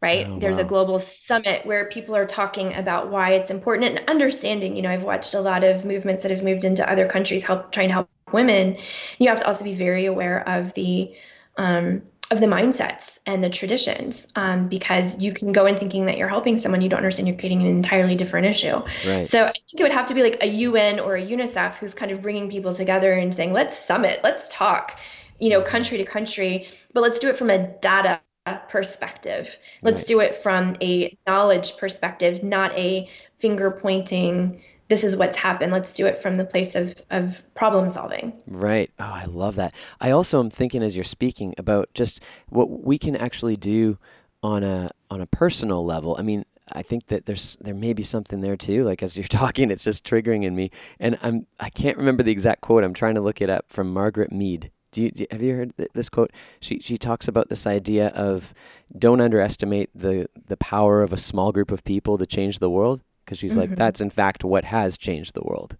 right? 0.00 0.26
Oh, 0.28 0.38
There's 0.38 0.58
wow. 0.58 0.62
a 0.62 0.66
global 0.66 0.98
summit 0.98 1.66
where 1.66 1.86
people 1.86 2.14
are 2.16 2.26
talking 2.26 2.74
about 2.74 3.10
why 3.10 3.32
it's 3.32 3.50
important 3.50 3.98
and 3.98 4.08
understanding. 4.08 4.76
You 4.76 4.82
know, 4.82 4.90
I've 4.90 5.02
watched 5.02 5.34
a 5.34 5.40
lot 5.40 5.64
of 5.64 5.84
movements 5.84 6.22
that 6.22 6.30
have 6.30 6.42
moved 6.42 6.64
into 6.64 6.88
other 6.88 7.08
countries, 7.08 7.42
help 7.42 7.72
trying 7.72 7.88
to 7.88 7.94
help 7.94 8.10
women. 8.32 8.76
You 9.18 9.28
have 9.28 9.40
to 9.40 9.46
also 9.46 9.64
be 9.64 9.74
very 9.74 10.06
aware 10.06 10.48
of 10.48 10.74
the 10.74 11.14
um, 11.56 12.02
of 12.30 12.40
the 12.40 12.46
mindsets 12.46 13.18
and 13.24 13.42
the 13.42 13.48
traditions 13.48 14.28
um, 14.36 14.68
because 14.68 15.18
you 15.18 15.32
can 15.32 15.52
go 15.52 15.64
in 15.64 15.76
thinking 15.76 16.06
that 16.06 16.18
you're 16.18 16.28
helping 16.28 16.56
someone 16.56 16.82
you 16.82 16.88
don't 16.88 16.98
understand 16.98 17.26
you're 17.26 17.36
creating 17.38 17.62
an 17.62 17.66
entirely 17.66 18.14
different 18.14 18.46
issue 18.46 18.82
right. 19.06 19.26
so 19.26 19.44
i 19.44 19.52
think 19.52 19.80
it 19.80 19.82
would 19.82 19.92
have 19.92 20.06
to 20.06 20.14
be 20.14 20.22
like 20.22 20.36
a 20.42 20.66
un 20.66 21.00
or 21.00 21.16
a 21.16 21.26
unicef 21.26 21.76
who's 21.76 21.94
kind 21.94 22.12
of 22.12 22.20
bringing 22.20 22.50
people 22.50 22.74
together 22.74 23.12
and 23.12 23.34
saying 23.34 23.52
let's 23.52 23.78
summit 23.78 24.20
let's 24.22 24.48
talk 24.50 24.98
you 25.38 25.48
know 25.48 25.62
country 25.62 25.96
to 25.96 26.04
country 26.04 26.68
but 26.92 27.02
let's 27.02 27.18
do 27.18 27.28
it 27.28 27.36
from 27.36 27.48
a 27.48 27.66
data 27.80 28.20
perspective 28.68 29.56
let's 29.82 30.00
right. 30.00 30.06
do 30.06 30.20
it 30.20 30.34
from 30.34 30.76
a 30.82 31.16
knowledge 31.26 31.76
perspective 31.76 32.42
not 32.42 32.72
a 32.72 33.08
finger 33.36 33.70
pointing 33.70 34.60
this 34.88 35.04
is 35.04 35.16
what's 35.16 35.36
happened. 35.36 35.70
Let's 35.70 35.92
do 35.92 36.06
it 36.06 36.18
from 36.18 36.36
the 36.36 36.44
place 36.44 36.74
of, 36.74 37.00
of 37.10 37.42
problem 37.54 37.88
solving. 37.88 38.32
Right. 38.46 38.90
Oh, 38.98 39.04
I 39.04 39.26
love 39.26 39.56
that. 39.56 39.74
I 40.00 40.10
also 40.10 40.40
am 40.40 40.50
thinking 40.50 40.82
as 40.82 40.96
you're 40.96 41.04
speaking 41.04 41.54
about 41.58 41.90
just 41.94 42.24
what 42.48 42.84
we 42.84 42.98
can 42.98 43.14
actually 43.14 43.56
do 43.56 43.98
on 44.42 44.62
a 44.62 44.90
on 45.10 45.20
a 45.20 45.26
personal 45.26 45.84
level. 45.84 46.16
I 46.18 46.22
mean, 46.22 46.44
I 46.72 46.82
think 46.82 47.06
that 47.06 47.26
there's 47.26 47.56
there 47.60 47.74
may 47.74 47.92
be 47.92 48.02
something 48.02 48.40
there 48.40 48.56
too. 48.56 48.84
Like 48.84 49.02
as 49.02 49.16
you're 49.16 49.26
talking, 49.28 49.70
it's 49.70 49.84
just 49.84 50.06
triggering 50.06 50.44
in 50.44 50.54
me, 50.54 50.70
and 50.98 51.18
I'm 51.22 51.46
I 51.60 51.68
can't 51.68 51.98
remember 51.98 52.22
the 52.22 52.32
exact 52.32 52.62
quote. 52.62 52.84
I'm 52.84 52.94
trying 52.94 53.14
to 53.16 53.20
look 53.20 53.42
it 53.42 53.50
up 53.50 53.66
from 53.68 53.92
Margaret 53.92 54.32
Mead. 54.32 54.70
Do 54.90 55.02
you, 55.02 55.10
do, 55.10 55.26
have 55.30 55.42
you 55.42 55.54
heard 55.54 55.76
th- 55.76 55.90
this 55.94 56.08
quote? 56.08 56.32
She 56.60 56.80
she 56.80 56.96
talks 56.96 57.28
about 57.28 57.48
this 57.48 57.66
idea 57.66 58.08
of 58.08 58.54
don't 58.96 59.20
underestimate 59.20 59.90
the 59.94 60.28
the 60.46 60.56
power 60.56 61.02
of 61.02 61.12
a 61.12 61.16
small 61.16 61.52
group 61.52 61.70
of 61.70 61.84
people 61.84 62.16
to 62.18 62.26
change 62.26 62.58
the 62.58 62.70
world 62.70 63.02
because 63.28 63.38
she's 63.38 63.52
mm-hmm. 63.52 63.60
like 63.60 63.74
that's 63.76 64.00
in 64.00 64.08
fact 64.08 64.42
what 64.42 64.64
has 64.64 64.96
changed 64.96 65.34
the 65.34 65.42
world 65.42 65.76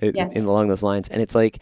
yes. 0.00 0.32
in, 0.34 0.44
along 0.44 0.68
those 0.68 0.84
lines 0.84 1.08
and 1.08 1.20
it's 1.20 1.34
like 1.34 1.58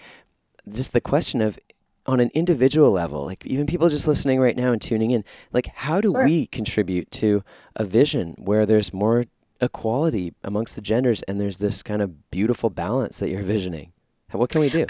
just 0.68 0.92
the 0.92 1.00
question 1.00 1.40
of 1.40 1.58
on 2.04 2.20
an 2.20 2.30
individual 2.34 2.90
level 2.90 3.24
like 3.24 3.44
even 3.46 3.64
people 3.66 3.88
just 3.88 4.06
listening 4.06 4.38
right 4.38 4.56
now 4.56 4.72
and 4.72 4.82
tuning 4.82 5.10
in 5.10 5.24
like 5.52 5.68
how 5.68 6.00
do 6.00 6.12
sure. 6.12 6.24
we 6.24 6.46
contribute 6.46 7.10
to 7.10 7.42
a 7.76 7.84
vision 7.84 8.34
where 8.38 8.66
there's 8.66 8.92
more 8.92 9.24
equality 9.62 10.34
amongst 10.44 10.74
the 10.74 10.82
genders 10.82 11.22
and 11.22 11.40
there's 11.40 11.58
this 11.58 11.82
kind 11.82 12.02
of 12.02 12.30
beautiful 12.30 12.68
balance 12.68 13.18
that 13.18 13.30
you're 13.30 13.42
visioning 13.42 13.92
what 14.32 14.50
can 14.50 14.60
we 14.60 14.68
do 14.68 14.84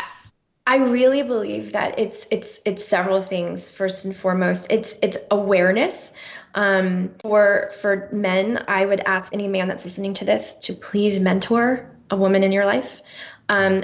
I 0.70 0.76
really 0.76 1.24
believe 1.24 1.72
that 1.72 1.98
it's 1.98 2.28
it's 2.30 2.60
it's 2.64 2.84
several 2.84 3.20
things. 3.20 3.68
First 3.72 4.04
and 4.04 4.16
foremost, 4.16 4.70
it's 4.70 4.94
it's 5.02 5.18
awareness 5.32 6.12
um, 6.54 7.10
for 7.20 7.72
for 7.80 8.08
men, 8.12 8.64
I 8.68 8.86
would 8.86 9.00
ask 9.00 9.32
any 9.32 9.48
man 9.48 9.66
that's 9.66 9.84
listening 9.84 10.14
to 10.14 10.24
this 10.24 10.54
to 10.54 10.72
please 10.72 11.18
mentor 11.18 11.90
a 12.10 12.16
woman 12.16 12.44
in 12.44 12.52
your 12.52 12.66
life. 12.66 13.00
Um, 13.48 13.80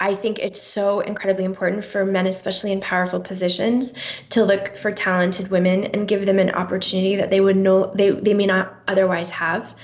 I 0.00 0.14
think 0.16 0.40
it's 0.40 0.60
so 0.60 1.00
incredibly 1.00 1.44
important 1.44 1.84
for 1.84 2.04
men, 2.04 2.26
especially 2.26 2.72
in 2.72 2.80
powerful 2.80 3.20
positions, 3.20 3.94
to 4.30 4.44
look 4.44 4.76
for 4.76 4.90
talented 4.90 5.52
women 5.52 5.84
and 5.84 6.08
give 6.08 6.26
them 6.26 6.40
an 6.40 6.50
opportunity 6.50 7.14
that 7.14 7.30
they 7.30 7.40
would 7.40 7.56
know 7.56 7.94
they, 7.94 8.10
they 8.10 8.34
may 8.34 8.46
not 8.46 8.74
otherwise 8.88 9.30
have. 9.30 9.74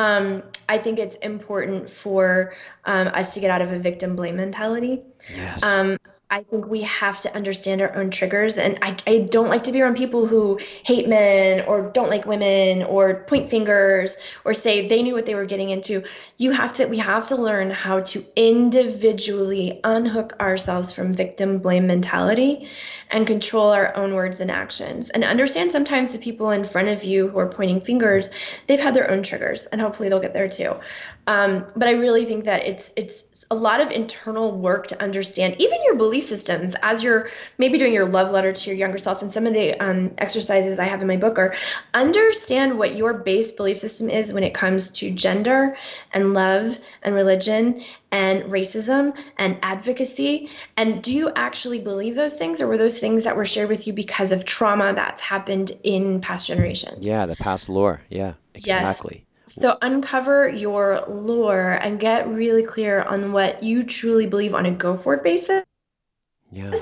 Um, 0.00 0.42
I 0.68 0.78
think 0.78 0.98
it's 0.98 1.16
important 1.16 1.90
for 1.90 2.54
um, 2.86 3.08
us 3.08 3.34
to 3.34 3.40
get 3.40 3.50
out 3.50 3.60
of 3.60 3.70
a 3.72 3.78
victim 3.78 4.16
blame 4.16 4.36
mentality. 4.36 5.02
Yes. 5.34 5.62
Um, 5.62 5.98
I 6.32 6.44
think 6.44 6.66
we 6.68 6.82
have 6.82 7.20
to 7.22 7.34
understand 7.34 7.82
our 7.82 7.92
own 7.96 8.12
triggers. 8.12 8.56
And 8.56 8.78
I, 8.82 8.96
I 9.04 9.18
don't 9.18 9.48
like 9.48 9.64
to 9.64 9.72
be 9.72 9.82
around 9.82 9.96
people 9.96 10.26
who 10.28 10.60
hate 10.84 11.08
men 11.08 11.64
or 11.66 11.90
don't 11.90 12.08
like 12.08 12.24
women 12.24 12.84
or 12.84 13.24
point 13.24 13.50
fingers 13.50 14.16
or 14.44 14.54
say 14.54 14.86
they 14.86 15.02
knew 15.02 15.14
what 15.14 15.26
they 15.26 15.34
were 15.34 15.44
getting 15.44 15.70
into. 15.70 16.04
You 16.36 16.52
have 16.52 16.76
to, 16.76 16.86
we 16.86 16.98
have 16.98 17.26
to 17.28 17.36
learn 17.36 17.70
how 17.70 18.00
to 18.00 18.24
individually 18.36 19.80
unhook 19.82 20.36
ourselves 20.38 20.92
from 20.92 21.12
victim 21.12 21.58
blame 21.58 21.88
mentality 21.88 22.68
and 23.10 23.26
control 23.26 23.70
our 23.70 23.96
own 23.96 24.14
words 24.14 24.38
and 24.38 24.52
actions 24.52 25.10
and 25.10 25.24
understand 25.24 25.72
sometimes 25.72 26.12
the 26.12 26.18
people 26.18 26.50
in 26.50 26.62
front 26.62 26.86
of 26.86 27.02
you 27.02 27.26
who 27.26 27.40
are 27.40 27.48
pointing 27.48 27.80
fingers, 27.80 28.30
they've 28.68 28.78
had 28.78 28.94
their 28.94 29.10
own 29.10 29.24
triggers 29.24 29.66
and 29.66 29.80
hopefully 29.80 30.08
they'll 30.08 30.20
get 30.20 30.32
there 30.32 30.48
too. 30.48 30.76
Um, 31.26 31.66
but 31.74 31.88
I 31.88 31.92
really 31.92 32.24
think 32.24 32.44
that 32.44 32.64
it's, 32.64 32.92
it's, 32.96 33.24
a 33.52 33.56
lot 33.56 33.80
of 33.80 33.90
internal 33.90 34.56
work 34.56 34.86
to 34.86 35.02
understand 35.02 35.56
even 35.58 35.82
your 35.82 35.96
belief 35.96 36.22
systems 36.22 36.76
as 36.82 37.02
you're 37.02 37.30
maybe 37.58 37.78
doing 37.78 37.92
your 37.92 38.06
love 38.06 38.30
letter 38.30 38.52
to 38.52 38.70
your 38.70 38.76
younger 38.76 38.96
self. 38.96 39.22
And 39.22 39.30
some 39.30 39.44
of 39.44 39.52
the 39.52 39.74
um, 39.80 40.14
exercises 40.18 40.78
i 40.78 40.84
have 40.84 41.00
in 41.00 41.08
my 41.08 41.16
book 41.16 41.36
are 41.36 41.56
understand 41.92 42.78
what 42.78 42.94
your 42.94 43.12
base 43.12 43.50
belief 43.50 43.78
system 43.78 44.08
is 44.08 44.32
when 44.32 44.44
it 44.44 44.54
comes 44.54 44.92
to 44.92 45.10
gender 45.10 45.76
and 46.12 46.32
love 46.32 46.78
and 47.02 47.12
religion 47.12 47.84
and 48.12 48.44
racism 48.44 49.18
and 49.36 49.58
advocacy. 49.62 50.48
And 50.76 51.02
do 51.02 51.12
you 51.12 51.32
actually 51.34 51.80
believe 51.80 52.14
those 52.14 52.36
things 52.36 52.60
or 52.60 52.68
were 52.68 52.78
those 52.78 53.00
things 53.00 53.24
that 53.24 53.36
were 53.36 53.46
shared 53.46 53.68
with 53.68 53.88
you 53.88 53.92
because 53.92 54.30
of 54.30 54.44
trauma 54.44 54.92
that's 54.94 55.20
happened 55.20 55.72
in 55.82 56.20
past 56.20 56.46
generations? 56.46 57.04
Yeah 57.04 57.26
the 57.26 57.34
past 57.34 57.68
lore. 57.68 58.00
Yeah 58.10 58.34
exactly. 58.54 59.16
yes. 59.16 59.29
So 59.52 59.76
uncover 59.82 60.48
your 60.48 61.04
lore 61.08 61.70
and 61.70 61.98
get 61.98 62.28
really 62.28 62.62
clear 62.62 63.02
on 63.02 63.32
what 63.32 63.62
you 63.62 63.82
truly 63.82 64.26
believe 64.26 64.54
on 64.54 64.66
a 64.66 64.70
go 64.70 64.94
forward 64.94 65.22
basis. 65.22 65.62
Yeah. 66.52 66.74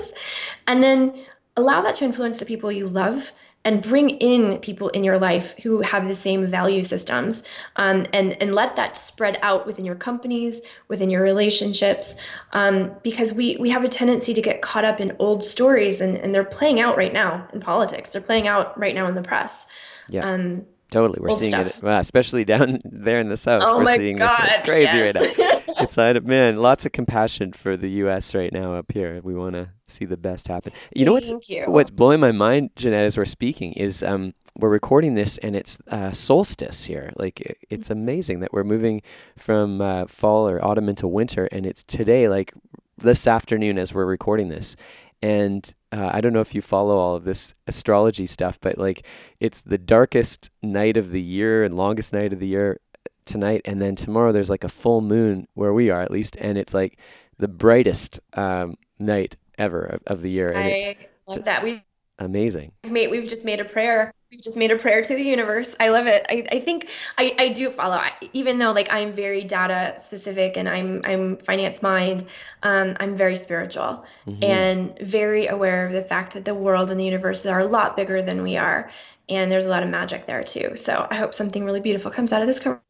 And 0.67 0.83
then 0.83 1.25
allow 1.57 1.81
that 1.81 1.95
to 1.95 2.05
influence 2.05 2.39
the 2.39 2.45
people 2.45 2.71
you 2.71 2.87
love 2.87 3.31
and 3.65 3.83
bring 3.83 4.09
in 4.09 4.59
people 4.59 4.87
in 4.89 5.03
your 5.03 5.19
life 5.19 5.57
who 5.61 5.81
have 5.81 6.07
the 6.07 6.15
same 6.15 6.47
value 6.47 6.81
systems 6.81 7.43
um, 7.75 8.05
and 8.13 8.41
and 8.41 8.55
let 8.55 8.77
that 8.77 8.95
spread 8.95 9.37
out 9.41 9.67
within 9.67 9.83
your 9.83 9.95
companies 9.95 10.61
within 10.87 11.09
your 11.09 11.21
relationships 11.21 12.15
um, 12.53 12.95
because 13.03 13.33
we 13.33 13.57
we 13.59 13.69
have 13.69 13.83
a 13.83 13.89
tendency 13.89 14.33
to 14.33 14.41
get 14.41 14.61
caught 14.61 14.85
up 14.85 15.01
in 15.01 15.15
old 15.19 15.43
stories 15.43 15.99
and, 15.99 16.15
and 16.17 16.33
they're 16.33 16.45
playing 16.45 16.79
out 16.79 16.95
right 16.95 17.11
now 17.11 17.47
in 17.51 17.59
politics 17.59 18.09
they're 18.11 18.21
playing 18.21 18.47
out 18.47 18.79
right 18.79 18.95
now 18.95 19.07
in 19.07 19.15
the 19.15 19.21
press 19.21 19.67
yeah 20.09 20.31
um, 20.31 20.65
Totally, 20.91 21.19
we're 21.21 21.29
seeing 21.29 21.51
stuff. 21.51 21.83
it, 21.83 21.83
especially 21.83 22.45
down 22.45 22.79
there 22.85 23.19
in 23.19 23.29
the 23.29 23.37
south. 23.37 23.63
Oh 23.65 23.77
we're 23.77 23.83
my 23.83 23.97
seeing 23.97 24.17
God, 24.17 24.39
this 24.39 24.65
crazy 24.65 24.97
yes. 24.97 25.15
right 25.15 25.37
now. 25.37 25.73
it's 25.83 25.97
like, 25.97 26.23
man, 26.23 26.57
lots 26.57 26.85
of 26.85 26.91
compassion 26.91 27.53
for 27.53 27.77
the 27.77 27.89
U.S. 27.91 28.33
right 28.33 28.51
now 28.51 28.73
up 28.73 28.91
here. 28.91 29.21
We 29.23 29.35
want 29.35 29.53
to 29.53 29.69
see 29.87 30.05
the 30.05 30.17
best 30.17 30.47
happen. 30.47 30.73
You 30.95 31.05
know 31.05 31.13
what's 31.13 31.31
you. 31.47 31.65
what's 31.67 31.91
blowing 31.91 32.19
my 32.19 32.31
mind, 32.31 32.71
Jeanette, 32.75 33.05
as 33.05 33.17
we're 33.17 33.25
speaking, 33.25 33.73
is 33.73 34.01
um, 34.01 34.33
we're 34.57 34.69
recording 34.69 35.13
this 35.13 35.37
and 35.39 35.55
it's 35.55 35.79
uh, 35.89 36.11
solstice 36.11 36.85
here. 36.85 37.11
Like 37.15 37.57
it's 37.69 37.89
amazing 37.89 38.39
that 38.39 38.51
we're 38.51 38.63
moving 38.63 39.01
from 39.37 39.81
uh, 39.81 40.07
fall 40.07 40.49
or 40.49 40.63
autumn 40.63 40.89
into 40.89 41.07
winter, 41.07 41.47
and 41.51 41.65
it's 41.65 41.83
today, 41.83 42.27
like 42.29 42.53
this 42.97 43.27
afternoon, 43.27 43.77
as 43.77 43.93
we're 43.93 44.05
recording 44.05 44.49
this, 44.49 44.75
and 45.21 45.73
uh, 45.91 46.09
I 46.13 46.21
don't 46.21 46.33
know 46.33 46.41
if 46.41 46.53
you 46.53 46.61
follow 46.61 46.97
all 46.97 47.15
of 47.15 47.23
this 47.23 47.55
astrology 47.67 48.25
stuff, 48.25 48.59
but 48.61 48.77
like 48.77 49.05
it's 49.39 49.61
the 49.61 49.77
darkest 49.77 50.49
night 50.61 50.97
of 50.97 51.11
the 51.11 51.21
year 51.21 51.63
and 51.63 51.75
longest 51.75 52.13
night 52.13 52.33
of 52.33 52.39
the 52.39 52.47
year 52.47 52.79
tonight, 53.25 53.61
and 53.65 53.81
then 53.81 53.95
tomorrow 53.95 54.31
there's 54.31 54.49
like 54.49 54.63
a 54.63 54.69
full 54.69 55.01
moon 55.01 55.47
where 55.53 55.73
we 55.73 55.89
are 55.89 56.01
at 56.01 56.11
least, 56.11 56.35
and 56.39 56.57
it's 56.57 56.73
like 56.73 56.99
the 57.37 57.47
brightest 57.47 58.19
um, 58.33 58.75
night 58.99 59.35
ever 59.57 59.83
of, 59.83 60.01
of, 60.07 60.21
the 60.21 60.29
year. 60.29 60.51
And 60.51 60.59
I 60.59 60.97
love 61.27 61.43
that. 61.45 61.63
We 61.63 61.83
amazing. 62.19 62.71
Made, 62.83 63.09
we've 63.09 63.27
just 63.27 63.45
made 63.45 63.59
a 63.59 63.65
prayer 63.65 64.13
we've 64.31 64.41
just 64.41 64.57
made 64.57 64.71
a 64.71 64.77
prayer 64.77 65.01
to 65.01 65.15
the 65.15 65.23
universe. 65.23 65.75
I 65.79 65.89
love 65.89 66.07
it. 66.07 66.25
I, 66.29 66.45
I 66.51 66.59
think 66.59 66.89
I, 67.17 67.35
I 67.39 67.49
do 67.49 67.69
follow, 67.69 68.01
even 68.33 68.59
though 68.59 68.71
like 68.71 68.91
I'm 68.91 69.11
very 69.13 69.43
data 69.43 69.95
specific 69.97 70.57
and 70.57 70.69
I'm 70.69 71.01
I'm 71.03 71.37
finance 71.37 71.81
mind. 71.81 72.25
Um, 72.63 72.95
I'm 72.99 73.15
very 73.15 73.35
spiritual 73.35 74.05
mm-hmm. 74.27 74.43
and 74.43 74.99
very 74.99 75.47
aware 75.47 75.85
of 75.85 75.93
the 75.93 76.01
fact 76.01 76.33
that 76.33 76.45
the 76.45 76.53
world 76.53 76.91
and 76.91 76.99
the 76.99 77.05
universe 77.05 77.45
are 77.45 77.59
a 77.59 77.65
lot 77.65 77.95
bigger 77.95 78.21
than 78.21 78.43
we 78.43 78.57
are, 78.57 78.91
and 79.29 79.51
there's 79.51 79.65
a 79.65 79.69
lot 79.69 79.83
of 79.83 79.89
magic 79.89 80.25
there 80.25 80.43
too. 80.43 80.75
So 80.75 81.07
I 81.09 81.15
hope 81.15 81.33
something 81.33 81.65
really 81.65 81.81
beautiful 81.81 82.11
comes 82.11 82.31
out 82.31 82.41
of 82.41 82.47
this 82.47 82.59
conversation. 82.59 82.83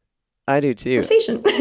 I 0.48 0.58
do 0.58 0.74
too. 0.74 1.02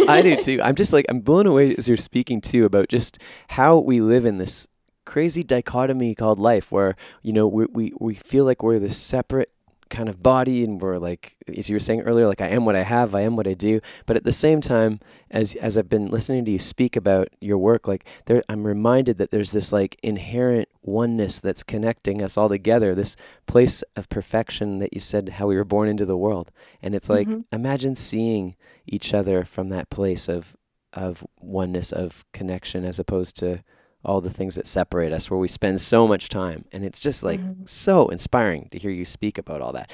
I 0.07 0.21
do 0.21 0.35
too. 0.35 0.59
I'm 0.63 0.75
just 0.75 0.91
like 0.93 1.05
I'm 1.09 1.19
blown 1.19 1.45
away 1.45 1.75
as 1.75 1.87
you're 1.87 1.97
speaking 1.97 2.41
too 2.41 2.65
about 2.65 2.89
just 2.89 3.19
how 3.49 3.77
we 3.77 4.01
live 4.01 4.25
in 4.25 4.39
this 4.39 4.67
crazy 5.05 5.43
dichotomy 5.43 6.13
called 6.13 6.37
life 6.37 6.71
where 6.71 6.95
you 7.23 7.33
know 7.33 7.47
we 7.47 7.65
we, 7.71 7.93
we 7.99 8.13
feel 8.13 8.45
like 8.45 8.61
we're 8.61 8.79
this 8.79 8.97
separate 8.97 9.51
kind 9.89 10.09
of 10.09 10.21
body 10.21 10.63
and 10.63 10.81
we're 10.81 10.97
like 10.97 11.35
as 11.57 11.69
you 11.69 11.75
were 11.75 11.79
saying 11.79 12.01
earlier 12.01 12.27
like 12.27 12.41
I 12.41 12.49
am 12.49 12.65
what 12.65 12.75
I 12.75 12.83
have 12.83 13.15
I 13.15 13.21
am 13.21 13.35
what 13.35 13.47
I 13.47 13.53
do 13.53 13.81
but 14.05 14.15
at 14.15 14.23
the 14.23 14.31
same 14.31 14.61
time 14.61 14.99
as 15.31 15.55
as 15.55 15.77
I've 15.77 15.89
been 15.89 16.07
listening 16.07 16.45
to 16.45 16.51
you 16.51 16.59
speak 16.59 16.95
about 16.95 17.29
your 17.41 17.57
work 17.57 17.87
like 17.87 18.05
there 18.25 18.43
I'm 18.49 18.65
reminded 18.65 19.17
that 19.17 19.31
there's 19.31 19.51
this 19.51 19.73
like 19.73 19.99
inherent 20.03 20.69
oneness 20.81 21.39
that's 21.39 21.63
connecting 21.63 22.21
us 22.21 22.37
all 22.37 22.49
together 22.49 22.93
this 22.93 23.15
place 23.47 23.83
of 23.95 24.09
perfection 24.09 24.79
that 24.79 24.93
you 24.93 24.99
said 24.99 25.29
how 25.29 25.47
we 25.47 25.55
were 25.55 25.65
born 25.65 25.89
into 25.89 26.05
the 26.05 26.17
world 26.17 26.51
and 26.81 26.93
it's 26.93 27.09
like 27.09 27.27
mm-hmm. 27.27 27.41
imagine 27.51 27.95
seeing 27.95 28.55
each 28.85 29.13
other 29.13 29.43
from 29.43 29.69
that 29.69 29.89
place 29.89 30.27
of 30.27 30.55
of 30.93 31.25
oneness 31.39 31.91
of 31.91 32.25
connection 32.33 32.83
as 32.83 32.99
opposed 32.99 33.35
to 33.37 33.63
all 34.05 34.21
the 34.21 34.29
things 34.29 34.55
that 34.55 34.65
separate 34.65 35.11
us 35.11 35.29
where 35.29 35.39
we 35.39 35.47
spend 35.47 35.81
so 35.81 36.07
much 36.07 36.29
time 36.29 36.65
and 36.71 36.85
it's 36.85 36.99
just 36.99 37.21
like 37.21 37.39
mm-hmm. 37.39 37.65
so 37.65 38.07
inspiring 38.09 38.67
to 38.71 38.77
hear 38.77 38.91
you 38.91 39.03
speak 39.03 39.37
about 39.37 39.61
all 39.61 39.73
that 39.73 39.91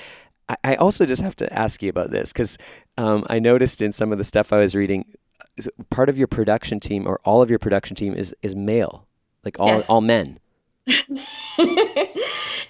I, 0.49 0.57
I 0.63 0.75
also 0.75 1.05
just 1.05 1.21
have 1.21 1.35
to 1.37 1.51
ask 1.53 1.81
you 1.81 1.89
about 1.89 2.11
this 2.11 2.31
because 2.31 2.57
um, 2.97 3.25
I 3.29 3.39
noticed 3.39 3.81
in 3.81 3.91
some 3.91 4.11
of 4.11 4.17
the 4.17 4.23
stuff 4.23 4.53
I 4.53 4.57
was 4.57 4.75
reading, 4.75 5.05
part 5.89 6.09
of 6.09 6.17
your 6.17 6.27
production 6.27 6.79
team 6.79 7.07
or 7.07 7.19
all 7.23 7.41
of 7.41 7.49
your 7.49 7.59
production 7.59 7.95
team 7.95 8.13
is 8.13 8.35
is 8.41 8.55
male, 8.55 9.07
like 9.43 9.59
all 9.59 9.67
yes. 9.67 9.89
all 9.89 10.01
men. 10.01 10.39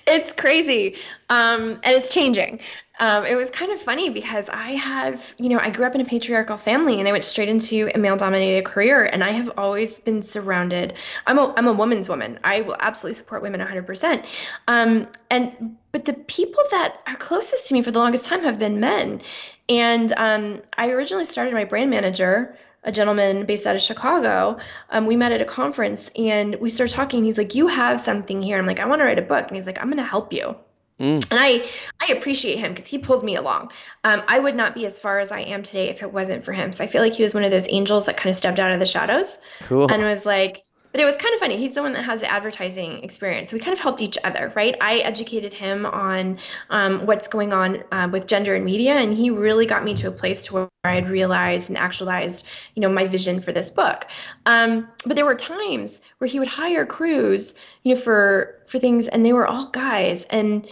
it's 0.08 0.32
crazy, 0.34 0.96
um, 1.30 1.72
and 1.72 1.96
it's 1.96 2.14
changing. 2.14 2.60
Um, 3.00 3.26
it 3.26 3.36
was 3.36 3.50
kind 3.50 3.72
of 3.72 3.82
funny 3.82 4.10
because 4.10 4.48
I 4.50 4.72
have, 4.72 5.36
you 5.38 5.50
know, 5.50 5.60
I 5.60 5.70
grew 5.70 5.86
up 5.86 5.96
in 5.96 6.02
a 6.02 6.06
patriarchal 6.06 6.56
family 6.56 7.00
and 7.00 7.08
I 7.08 7.12
went 7.12 7.26
straight 7.26 7.50
into 7.50 7.90
a 7.94 7.98
male 7.98 8.16
dominated 8.16 8.64
career. 8.64 9.06
And 9.06 9.24
I 9.24 9.32
have 9.32 9.52
always 9.58 9.96
been 9.96 10.24
surrounded. 10.24 10.94
I'm 11.28 11.38
a, 11.38 11.54
I'm 11.58 11.68
a 11.68 11.74
woman's 11.74 12.08
woman. 12.08 12.40
I 12.44 12.62
will 12.62 12.78
absolutely 12.80 13.16
support 13.16 13.42
women 13.42 13.60
100%. 13.60 14.26
Um, 14.68 15.08
and, 15.30 15.78
but 15.92 16.06
the 16.06 16.14
people 16.14 16.64
that 16.72 17.02
are 17.08 17.16
closest 17.18 17.68
to 17.68 17.74
me 17.74 17.82
for 17.82 17.92
the 17.92 18.00
longest 18.00 18.26
time 18.26 18.44
have 18.44 18.60
been 18.60 18.80
men. 18.80 19.22
And 19.68 20.14
um, 20.16 20.62
I 20.78 20.90
originally 20.90 21.26
started 21.26 21.54
my 21.54 21.66
brand 21.66 21.90
manager 21.90 22.58
a 22.86 22.92
gentleman 22.92 23.46
based 23.46 23.66
out 23.66 23.76
of 23.76 23.82
Chicago. 23.82 24.60
Um, 24.92 25.08
we 25.08 25.16
met 25.16 25.32
at 25.32 25.42
a 25.42 25.46
conference 25.46 26.12
and 26.16 26.56
we 26.56 26.70
started 26.70 26.94
talking. 26.94 27.24
He's 27.24 27.38
like, 27.38 27.56
"You 27.56 27.66
have 27.66 28.00
something 28.00 28.44
here." 28.44 28.60
I'm 28.60 28.68
like, 28.68 28.80
"I 28.80 28.86
want 28.86 29.00
to 29.00 29.06
write 29.06 29.18
a 29.18 29.24
book," 29.24 29.48
and 29.48 29.56
he's 29.56 29.66
like, 29.66 29.80
"I'm 29.80 29.88
going 29.88 29.98
to 29.98 30.04
help 30.04 30.32
you." 30.32 30.56
Mm. 31.00 31.26
And 31.30 31.40
I, 31.40 31.68
I 32.02 32.14
appreciate 32.14 32.58
him 32.58 32.72
because 32.72 32.88
he 32.88 32.98
pulled 32.98 33.24
me 33.24 33.36
along. 33.36 33.72
Um, 34.04 34.24
I 34.28 34.40
would 34.40 34.56
not 34.56 34.74
be 34.74 34.86
as 34.86 35.00
far 35.00 35.20
as 35.20 35.32
I 35.32 35.42
am 35.42 35.62
today 35.64 35.90
if 35.90 36.02
it 36.02 36.14
wasn't 36.14 36.44
for 36.44 36.54
him. 36.54 36.72
So 36.72 36.84
I 36.84 36.88
feel 36.88 37.02
like 37.02 37.14
he 37.14 37.24
was 37.24 37.34
one 37.34 37.44
of 37.44 37.52
those 37.52 37.68
angels 37.70 38.06
that 38.06 38.16
kind 38.18 38.30
of 38.30 38.36
stepped 38.36 38.60
out 38.60 38.72
of 38.72 38.80
the 38.80 38.86
shadows 38.86 39.40
cool. 39.64 39.92
and 39.92 40.04
was 40.04 40.26
like, 40.26 40.64
but 40.96 41.02
it 41.02 41.06
was 41.06 41.18
kind 41.18 41.34
of 41.34 41.42
funny. 41.42 41.58
He's 41.58 41.74
the 41.74 41.82
one 41.82 41.92
that 41.92 42.06
has 42.06 42.22
the 42.22 42.32
advertising 42.32 43.04
experience. 43.04 43.52
We 43.52 43.60
kind 43.60 43.74
of 43.74 43.82
helped 43.82 44.02
each 44.02 44.18
other, 44.24 44.54
right? 44.56 44.78
I 44.80 45.00
educated 45.00 45.52
him 45.52 45.86
on 45.86 46.38
um, 46.70 47.06
what's 47.06 47.28
going 47.28 47.52
on 47.52 47.84
uh, 47.92 48.08
with 48.10 48.28
gender 48.28 48.56
and 48.56 48.64
media, 48.64 48.94
and 48.94 49.14
he 49.14 49.30
really 49.30 49.66
got 49.66 49.84
me 49.84 49.94
to 49.96 50.08
a 50.08 50.12
place 50.12 50.46
to 50.46 50.54
where 50.54 50.70
I 50.86 50.96
had 50.96 51.10
realized 51.10 51.70
and 51.70 51.78
actualized, 51.78 52.46
you 52.76 52.82
know, 52.82 52.88
my 52.88 53.08
vision 53.08 53.42
for 53.42 53.52
this 53.52 53.70
book. 53.70 54.08
Um, 54.46 54.88
but 55.06 55.18
there 55.18 55.26
were 55.26 55.36
times 55.36 56.00
where 56.20 56.30
he 56.30 56.40
would 56.40 56.48
hire 56.48 56.86
crews, 56.86 57.56
you 57.84 57.94
know, 57.94 58.00
for 58.00 58.64
for 58.66 58.80
things, 58.80 59.10
and 59.10 59.26
they 59.26 59.34
were 59.34 59.46
all 59.46 59.66
guys, 59.72 60.24
and 60.30 60.66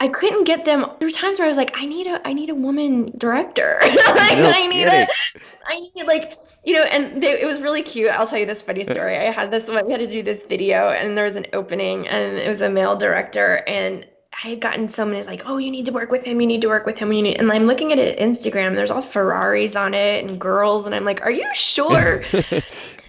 I 0.00 0.08
couldn't 0.08 0.44
get 0.44 0.64
them. 0.64 0.86
There 0.98 1.06
were 1.06 1.12
times 1.12 1.38
where 1.38 1.46
I 1.46 1.48
was 1.48 1.58
like, 1.58 1.76
I 1.76 1.84
need 1.84 2.06
a, 2.06 2.26
I 2.26 2.32
need 2.32 2.48
a 2.48 2.54
woman 2.54 3.12
director. 3.18 3.78
like, 3.82 3.94
I 3.94 4.66
need 4.66 4.86
a, 4.86 5.06
I 5.66 5.80
need 5.80 6.06
like 6.06 6.34
you 6.64 6.74
know, 6.74 6.82
and 6.82 7.22
they, 7.22 7.40
it 7.40 7.46
was 7.46 7.60
really 7.60 7.82
cute. 7.82 8.10
I'll 8.10 8.26
tell 8.26 8.38
you 8.38 8.46
this 8.46 8.62
funny 8.62 8.84
story. 8.84 9.16
I 9.16 9.30
had 9.30 9.50
this 9.50 9.68
one, 9.68 9.86
we 9.86 9.92
had 9.92 10.00
to 10.00 10.06
do 10.06 10.22
this 10.22 10.44
video, 10.44 10.90
and 10.90 11.16
there 11.16 11.24
was 11.24 11.36
an 11.36 11.46
opening, 11.52 12.06
and 12.08 12.36
it 12.36 12.48
was 12.48 12.60
a 12.60 12.68
male 12.68 12.96
director, 12.96 13.62
and 13.66 14.06
I 14.44 14.48
had 14.48 14.60
gotten 14.60 14.88
someone 14.88 15.16
who's 15.16 15.26
like, 15.26 15.42
"Oh, 15.46 15.58
you 15.58 15.70
need 15.70 15.86
to 15.86 15.92
work 15.92 16.10
with 16.10 16.24
him. 16.24 16.40
You 16.40 16.46
need 16.46 16.62
to 16.62 16.68
work 16.68 16.86
with 16.86 16.98
him. 16.98 17.12
You 17.12 17.22
need." 17.22 17.36
And 17.38 17.50
I'm 17.50 17.66
looking 17.66 17.92
at 17.92 17.98
it 17.98 18.18
Instagram. 18.18 18.74
There's 18.74 18.90
all 18.90 19.02
Ferraris 19.02 19.76
on 19.76 19.92
it 19.92 20.24
and 20.24 20.40
girls, 20.40 20.86
and 20.86 20.94
I'm 20.94 21.04
like, 21.04 21.22
"Are 21.22 21.30
you 21.30 21.48
sure?" 21.54 22.22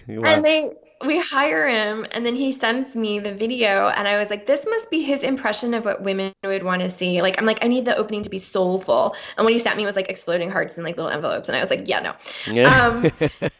And 0.08 0.44
they 0.44 0.68
we 1.04 1.18
hire 1.18 1.68
him 1.68 2.06
and 2.12 2.24
then 2.24 2.34
he 2.34 2.52
sends 2.52 2.94
me 2.94 3.18
the 3.18 3.34
video 3.34 3.88
and 3.88 4.06
i 4.06 4.18
was 4.18 4.30
like 4.30 4.46
this 4.46 4.64
must 4.66 4.90
be 4.90 5.02
his 5.02 5.22
impression 5.22 5.74
of 5.74 5.84
what 5.84 6.02
women 6.02 6.32
would 6.44 6.62
want 6.62 6.82
to 6.82 6.88
see. 6.88 7.22
Like 7.22 7.38
i'm 7.38 7.46
like 7.46 7.64
i 7.64 7.68
need 7.68 7.84
the 7.84 7.96
opening 7.96 8.22
to 8.22 8.30
be 8.30 8.38
soulful. 8.38 9.14
And 9.36 9.44
what 9.44 9.52
he 9.52 9.58
sent 9.58 9.76
me 9.76 9.84
was 9.84 9.96
like 9.96 10.08
exploding 10.08 10.50
hearts 10.50 10.76
and 10.76 10.84
like 10.84 10.96
little 10.96 11.10
envelopes 11.10 11.48
and 11.48 11.56
i 11.56 11.60
was 11.60 11.70
like 11.70 11.88
yeah 11.88 12.00
no. 12.00 12.14
Yeah. 12.52 12.86
Um, 12.86 13.10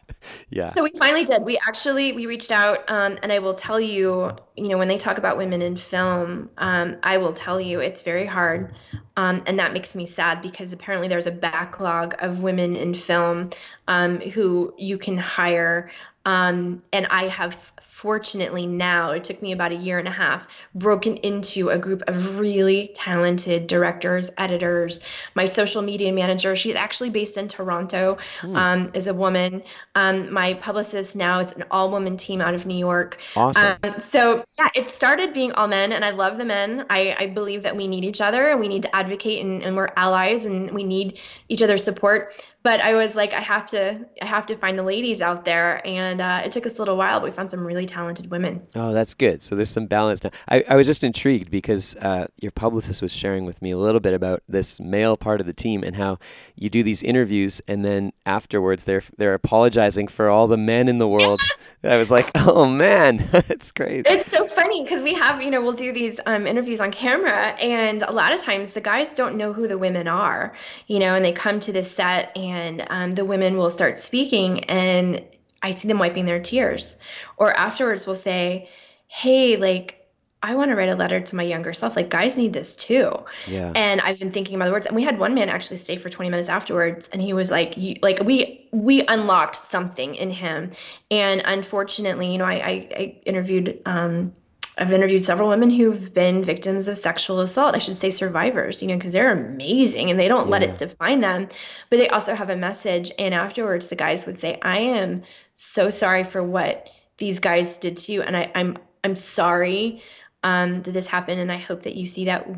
yeah. 0.50 0.72
so 0.74 0.82
we 0.82 0.92
finally 0.98 1.24
did. 1.24 1.42
We 1.42 1.58
actually 1.66 2.12
we 2.12 2.26
reached 2.26 2.52
out 2.52 2.88
um, 2.88 3.18
and 3.22 3.32
i 3.32 3.38
will 3.38 3.54
tell 3.54 3.80
you 3.80 4.30
you 4.56 4.68
know 4.68 4.78
when 4.78 4.88
they 4.88 4.98
talk 4.98 5.18
about 5.18 5.36
women 5.36 5.62
in 5.62 5.76
film 5.76 6.50
um, 6.58 6.96
i 7.02 7.16
will 7.16 7.32
tell 7.32 7.60
you 7.60 7.80
it's 7.80 8.02
very 8.02 8.26
hard 8.26 8.74
um, 9.16 9.42
and 9.46 9.58
that 9.58 9.72
makes 9.72 9.94
me 9.94 10.06
sad 10.06 10.40
because 10.40 10.72
apparently 10.72 11.06
there's 11.06 11.26
a 11.26 11.32
backlog 11.32 12.14
of 12.20 12.42
women 12.42 12.76
in 12.76 12.94
film 12.94 13.50
um, 13.88 14.20
who 14.20 14.72
you 14.78 14.96
can 14.96 15.18
hire 15.18 15.90
um, 16.24 16.82
and 16.92 17.06
I 17.06 17.28
have 17.28 17.72
fortunately 18.02 18.66
now, 18.66 19.12
it 19.12 19.22
took 19.22 19.40
me 19.40 19.52
about 19.52 19.70
a 19.70 19.76
year 19.76 19.96
and 19.96 20.08
a 20.08 20.10
half, 20.10 20.48
broken 20.74 21.16
into 21.18 21.68
a 21.68 21.78
group 21.78 22.02
of 22.08 22.40
really 22.40 22.90
talented 22.96 23.68
directors, 23.68 24.28
editors. 24.38 24.98
My 25.36 25.44
social 25.44 25.82
media 25.82 26.12
manager, 26.12 26.56
she's 26.56 26.74
actually 26.74 27.10
based 27.10 27.36
in 27.36 27.46
Toronto, 27.46 28.18
mm. 28.40 28.56
um, 28.56 28.90
is 28.92 29.06
a 29.06 29.14
woman. 29.14 29.62
Um, 29.94 30.32
my 30.32 30.54
publicist 30.54 31.14
now 31.14 31.38
is 31.38 31.52
an 31.52 31.62
all 31.70 31.92
woman 31.92 32.16
team 32.16 32.40
out 32.40 32.54
of 32.54 32.66
New 32.66 32.76
York. 32.76 33.20
Awesome. 33.36 33.76
Um, 33.84 34.00
so, 34.00 34.44
yeah, 34.58 34.68
it 34.74 34.90
started 34.90 35.32
being 35.32 35.52
all 35.52 35.68
men, 35.68 35.92
and 35.92 36.04
I 36.04 36.10
love 36.10 36.38
the 36.38 36.44
men. 36.44 36.84
I, 36.90 37.14
I 37.16 37.26
believe 37.28 37.62
that 37.62 37.76
we 37.76 37.86
need 37.86 38.04
each 38.04 38.20
other 38.20 38.48
and 38.48 38.58
we 38.58 38.66
need 38.66 38.82
to 38.82 38.96
advocate, 38.96 39.44
and, 39.44 39.62
and 39.62 39.76
we're 39.76 39.90
allies, 39.94 40.44
and 40.44 40.72
we 40.72 40.82
need 40.82 41.20
each 41.48 41.62
other's 41.62 41.84
support 41.84 42.34
but 42.62 42.80
I 42.80 42.94
was 42.94 43.14
like, 43.14 43.32
I 43.32 43.40
have 43.40 43.66
to, 43.70 44.06
I 44.20 44.24
have 44.24 44.46
to 44.46 44.56
find 44.56 44.78
the 44.78 44.82
ladies 44.82 45.20
out 45.20 45.44
there, 45.44 45.84
and 45.86 46.20
uh, 46.20 46.42
it 46.44 46.52
took 46.52 46.66
us 46.66 46.76
a 46.76 46.78
little 46.78 46.96
while, 46.96 47.20
but 47.20 47.24
we 47.24 47.30
found 47.30 47.50
some 47.50 47.66
really 47.66 47.86
talented 47.86 48.30
women. 48.30 48.62
Oh, 48.74 48.92
that's 48.92 49.14
good. 49.14 49.42
So 49.42 49.56
there's 49.56 49.70
some 49.70 49.86
balance 49.86 50.22
now. 50.22 50.30
I, 50.48 50.64
I 50.68 50.76
was 50.76 50.86
just 50.86 51.02
intrigued 51.02 51.50
because 51.50 51.96
uh, 51.96 52.26
your 52.40 52.52
publicist 52.52 53.02
was 53.02 53.12
sharing 53.12 53.44
with 53.44 53.62
me 53.62 53.72
a 53.72 53.78
little 53.78 54.00
bit 54.00 54.14
about 54.14 54.42
this 54.48 54.80
male 54.80 55.16
part 55.16 55.40
of 55.40 55.46
the 55.46 55.52
team 55.52 55.82
and 55.82 55.96
how 55.96 56.18
you 56.54 56.70
do 56.70 56.82
these 56.82 57.02
interviews, 57.02 57.60
and 57.66 57.84
then 57.84 58.12
afterwards 58.26 58.84
they're 58.84 59.02
they're 59.16 59.34
apologizing 59.34 60.08
for 60.08 60.28
all 60.28 60.46
the 60.46 60.56
men 60.56 60.88
in 60.88 60.98
the 60.98 61.08
world. 61.08 61.40
Yes! 61.40 61.76
I 61.84 61.96
was 61.96 62.10
like, 62.10 62.30
oh 62.36 62.66
man, 62.66 63.28
it's 63.32 63.72
great. 63.72 64.06
It's 64.06 64.30
so 64.30 64.46
funny 64.46 64.84
because 64.84 65.02
we 65.02 65.14
have, 65.14 65.42
you 65.42 65.50
know, 65.50 65.60
we'll 65.60 65.72
do 65.72 65.92
these 65.92 66.20
um, 66.26 66.46
interviews 66.46 66.80
on 66.80 66.92
camera, 66.92 67.56
and 67.60 68.02
a 68.02 68.12
lot 68.12 68.32
of 68.32 68.40
times 68.40 68.72
the 68.72 68.80
guys 68.80 69.12
don't 69.14 69.36
know 69.36 69.52
who 69.52 69.66
the 69.66 69.78
women 69.78 70.06
are, 70.06 70.54
you 70.86 70.98
know, 70.98 71.14
and 71.14 71.24
they 71.24 71.32
come 71.32 71.58
to 71.60 71.72
the 71.72 71.82
set 71.82 72.36
and 72.36 72.51
and 72.52 72.86
um, 72.90 73.14
the 73.14 73.24
women 73.24 73.56
will 73.56 73.70
start 73.70 73.96
speaking 73.98 74.64
and 74.64 75.24
i 75.62 75.70
see 75.70 75.88
them 75.88 75.98
wiping 75.98 76.26
their 76.26 76.40
tears 76.40 76.96
or 77.36 77.52
afterwards 77.54 78.06
we'll 78.06 78.16
say 78.16 78.68
hey 79.06 79.56
like 79.56 79.98
I 80.44 80.56
want 80.56 80.70
to 80.70 80.74
write 80.74 80.88
a 80.88 80.96
letter 80.96 81.20
to 81.20 81.36
my 81.36 81.44
younger 81.44 81.72
self. 81.72 81.94
Like 81.94 82.10
guys 82.10 82.36
need 82.36 82.52
this 82.52 82.74
too. 82.74 83.12
Yeah. 83.46 83.72
And 83.76 84.00
I've 84.00 84.18
been 84.18 84.32
thinking 84.32 84.56
about 84.56 84.66
the 84.66 84.72
words. 84.72 84.86
And 84.86 84.96
we 84.96 85.04
had 85.04 85.18
one 85.18 85.34
man 85.34 85.48
actually 85.48 85.76
stay 85.76 85.96
for 85.96 86.10
20 86.10 86.30
minutes 86.30 86.48
afterwards, 86.48 87.08
and 87.12 87.22
he 87.22 87.32
was 87.32 87.50
like, 87.50 87.76
you, 87.76 87.96
like 88.02 88.18
we 88.24 88.68
we 88.72 89.06
unlocked 89.06 89.54
something 89.54 90.16
in 90.16 90.30
him. 90.30 90.70
And 91.12 91.42
unfortunately, 91.44 92.32
you 92.32 92.38
know, 92.38 92.44
I 92.44 92.54
I, 92.54 92.88
I 92.96 93.20
interviewed 93.24 93.80
um, 93.86 94.32
I've 94.78 94.92
interviewed 94.92 95.24
several 95.24 95.50
women 95.50 95.68
who've 95.68 96.14
been 96.14 96.42
victims 96.42 96.88
of 96.88 96.96
sexual 96.96 97.40
assault. 97.40 97.74
I 97.74 97.78
should 97.78 97.96
say 97.96 98.10
survivors, 98.10 98.80
you 98.80 98.88
know, 98.88 98.96
because 98.96 99.12
they're 99.12 99.32
amazing 99.32 100.10
and 100.10 100.18
they 100.18 100.28
don't 100.28 100.46
yeah. 100.46 100.52
let 100.52 100.62
it 100.62 100.78
define 100.78 101.20
them, 101.20 101.48
but 101.90 101.98
they 101.98 102.08
also 102.08 102.34
have 102.34 102.48
a 102.48 102.56
message. 102.56 103.12
And 103.18 103.34
afterwards, 103.34 103.88
the 103.88 103.96
guys 103.96 104.24
would 104.24 104.38
say, 104.38 104.58
"I 104.62 104.78
am 104.78 105.24
so 105.54 105.90
sorry 105.90 106.24
for 106.24 106.42
what 106.42 106.88
these 107.18 107.38
guys 107.38 107.76
did 107.76 107.98
to 107.98 108.12
you, 108.12 108.22
and 108.22 108.34
I, 108.36 108.50
I'm 108.54 108.78
I'm 109.04 109.16
sorry 109.16 110.02
um, 110.42 110.82
that 110.82 110.92
this 110.92 111.06
happened, 111.06 111.40
and 111.40 111.52
I 111.52 111.58
hope 111.58 111.82
that 111.82 111.94
you 111.94 112.06
see 112.06 112.24
that 112.26 112.48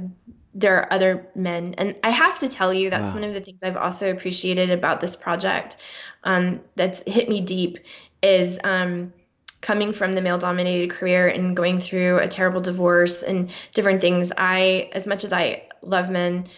there 0.55 0.77
are 0.77 0.93
other 0.93 1.27
men." 1.35 1.75
And 1.79 1.99
I 2.05 2.11
have 2.11 2.39
to 2.41 2.49
tell 2.49 2.73
you, 2.73 2.91
that's 2.91 3.09
wow. 3.09 3.15
one 3.15 3.25
of 3.25 3.35
the 3.35 3.41
things 3.41 3.65
I've 3.65 3.77
also 3.77 4.12
appreciated 4.12 4.71
about 4.71 5.01
this 5.01 5.17
project 5.17 5.79
um, 6.23 6.61
that's 6.77 7.03
hit 7.03 7.29
me 7.29 7.41
deep 7.41 7.81
is. 8.23 8.61
Um, 8.62 9.12
coming 9.65 9.95
from 9.95 10.12
the 10.12 10.21
male 10.21 10.37
dominated 10.37 10.91
career 10.91 11.27
and 11.27 11.57
going 11.57 11.81
through 11.81 12.19
a 12.19 12.29
terrible 12.29 12.61
divorce 12.61 13.23
and 13.23 13.51
different 13.73 14.03
things, 14.03 14.31
I, 14.37 14.91
as 14.93 15.07
much 15.07 15.25
as 15.25 15.33
I 15.33 15.62
love 15.81 16.11
men, 16.11 16.49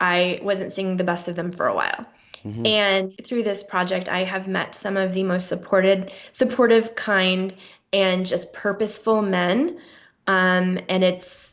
I 0.00 0.38
wasn't 0.40 0.72
seeing 0.72 0.96
the 0.96 1.02
best 1.02 1.26
of 1.26 1.34
them 1.34 1.50
for 1.50 1.66
a 1.66 1.74
while. 1.74 2.06
Mm-hmm. 2.44 2.66
And 2.66 3.20
through 3.24 3.42
this 3.42 3.64
project, 3.64 4.08
I 4.08 4.22
have 4.22 4.46
met 4.46 4.76
some 4.76 4.96
of 4.96 5.12
the 5.12 5.24
most 5.24 5.48
supported, 5.48 6.12
supportive, 6.30 6.94
kind, 6.94 7.52
and 7.92 8.24
just 8.24 8.52
purposeful 8.52 9.22
men. 9.22 9.80
Um, 10.28 10.78
and 10.88 11.02
it's 11.02 11.49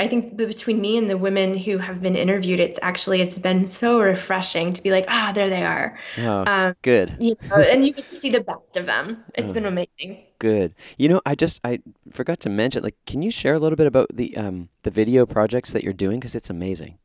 I 0.00 0.08
think 0.08 0.36
between 0.36 0.80
me 0.80 0.96
and 0.96 1.10
the 1.10 1.18
women 1.18 1.56
who 1.56 1.76
have 1.78 2.00
been 2.00 2.16
interviewed, 2.16 2.58
it's 2.58 2.78
actually 2.80 3.20
it's 3.20 3.38
been 3.38 3.66
so 3.66 4.00
refreshing 4.00 4.72
to 4.72 4.82
be 4.82 4.90
like, 4.90 5.04
ah, 5.08 5.30
there 5.34 5.50
they 5.50 5.62
are. 5.62 5.98
Oh, 6.18 6.44
um, 6.46 6.74
good. 6.80 7.14
You 7.20 7.36
know, 7.50 7.56
and 7.56 7.86
you 7.86 7.92
to 7.92 8.02
see 8.02 8.30
the 8.30 8.40
best 8.40 8.78
of 8.78 8.86
them. 8.86 9.22
It's 9.34 9.52
oh, 9.52 9.54
been 9.54 9.66
amazing. 9.66 10.24
Good. 10.38 10.74
You 10.96 11.10
know, 11.10 11.20
I 11.26 11.34
just 11.34 11.60
I 11.64 11.80
forgot 12.10 12.40
to 12.40 12.48
mention. 12.48 12.82
Like, 12.82 12.96
can 13.06 13.20
you 13.20 13.30
share 13.30 13.54
a 13.54 13.58
little 13.58 13.76
bit 13.76 13.86
about 13.86 14.08
the 14.14 14.34
um 14.36 14.70
the 14.82 14.90
video 14.90 15.26
projects 15.26 15.72
that 15.72 15.84
you're 15.84 15.92
doing 15.92 16.18
because 16.18 16.34
it's 16.34 16.50
amazing. 16.50 16.98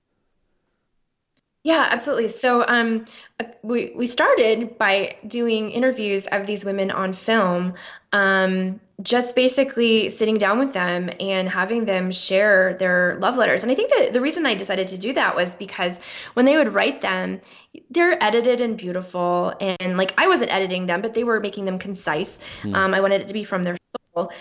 Yeah, 1.63 1.87
absolutely. 1.89 2.27
So 2.27 2.63
um, 2.67 3.05
uh, 3.39 3.45
we 3.63 3.91
we 3.95 4.05
started 4.05 4.77
by 4.77 5.17
doing 5.27 5.71
interviews 5.71 6.27
of 6.27 6.45
these 6.45 6.63
women 6.63 6.91
on 6.91 7.11
film, 7.11 7.73
um, 8.13 8.79
just 9.01 9.35
basically 9.35 10.09
sitting 10.09 10.37
down 10.37 10.57
with 10.57 10.73
them 10.73 11.09
and 11.19 11.49
having 11.49 11.85
them 11.85 12.11
share 12.11 12.75
their 12.75 13.17
love 13.19 13.35
letters. 13.35 13.61
And 13.61 13.71
I 13.71 13.75
think 13.75 13.91
that 13.91 14.13
the 14.13 14.21
reason 14.21 14.45
I 14.45 14.55
decided 14.55 14.87
to 14.87 14.97
do 14.97 15.13
that 15.13 15.35
was 15.35 15.53
because 15.55 15.99
when 16.33 16.45
they 16.45 16.55
would 16.55 16.73
write 16.73 17.01
them, 17.01 17.41
they're 17.89 18.21
edited 18.23 18.61
and 18.61 18.77
beautiful, 18.77 19.53
and 19.59 19.97
like 19.97 20.13
I 20.17 20.27
wasn't 20.27 20.53
editing 20.53 20.85
them, 20.85 21.01
but 21.01 21.13
they 21.13 21.25
were 21.25 21.41
making 21.41 21.65
them 21.65 21.77
concise. 21.77 22.39
Mm. 22.63 22.73
Um, 22.73 22.93
I 22.93 23.01
wanted 23.01 23.21
it 23.21 23.27
to 23.27 23.33
be 23.33 23.43
from 23.43 23.63
their 23.65 23.75
soul. 23.77 24.31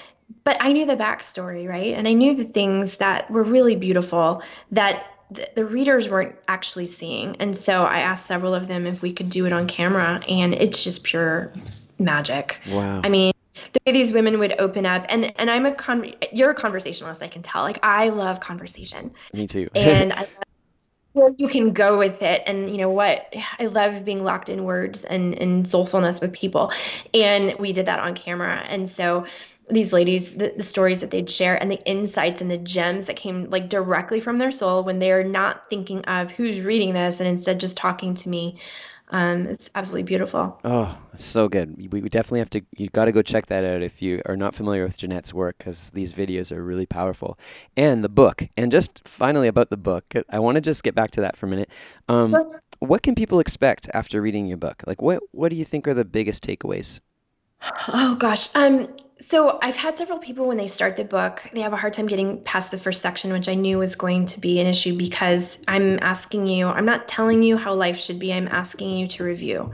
But 0.44 0.56
I 0.60 0.72
knew 0.72 0.86
the 0.86 0.96
backstory, 0.96 1.68
right? 1.68 1.94
And 1.94 2.08
I 2.08 2.12
knew 2.12 2.34
the 2.34 2.44
things 2.44 2.96
that 2.98 3.30
were 3.30 3.42
really 3.42 3.76
beautiful 3.76 4.42
that 4.70 5.06
the, 5.30 5.48
the 5.54 5.66
readers 5.66 6.08
weren't 6.08 6.36
actually 6.48 6.86
seeing. 6.86 7.36
And 7.40 7.56
so 7.56 7.84
I 7.84 7.98
asked 7.98 8.26
several 8.26 8.54
of 8.54 8.68
them 8.68 8.86
if 8.86 9.02
we 9.02 9.12
could 9.12 9.28
do 9.30 9.46
it 9.46 9.52
on 9.52 9.66
camera, 9.66 10.22
and 10.28 10.54
it's 10.54 10.84
just 10.84 11.02
pure 11.02 11.52
magic. 11.98 12.60
Wow. 12.68 13.00
I 13.02 13.08
mean, 13.08 13.32
the 13.72 13.80
way 13.86 13.92
these 13.92 14.12
women 14.12 14.38
would 14.38 14.54
open 14.58 14.86
up 14.86 15.06
and 15.08 15.32
and 15.38 15.50
i'm 15.50 15.66
a 15.66 15.74
con 15.74 16.12
you're 16.32 16.50
a 16.50 16.54
conversationalist 16.54 17.22
i 17.22 17.28
can 17.28 17.42
tell 17.42 17.62
like 17.62 17.78
i 17.82 18.08
love 18.08 18.40
conversation. 18.40 19.10
Me 19.32 19.46
too. 19.46 19.68
And 19.74 20.12
i 20.12 20.20
love 20.20 20.36
where 21.12 21.30
you 21.38 21.48
can 21.48 21.72
go 21.72 21.96
with 21.96 22.22
it 22.22 22.42
and 22.44 22.70
you 22.70 22.76
know 22.76 22.90
what 22.90 23.32
i 23.60 23.66
love 23.66 24.04
being 24.04 24.24
locked 24.24 24.48
in 24.48 24.64
words 24.64 25.04
and 25.04 25.34
and 25.34 25.64
soulfulness 25.64 26.20
with 26.20 26.32
people. 26.32 26.72
And 27.12 27.54
we 27.58 27.72
did 27.72 27.86
that 27.86 28.00
on 28.00 28.14
camera. 28.14 28.64
And 28.68 28.88
so 28.88 29.26
these 29.70 29.92
ladies 29.92 30.34
the, 30.34 30.52
the 30.56 30.62
stories 30.62 31.00
that 31.00 31.10
they'd 31.10 31.30
share 31.30 31.60
and 31.60 31.70
the 31.70 31.80
insights 31.86 32.40
and 32.40 32.50
the 32.50 32.58
gems 32.58 33.06
that 33.06 33.16
came 33.16 33.48
like 33.48 33.68
directly 33.68 34.20
from 34.20 34.38
their 34.38 34.50
soul 34.50 34.84
when 34.84 34.98
they're 34.98 35.24
not 35.24 35.70
thinking 35.70 36.04
of 36.04 36.30
who's 36.30 36.60
reading 36.60 36.92
this 36.92 37.20
and 37.20 37.28
instead 37.28 37.58
just 37.60 37.76
talking 37.76 38.14
to 38.14 38.28
me 38.28 38.58
um, 39.14 39.46
it's 39.46 39.70
absolutely 39.76 40.02
beautiful. 40.02 40.58
Oh, 40.64 40.98
so 41.14 41.48
good. 41.48 41.76
We, 41.92 42.00
we 42.00 42.08
definitely 42.08 42.40
have 42.40 42.50
to. 42.50 42.62
You've 42.76 42.90
got 42.90 43.04
to 43.04 43.12
go 43.12 43.22
check 43.22 43.46
that 43.46 43.64
out 43.64 43.80
if 43.80 44.02
you 44.02 44.20
are 44.26 44.36
not 44.36 44.56
familiar 44.56 44.82
with 44.82 44.98
Jeanette's 44.98 45.32
work, 45.32 45.58
because 45.58 45.92
these 45.92 46.12
videos 46.12 46.50
are 46.50 46.64
really 46.64 46.84
powerful. 46.84 47.38
And 47.76 48.02
the 48.02 48.08
book. 48.08 48.48
And 48.56 48.72
just 48.72 49.06
finally 49.06 49.46
about 49.46 49.70
the 49.70 49.76
book, 49.76 50.14
I 50.28 50.40
want 50.40 50.56
to 50.56 50.60
just 50.60 50.82
get 50.82 50.96
back 50.96 51.12
to 51.12 51.20
that 51.20 51.36
for 51.36 51.46
a 51.46 51.48
minute. 51.48 51.70
Um, 52.08 52.30
sure. 52.30 52.60
What 52.80 53.04
can 53.04 53.14
people 53.14 53.38
expect 53.38 53.88
after 53.94 54.20
reading 54.20 54.46
your 54.46 54.56
book? 54.56 54.82
Like, 54.84 55.00
what 55.00 55.22
what 55.30 55.50
do 55.50 55.54
you 55.54 55.64
think 55.64 55.86
are 55.86 55.94
the 55.94 56.04
biggest 56.04 56.42
takeaways? 56.42 56.98
Oh 57.86 58.16
gosh. 58.18 58.52
Um, 58.56 58.88
so 59.20 59.58
I've 59.62 59.76
had 59.76 59.96
several 59.96 60.18
people 60.18 60.48
when 60.48 60.56
they 60.56 60.66
start 60.66 60.96
the 60.96 61.04
book, 61.04 61.48
they 61.52 61.60
have 61.60 61.72
a 61.72 61.76
hard 61.76 61.92
time 61.92 62.06
getting 62.06 62.42
past 62.42 62.70
the 62.70 62.78
first 62.78 63.00
section, 63.00 63.32
which 63.32 63.48
I 63.48 63.54
knew 63.54 63.78
was 63.78 63.94
going 63.94 64.26
to 64.26 64.40
be 64.40 64.60
an 64.60 64.66
issue 64.66 64.96
because 64.96 65.58
I'm 65.68 66.00
asking 66.00 66.46
you, 66.46 66.66
I'm 66.66 66.84
not 66.84 67.06
telling 67.06 67.42
you 67.42 67.56
how 67.56 67.74
life 67.74 67.98
should 67.98 68.18
be, 68.18 68.32
I'm 68.32 68.48
asking 68.48 68.90
you 68.98 69.06
to 69.08 69.24
review. 69.24 69.72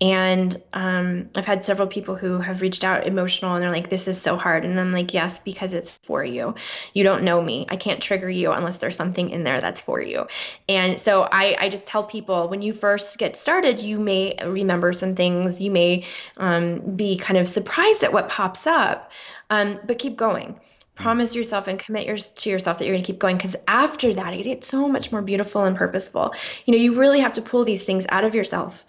And 0.00 0.62
um, 0.74 1.30
I've 1.34 1.46
had 1.46 1.64
several 1.64 1.88
people 1.88 2.16
who 2.16 2.38
have 2.38 2.60
reached 2.60 2.84
out 2.84 3.06
emotional 3.06 3.54
and 3.54 3.62
they're 3.62 3.70
like, 3.70 3.88
this 3.88 4.08
is 4.08 4.20
so 4.20 4.36
hard. 4.36 4.64
And 4.64 4.78
I'm 4.78 4.92
like, 4.92 5.14
yes, 5.14 5.40
because 5.40 5.72
it's 5.72 5.98
for 6.02 6.22
you. 6.22 6.54
You 6.92 7.02
don't 7.02 7.22
know 7.22 7.42
me. 7.42 7.66
I 7.70 7.76
can't 7.76 8.02
trigger 8.02 8.28
you 8.28 8.52
unless 8.52 8.78
there's 8.78 8.96
something 8.96 9.30
in 9.30 9.42
there 9.44 9.58
that's 9.58 9.80
for 9.80 10.00
you. 10.02 10.26
And 10.68 11.00
so 11.00 11.26
I, 11.32 11.56
I 11.58 11.68
just 11.70 11.86
tell 11.86 12.04
people 12.04 12.48
when 12.48 12.60
you 12.60 12.74
first 12.74 13.16
get 13.16 13.36
started, 13.36 13.80
you 13.80 13.98
may 13.98 14.36
remember 14.44 14.92
some 14.92 15.14
things. 15.14 15.62
You 15.62 15.70
may 15.70 16.04
um, 16.36 16.96
be 16.96 17.16
kind 17.16 17.38
of 17.38 17.48
surprised 17.48 18.04
at 18.04 18.12
what 18.12 18.28
pops 18.28 18.66
up, 18.66 19.12
um, 19.48 19.80
but 19.86 19.98
keep 19.98 20.16
going 20.16 20.54
mm. 20.54 21.02
promise 21.02 21.34
yourself 21.34 21.68
and 21.68 21.78
commit 21.78 22.06
your, 22.06 22.18
to 22.18 22.50
yourself 22.50 22.78
that 22.78 22.84
you're 22.84 22.94
going 22.94 23.04
to 23.04 23.12
keep 23.12 23.20
going 23.20 23.36
because 23.36 23.56
after 23.66 24.12
that 24.12 24.34
it 24.34 24.42
gets 24.42 24.68
so 24.68 24.88
much 24.88 25.10
more 25.12 25.22
beautiful 25.22 25.64
and 25.64 25.76
purposeful 25.76 26.34
you 26.64 26.72
know 26.72 26.78
you 26.78 26.98
really 26.98 27.20
have 27.20 27.34
to 27.34 27.42
pull 27.42 27.64
these 27.64 27.84
things 27.84 28.06
out 28.08 28.24
of 28.24 28.34
yourself 28.34 28.84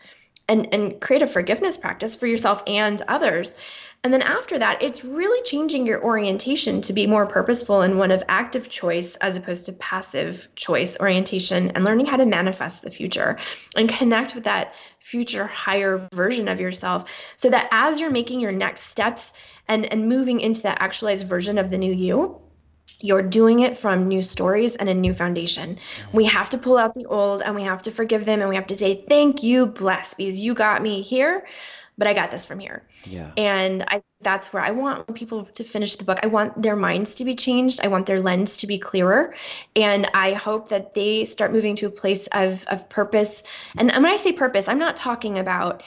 and 0.48 0.74
and 0.74 1.00
create 1.02 1.22
a 1.22 1.28
forgiveness 1.28 1.78
practice 1.78 2.16
for 2.16 2.28
yourself 2.28 2.64
and 2.68 3.02
others. 3.08 3.56
And 4.04 4.14
then 4.14 4.22
after 4.22 4.60
that 4.60 4.82
it's 4.84 5.04
really 5.04 5.42
changing 5.44 5.86
your 5.86 6.04
orientation 6.04 6.82
to 6.82 6.94
be 6.94 7.08
more 7.08 7.26
purposeful 7.26 7.82
and 7.82 7.98
one 7.98 8.12
of 8.12 8.24
active 8.30 8.70
choice 8.70 9.16
as 9.18 9.36
opposed 9.36 9.66
to 9.66 9.74
passive 9.74 10.48
choice 10.56 10.98
orientation 11.00 11.72
and 11.72 11.84
learning 11.84 12.06
how 12.06 12.18
to 12.18 12.26
manifest 12.26 12.84
the 12.84 12.92
future 12.92 13.38
and 13.76 13.90
connect 13.90 14.36
with 14.36 14.46
that 14.46 14.76
future 15.00 15.48
higher 15.48 16.08
version 16.14 16.48
of 16.48 16.60
yourself 16.60 17.34
so 17.36 17.50
that 17.50 17.68
as 17.72 18.00
you're 18.00 18.12
making 18.12 18.40
your 18.40 18.52
next 18.52 18.84
steps 18.84 19.34
and 19.68 19.86
and 19.92 20.08
moving 20.08 20.40
into 20.40 20.62
that 20.62 20.82
actualized 20.82 21.28
version 21.28 21.58
of 21.58 21.70
the 21.70 21.78
new 21.78 21.94
you 21.94 22.40
you're 23.00 23.22
doing 23.22 23.60
it 23.60 23.78
from 23.78 24.08
new 24.08 24.22
stories 24.22 24.76
and 24.76 24.90
a 24.90 24.94
new 24.94 25.14
foundation. 25.14 25.78
We 26.14 26.26
have 26.26 26.50
to 26.52 26.58
pull 26.58 26.78
out 26.78 26.94
the 26.94 27.06
old 27.06 27.42
and 27.42 27.56
we 27.56 27.64
have 27.64 27.84
to 27.84 27.92
forgive 27.92 28.26
them 28.26 28.42
and 28.42 28.50
we 28.50 28.56
have 28.56 28.68
to 28.68 28.76
say, 28.76 29.06
Thank 29.08 29.44
you, 29.44 29.68
bless, 29.68 30.14
because 30.14 30.40
you 30.40 30.54
got 30.54 30.82
me 30.82 31.02
here, 31.02 31.46
but 31.98 32.08
I 32.08 32.14
got 32.14 32.32
this 32.32 32.46
from 32.46 32.60
here. 32.60 32.84
Yeah. 33.04 33.32
And 33.38 33.84
I 33.88 34.04
that's 34.22 34.52
where 34.52 34.64
I 34.64 34.72
want 34.72 35.14
people 35.14 35.46
to 35.46 35.64
finish 35.64 35.96
the 35.96 36.04
book. 36.04 36.20
I 36.24 36.28
want 36.28 36.60
their 36.62 36.76
minds 36.76 37.16
to 37.16 37.26
be 37.26 37.36
changed. 37.36 37.82
I 37.84 37.88
want 37.88 38.08
their 38.08 38.20
lens 38.20 38.58
to 38.58 38.68
be 38.68 38.80
clearer. 38.80 39.36
And 39.76 40.10
I 40.16 40.34
hope 40.34 40.70
that 40.70 40.96
they 40.96 41.26
start 41.26 41.54
moving 41.54 41.76
to 41.78 41.86
a 41.86 41.92
place 41.92 42.28
of 42.32 42.66
of 42.68 42.90
purpose. 42.90 43.44
And 43.78 43.92
when 43.92 44.06
I 44.06 44.18
say 44.18 44.32
purpose, 44.32 44.68
I'm 44.68 44.80
not 44.80 44.98
talking 44.98 45.38
about 45.38 45.84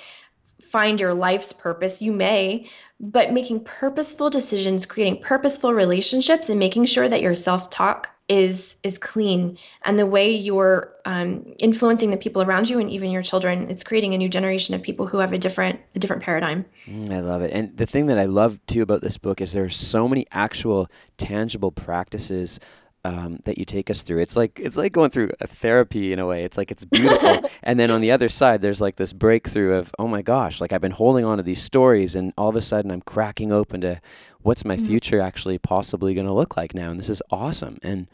find 0.60 1.00
your 1.00 1.14
life's 1.14 1.52
purpose. 1.52 2.00
You 2.00 2.12
may, 2.12 2.70
but 3.00 3.32
making 3.32 3.64
purposeful 3.64 4.28
decisions 4.28 4.84
creating 4.84 5.22
purposeful 5.22 5.72
relationships 5.72 6.50
and 6.50 6.58
making 6.58 6.84
sure 6.84 7.08
that 7.08 7.22
your 7.22 7.34
self-talk 7.34 8.10
is 8.28 8.76
is 8.84 8.96
clean. 8.96 9.58
And 9.84 9.98
the 9.98 10.06
way 10.06 10.30
you're 10.30 10.92
um, 11.04 11.52
influencing 11.58 12.12
the 12.12 12.16
people 12.16 12.42
around 12.42 12.70
you 12.70 12.78
and 12.78 12.88
even 12.88 13.10
your 13.10 13.22
children 13.22 13.68
it's 13.68 13.82
creating 13.82 14.14
a 14.14 14.18
new 14.18 14.28
generation 14.28 14.74
of 14.74 14.82
people 14.82 15.06
who 15.06 15.18
have 15.18 15.32
a 15.32 15.38
different 15.38 15.80
a 15.96 15.98
different 15.98 16.22
paradigm. 16.22 16.64
Mm, 16.86 17.10
i 17.10 17.20
love 17.20 17.42
it. 17.42 17.52
And 17.52 17.76
the 17.76 17.86
thing 17.86 18.06
that 18.06 18.18
i 18.18 18.26
love 18.26 18.64
too 18.66 18.82
about 18.82 19.00
this 19.00 19.18
book 19.18 19.40
is 19.40 19.52
there's 19.52 19.74
so 19.74 20.06
many 20.06 20.26
actual 20.30 20.88
tangible 21.16 21.72
practices 21.72 22.60
um, 23.04 23.38
that 23.44 23.58
you 23.58 23.64
take 23.64 23.90
us 23.90 24.02
through. 24.02 24.20
It's 24.20 24.36
like 24.36 24.58
it's 24.60 24.76
like 24.76 24.92
going 24.92 25.10
through 25.10 25.30
a 25.40 25.46
therapy 25.46 26.12
in 26.12 26.18
a 26.18 26.26
way. 26.26 26.44
It's 26.44 26.58
like 26.58 26.70
it's 26.70 26.84
beautiful, 26.84 27.42
and 27.62 27.78
then 27.78 27.90
on 27.90 28.00
the 28.00 28.10
other 28.10 28.28
side, 28.28 28.60
there's 28.60 28.80
like 28.80 28.96
this 28.96 29.12
breakthrough 29.12 29.74
of 29.74 29.92
oh 29.98 30.06
my 30.06 30.22
gosh, 30.22 30.60
like 30.60 30.72
I've 30.72 30.80
been 30.80 30.90
holding 30.92 31.24
on 31.24 31.38
to 31.38 31.42
these 31.42 31.62
stories, 31.62 32.14
and 32.14 32.32
all 32.36 32.48
of 32.48 32.56
a 32.56 32.60
sudden 32.60 32.90
I'm 32.90 33.00
cracking 33.00 33.52
open 33.52 33.80
to 33.82 34.00
what's 34.42 34.64
my 34.64 34.76
mm-hmm. 34.76 34.86
future 34.86 35.20
actually 35.20 35.58
possibly 35.58 36.14
going 36.14 36.26
to 36.26 36.32
look 36.32 36.56
like 36.56 36.74
now, 36.74 36.90
and 36.90 36.98
this 36.98 37.10
is 37.10 37.22
awesome. 37.30 37.78
And 37.82 38.08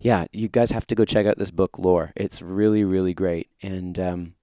yeah, 0.00 0.26
you 0.32 0.48
guys 0.48 0.70
have 0.70 0.86
to 0.88 0.94
go 0.94 1.04
check 1.04 1.26
out 1.26 1.38
this 1.38 1.50
book, 1.50 1.78
Lore. 1.78 2.12
It's 2.14 2.40
really 2.40 2.84
really 2.84 3.14
great, 3.14 3.48
and 3.62 3.98
um, 3.98 4.34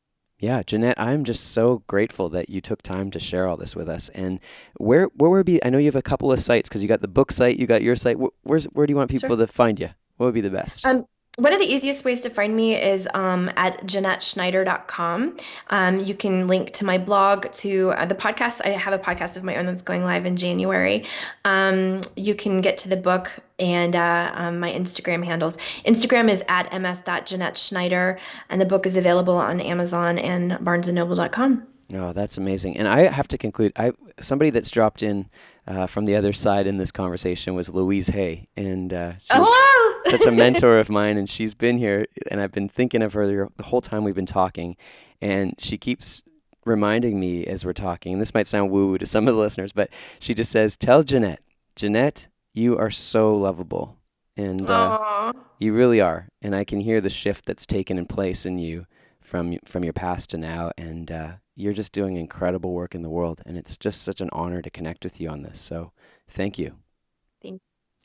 yeah, 0.46 0.62
Jeanette, 0.62 1.00
I'm 1.00 1.24
just 1.24 1.54
so 1.54 1.82
grateful 1.88 2.30
that 2.30 2.52
you 2.52 2.62
took 2.62 2.84
time 2.84 3.10
to 3.12 3.20
share 3.20 3.48
all 3.48 3.58
this 3.58 3.76
with 3.76 3.89
us. 3.89 4.10
And 4.10 4.39
where 4.78 5.06
where 5.16 5.32
would 5.32 5.46
be? 5.46 5.64
I 5.66 5.72
know 5.72 5.80
you 5.80 5.88
have 5.88 5.96
a 5.96 6.04
couple 6.04 6.32
of 6.32 6.39
sites 6.39 6.70
because 6.70 6.84
you 6.84 6.88
got 6.88 7.02
the 7.02 7.08
book 7.08 7.32
site, 7.32 7.58
you 7.58 7.66
got 7.66 7.82
your 7.82 7.96
site. 7.96 8.18
Where's 8.43 8.66
where 8.66 8.86
do 8.86 8.91
you 8.91 8.96
want 8.96 9.10
people 9.10 9.30
sure. 9.30 9.38
to 9.38 9.48
find 9.48 9.80
you? 9.80 9.89
What 10.18 10.28
would 10.28 10.36
be 10.36 10.41
the 10.41 10.52
best? 10.52 10.86
Um, 10.86 11.06
one 11.38 11.51
of 11.51 11.59
the 11.59 11.65
easiest 11.65 12.05
ways 12.05 12.21
to 12.21 12.29
find 12.29 12.55
me 12.55 12.75
is 12.75 13.07
um, 13.13 13.51
at 13.57 13.86
JeanetteSchneider.com. 13.86 15.38
Um, 15.69 15.99
you 15.99 16.15
can 16.15 16.47
link 16.47 16.71
to 16.73 16.86
my 16.86 16.97
blog, 16.97 17.51
to 17.53 17.91
uh, 17.91 18.05
the 18.05 18.15
podcast. 18.15 18.61
I 18.63 18.69
have 18.69 18.93
a 18.93 18.99
podcast 18.99 19.36
of 19.36 19.43
my 19.43 19.57
own 19.57 19.65
that's 19.65 19.81
going 19.81 20.05
live 20.05 20.25
in 20.25 20.38
January. 20.38 21.05
Um, 21.43 22.01
you 22.15 22.36
can 22.36 22.61
get 22.61 22.77
to 22.79 22.89
the 22.89 22.95
book 22.95 23.31
and 23.59 23.95
uh, 23.95 24.31
um, 24.33 24.59
my 24.59 24.71
Instagram 24.71 25.25
handles. 25.25 25.57
Instagram 25.86 26.29
is 26.29 26.41
at 26.47 26.71
ms.JeanetteSchneider, 26.71 28.17
and 28.49 28.61
the 28.61 28.65
book 28.65 28.86
is 28.86 28.95
available 28.95 29.36
on 29.36 29.59
Amazon 29.59 30.17
and 30.17 30.53
BarnesandNoble.com. 30.53 31.67
Oh, 31.93 32.13
that's 32.13 32.38
amazing. 32.38 32.77
And 32.77 32.88
I 32.88 33.07
have 33.07 33.27
to 33.27 33.38
conclude. 33.38 33.73
I 33.75 33.91
somebody 34.19 34.49
that's 34.49 34.71
dropped 34.71 35.03
in 35.03 35.29
uh, 35.67 35.86
from 35.86 36.05
the 36.05 36.15
other 36.15 36.33
side 36.33 36.65
in 36.65 36.77
this 36.77 36.91
conversation 36.91 37.53
was 37.55 37.69
Louise 37.69 38.07
Hay, 38.07 38.47
and 38.57 38.91
uh, 38.93 39.13
oh, 39.31 39.74
such 40.06 40.26
a 40.26 40.32
mentor 40.43 40.80
of 40.80 40.89
mine. 40.89 41.18
And 41.18 41.30
she's 41.30 41.56
been 41.56 41.78
here, 41.78 42.06
and 42.30 42.41
I've 42.41 42.51
been 42.51 42.70
thinking 42.70 43.01
of 43.01 43.14
her 43.14 43.49
the 43.56 43.64
whole 43.64 43.82
time 43.82 44.03
we've 44.03 44.16
been 44.16 44.26
talking. 44.26 44.78
And 45.22 45.56
she 45.60 45.78
keeps 45.78 46.24
reminding 46.66 47.20
me 47.20 47.45
as 47.45 47.64
we're 47.64 47.74
talking. 47.74 48.14
And 48.14 48.22
this 48.22 48.34
might 48.34 48.47
sound 48.47 48.72
woo 48.72 48.88
woo 48.88 48.97
to 48.97 49.06
some 49.06 49.28
of 49.28 49.34
the 49.34 49.39
listeners, 49.39 49.72
but 49.74 49.89
she 50.20 50.34
just 50.34 50.51
says, 50.51 50.78
"Tell 50.78 51.03
Jeanette, 51.03 51.41
Jeanette, 51.76 52.28
you 52.53 52.78
are 52.78 52.89
so 52.89 53.36
lovable, 53.36 53.97
and 54.36 54.70
uh, 54.70 55.34
you 55.60 55.74
really 55.74 56.01
are. 56.01 56.30
And 56.41 56.56
I 56.56 56.64
can 56.64 56.82
hear 56.82 57.01
the 57.01 57.10
shift 57.10 57.45
that's 57.45 57.66
taken 57.66 57.97
in 57.97 58.06
place 58.06 58.45
in 58.45 58.60
you." 58.60 58.86
From 59.22 59.58
from 59.66 59.84
your 59.84 59.91
past 59.91 60.30
to 60.30 60.38
now, 60.38 60.72
and 60.78 61.12
uh, 61.12 61.32
you're 61.56 61.74
just 61.74 61.91
doing 61.91 62.16
incredible 62.16 62.74
work 62.74 62.93
in 62.93 63.01
the 63.01 63.10
world, 63.10 63.41
and 63.43 63.58
it's 63.58 63.76
just 63.76 64.03
such 64.03 64.22
an 64.22 64.30
honor 64.32 64.62
to 64.62 64.70
connect 64.70 65.03
with 65.03 65.20
you 65.20 65.30
on 65.30 65.41
this. 65.41 65.60
So, 65.60 65.93
thank 66.28 66.60
you. 66.60 66.76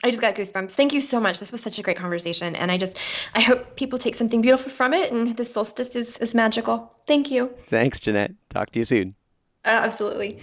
Thank. 0.02 0.08
I 0.08 0.10
just 0.10 0.22
got 0.22 0.34
goosebumps. 0.34 0.70
Thank 0.70 0.92
you 0.92 1.00
so 1.00 1.20
much. 1.20 1.40
This 1.40 1.52
was 1.52 1.60
such 1.60 1.78
a 1.78 1.82
great 1.82 1.96
conversation, 1.96 2.56
and 2.56 2.70
I 2.70 2.78
just 2.78 2.96
I 3.34 3.40
hope 3.40 3.76
people 3.76 3.98
take 3.98 4.14
something 4.14 4.40
beautiful 4.40 4.72
from 4.72 4.94
it. 4.94 5.12
And 5.12 5.36
this 5.36 5.52
solstice 5.52 5.94
is 5.96 6.18
is 6.18 6.34
magical. 6.34 6.92
Thank 7.06 7.30
you. 7.30 7.50
Thanks, 7.58 8.00
Jeanette. 8.00 8.32
Talk 8.48 8.70
to 8.70 8.78
you 8.78 8.84
soon. 8.84 9.14
Uh, 9.64 9.68
absolutely. 9.68 10.38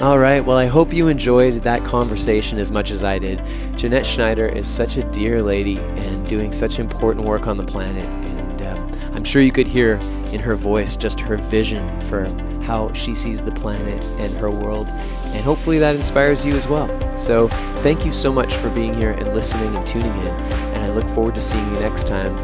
All 0.00 0.18
right. 0.18 0.42
Well, 0.42 0.56
I 0.56 0.64
hope 0.64 0.94
you 0.94 1.08
enjoyed 1.08 1.62
that 1.62 1.84
conversation 1.84 2.58
as 2.58 2.72
much 2.72 2.90
as 2.90 3.04
I 3.04 3.18
did. 3.18 3.42
Jeanette 3.76 4.06
Schneider 4.06 4.46
is 4.46 4.66
such 4.66 4.96
a 4.96 5.02
dear 5.02 5.42
lady 5.42 5.76
and 5.76 6.26
doing 6.26 6.54
such 6.54 6.78
important 6.78 7.26
work 7.26 7.46
on 7.46 7.58
the 7.58 7.64
planet. 7.64 8.06
And 8.06 8.62
um, 8.62 8.90
I'm 9.12 9.24
sure 9.24 9.42
you 9.42 9.52
could 9.52 9.68
hear 9.68 9.96
in 10.32 10.40
her 10.40 10.54
voice 10.54 10.96
just 10.96 11.20
her 11.20 11.36
vision 11.36 12.00
for 12.00 12.24
how 12.62 12.90
she 12.94 13.14
sees 13.14 13.44
the 13.44 13.52
planet 13.52 14.02
and 14.18 14.32
her 14.38 14.50
world. 14.50 14.88
And 15.32 15.44
hopefully 15.44 15.78
that 15.78 15.96
inspires 15.96 16.44
you 16.44 16.54
as 16.54 16.66
well. 16.68 16.88
So 17.16 17.48
thank 17.82 18.04
you 18.04 18.12
so 18.12 18.32
much 18.32 18.54
for 18.54 18.68
being 18.70 18.94
here 18.94 19.12
and 19.12 19.28
listening 19.34 19.74
and 19.74 19.86
tuning 19.86 20.14
in. 20.16 20.28
And 20.28 20.84
I 20.84 20.90
look 20.90 21.04
forward 21.10 21.34
to 21.36 21.40
seeing 21.40 21.66
you 21.72 21.80
next 21.80 22.06
time 22.06 22.36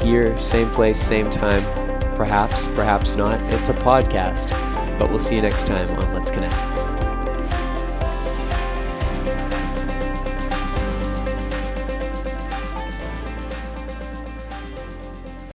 here, 0.00 0.38
same 0.40 0.70
place, 0.70 0.98
same 0.98 1.28
time. 1.28 1.62
Perhaps, 2.16 2.68
perhaps 2.68 3.14
not. 3.14 3.40
It's 3.52 3.68
a 3.68 3.74
podcast. 3.74 4.50
But 4.98 5.08
we'll 5.08 5.18
see 5.18 5.36
you 5.36 5.42
next 5.42 5.66
time 5.66 5.88
on 5.90 6.14
Let's 6.14 6.30
Connect. 6.30 6.89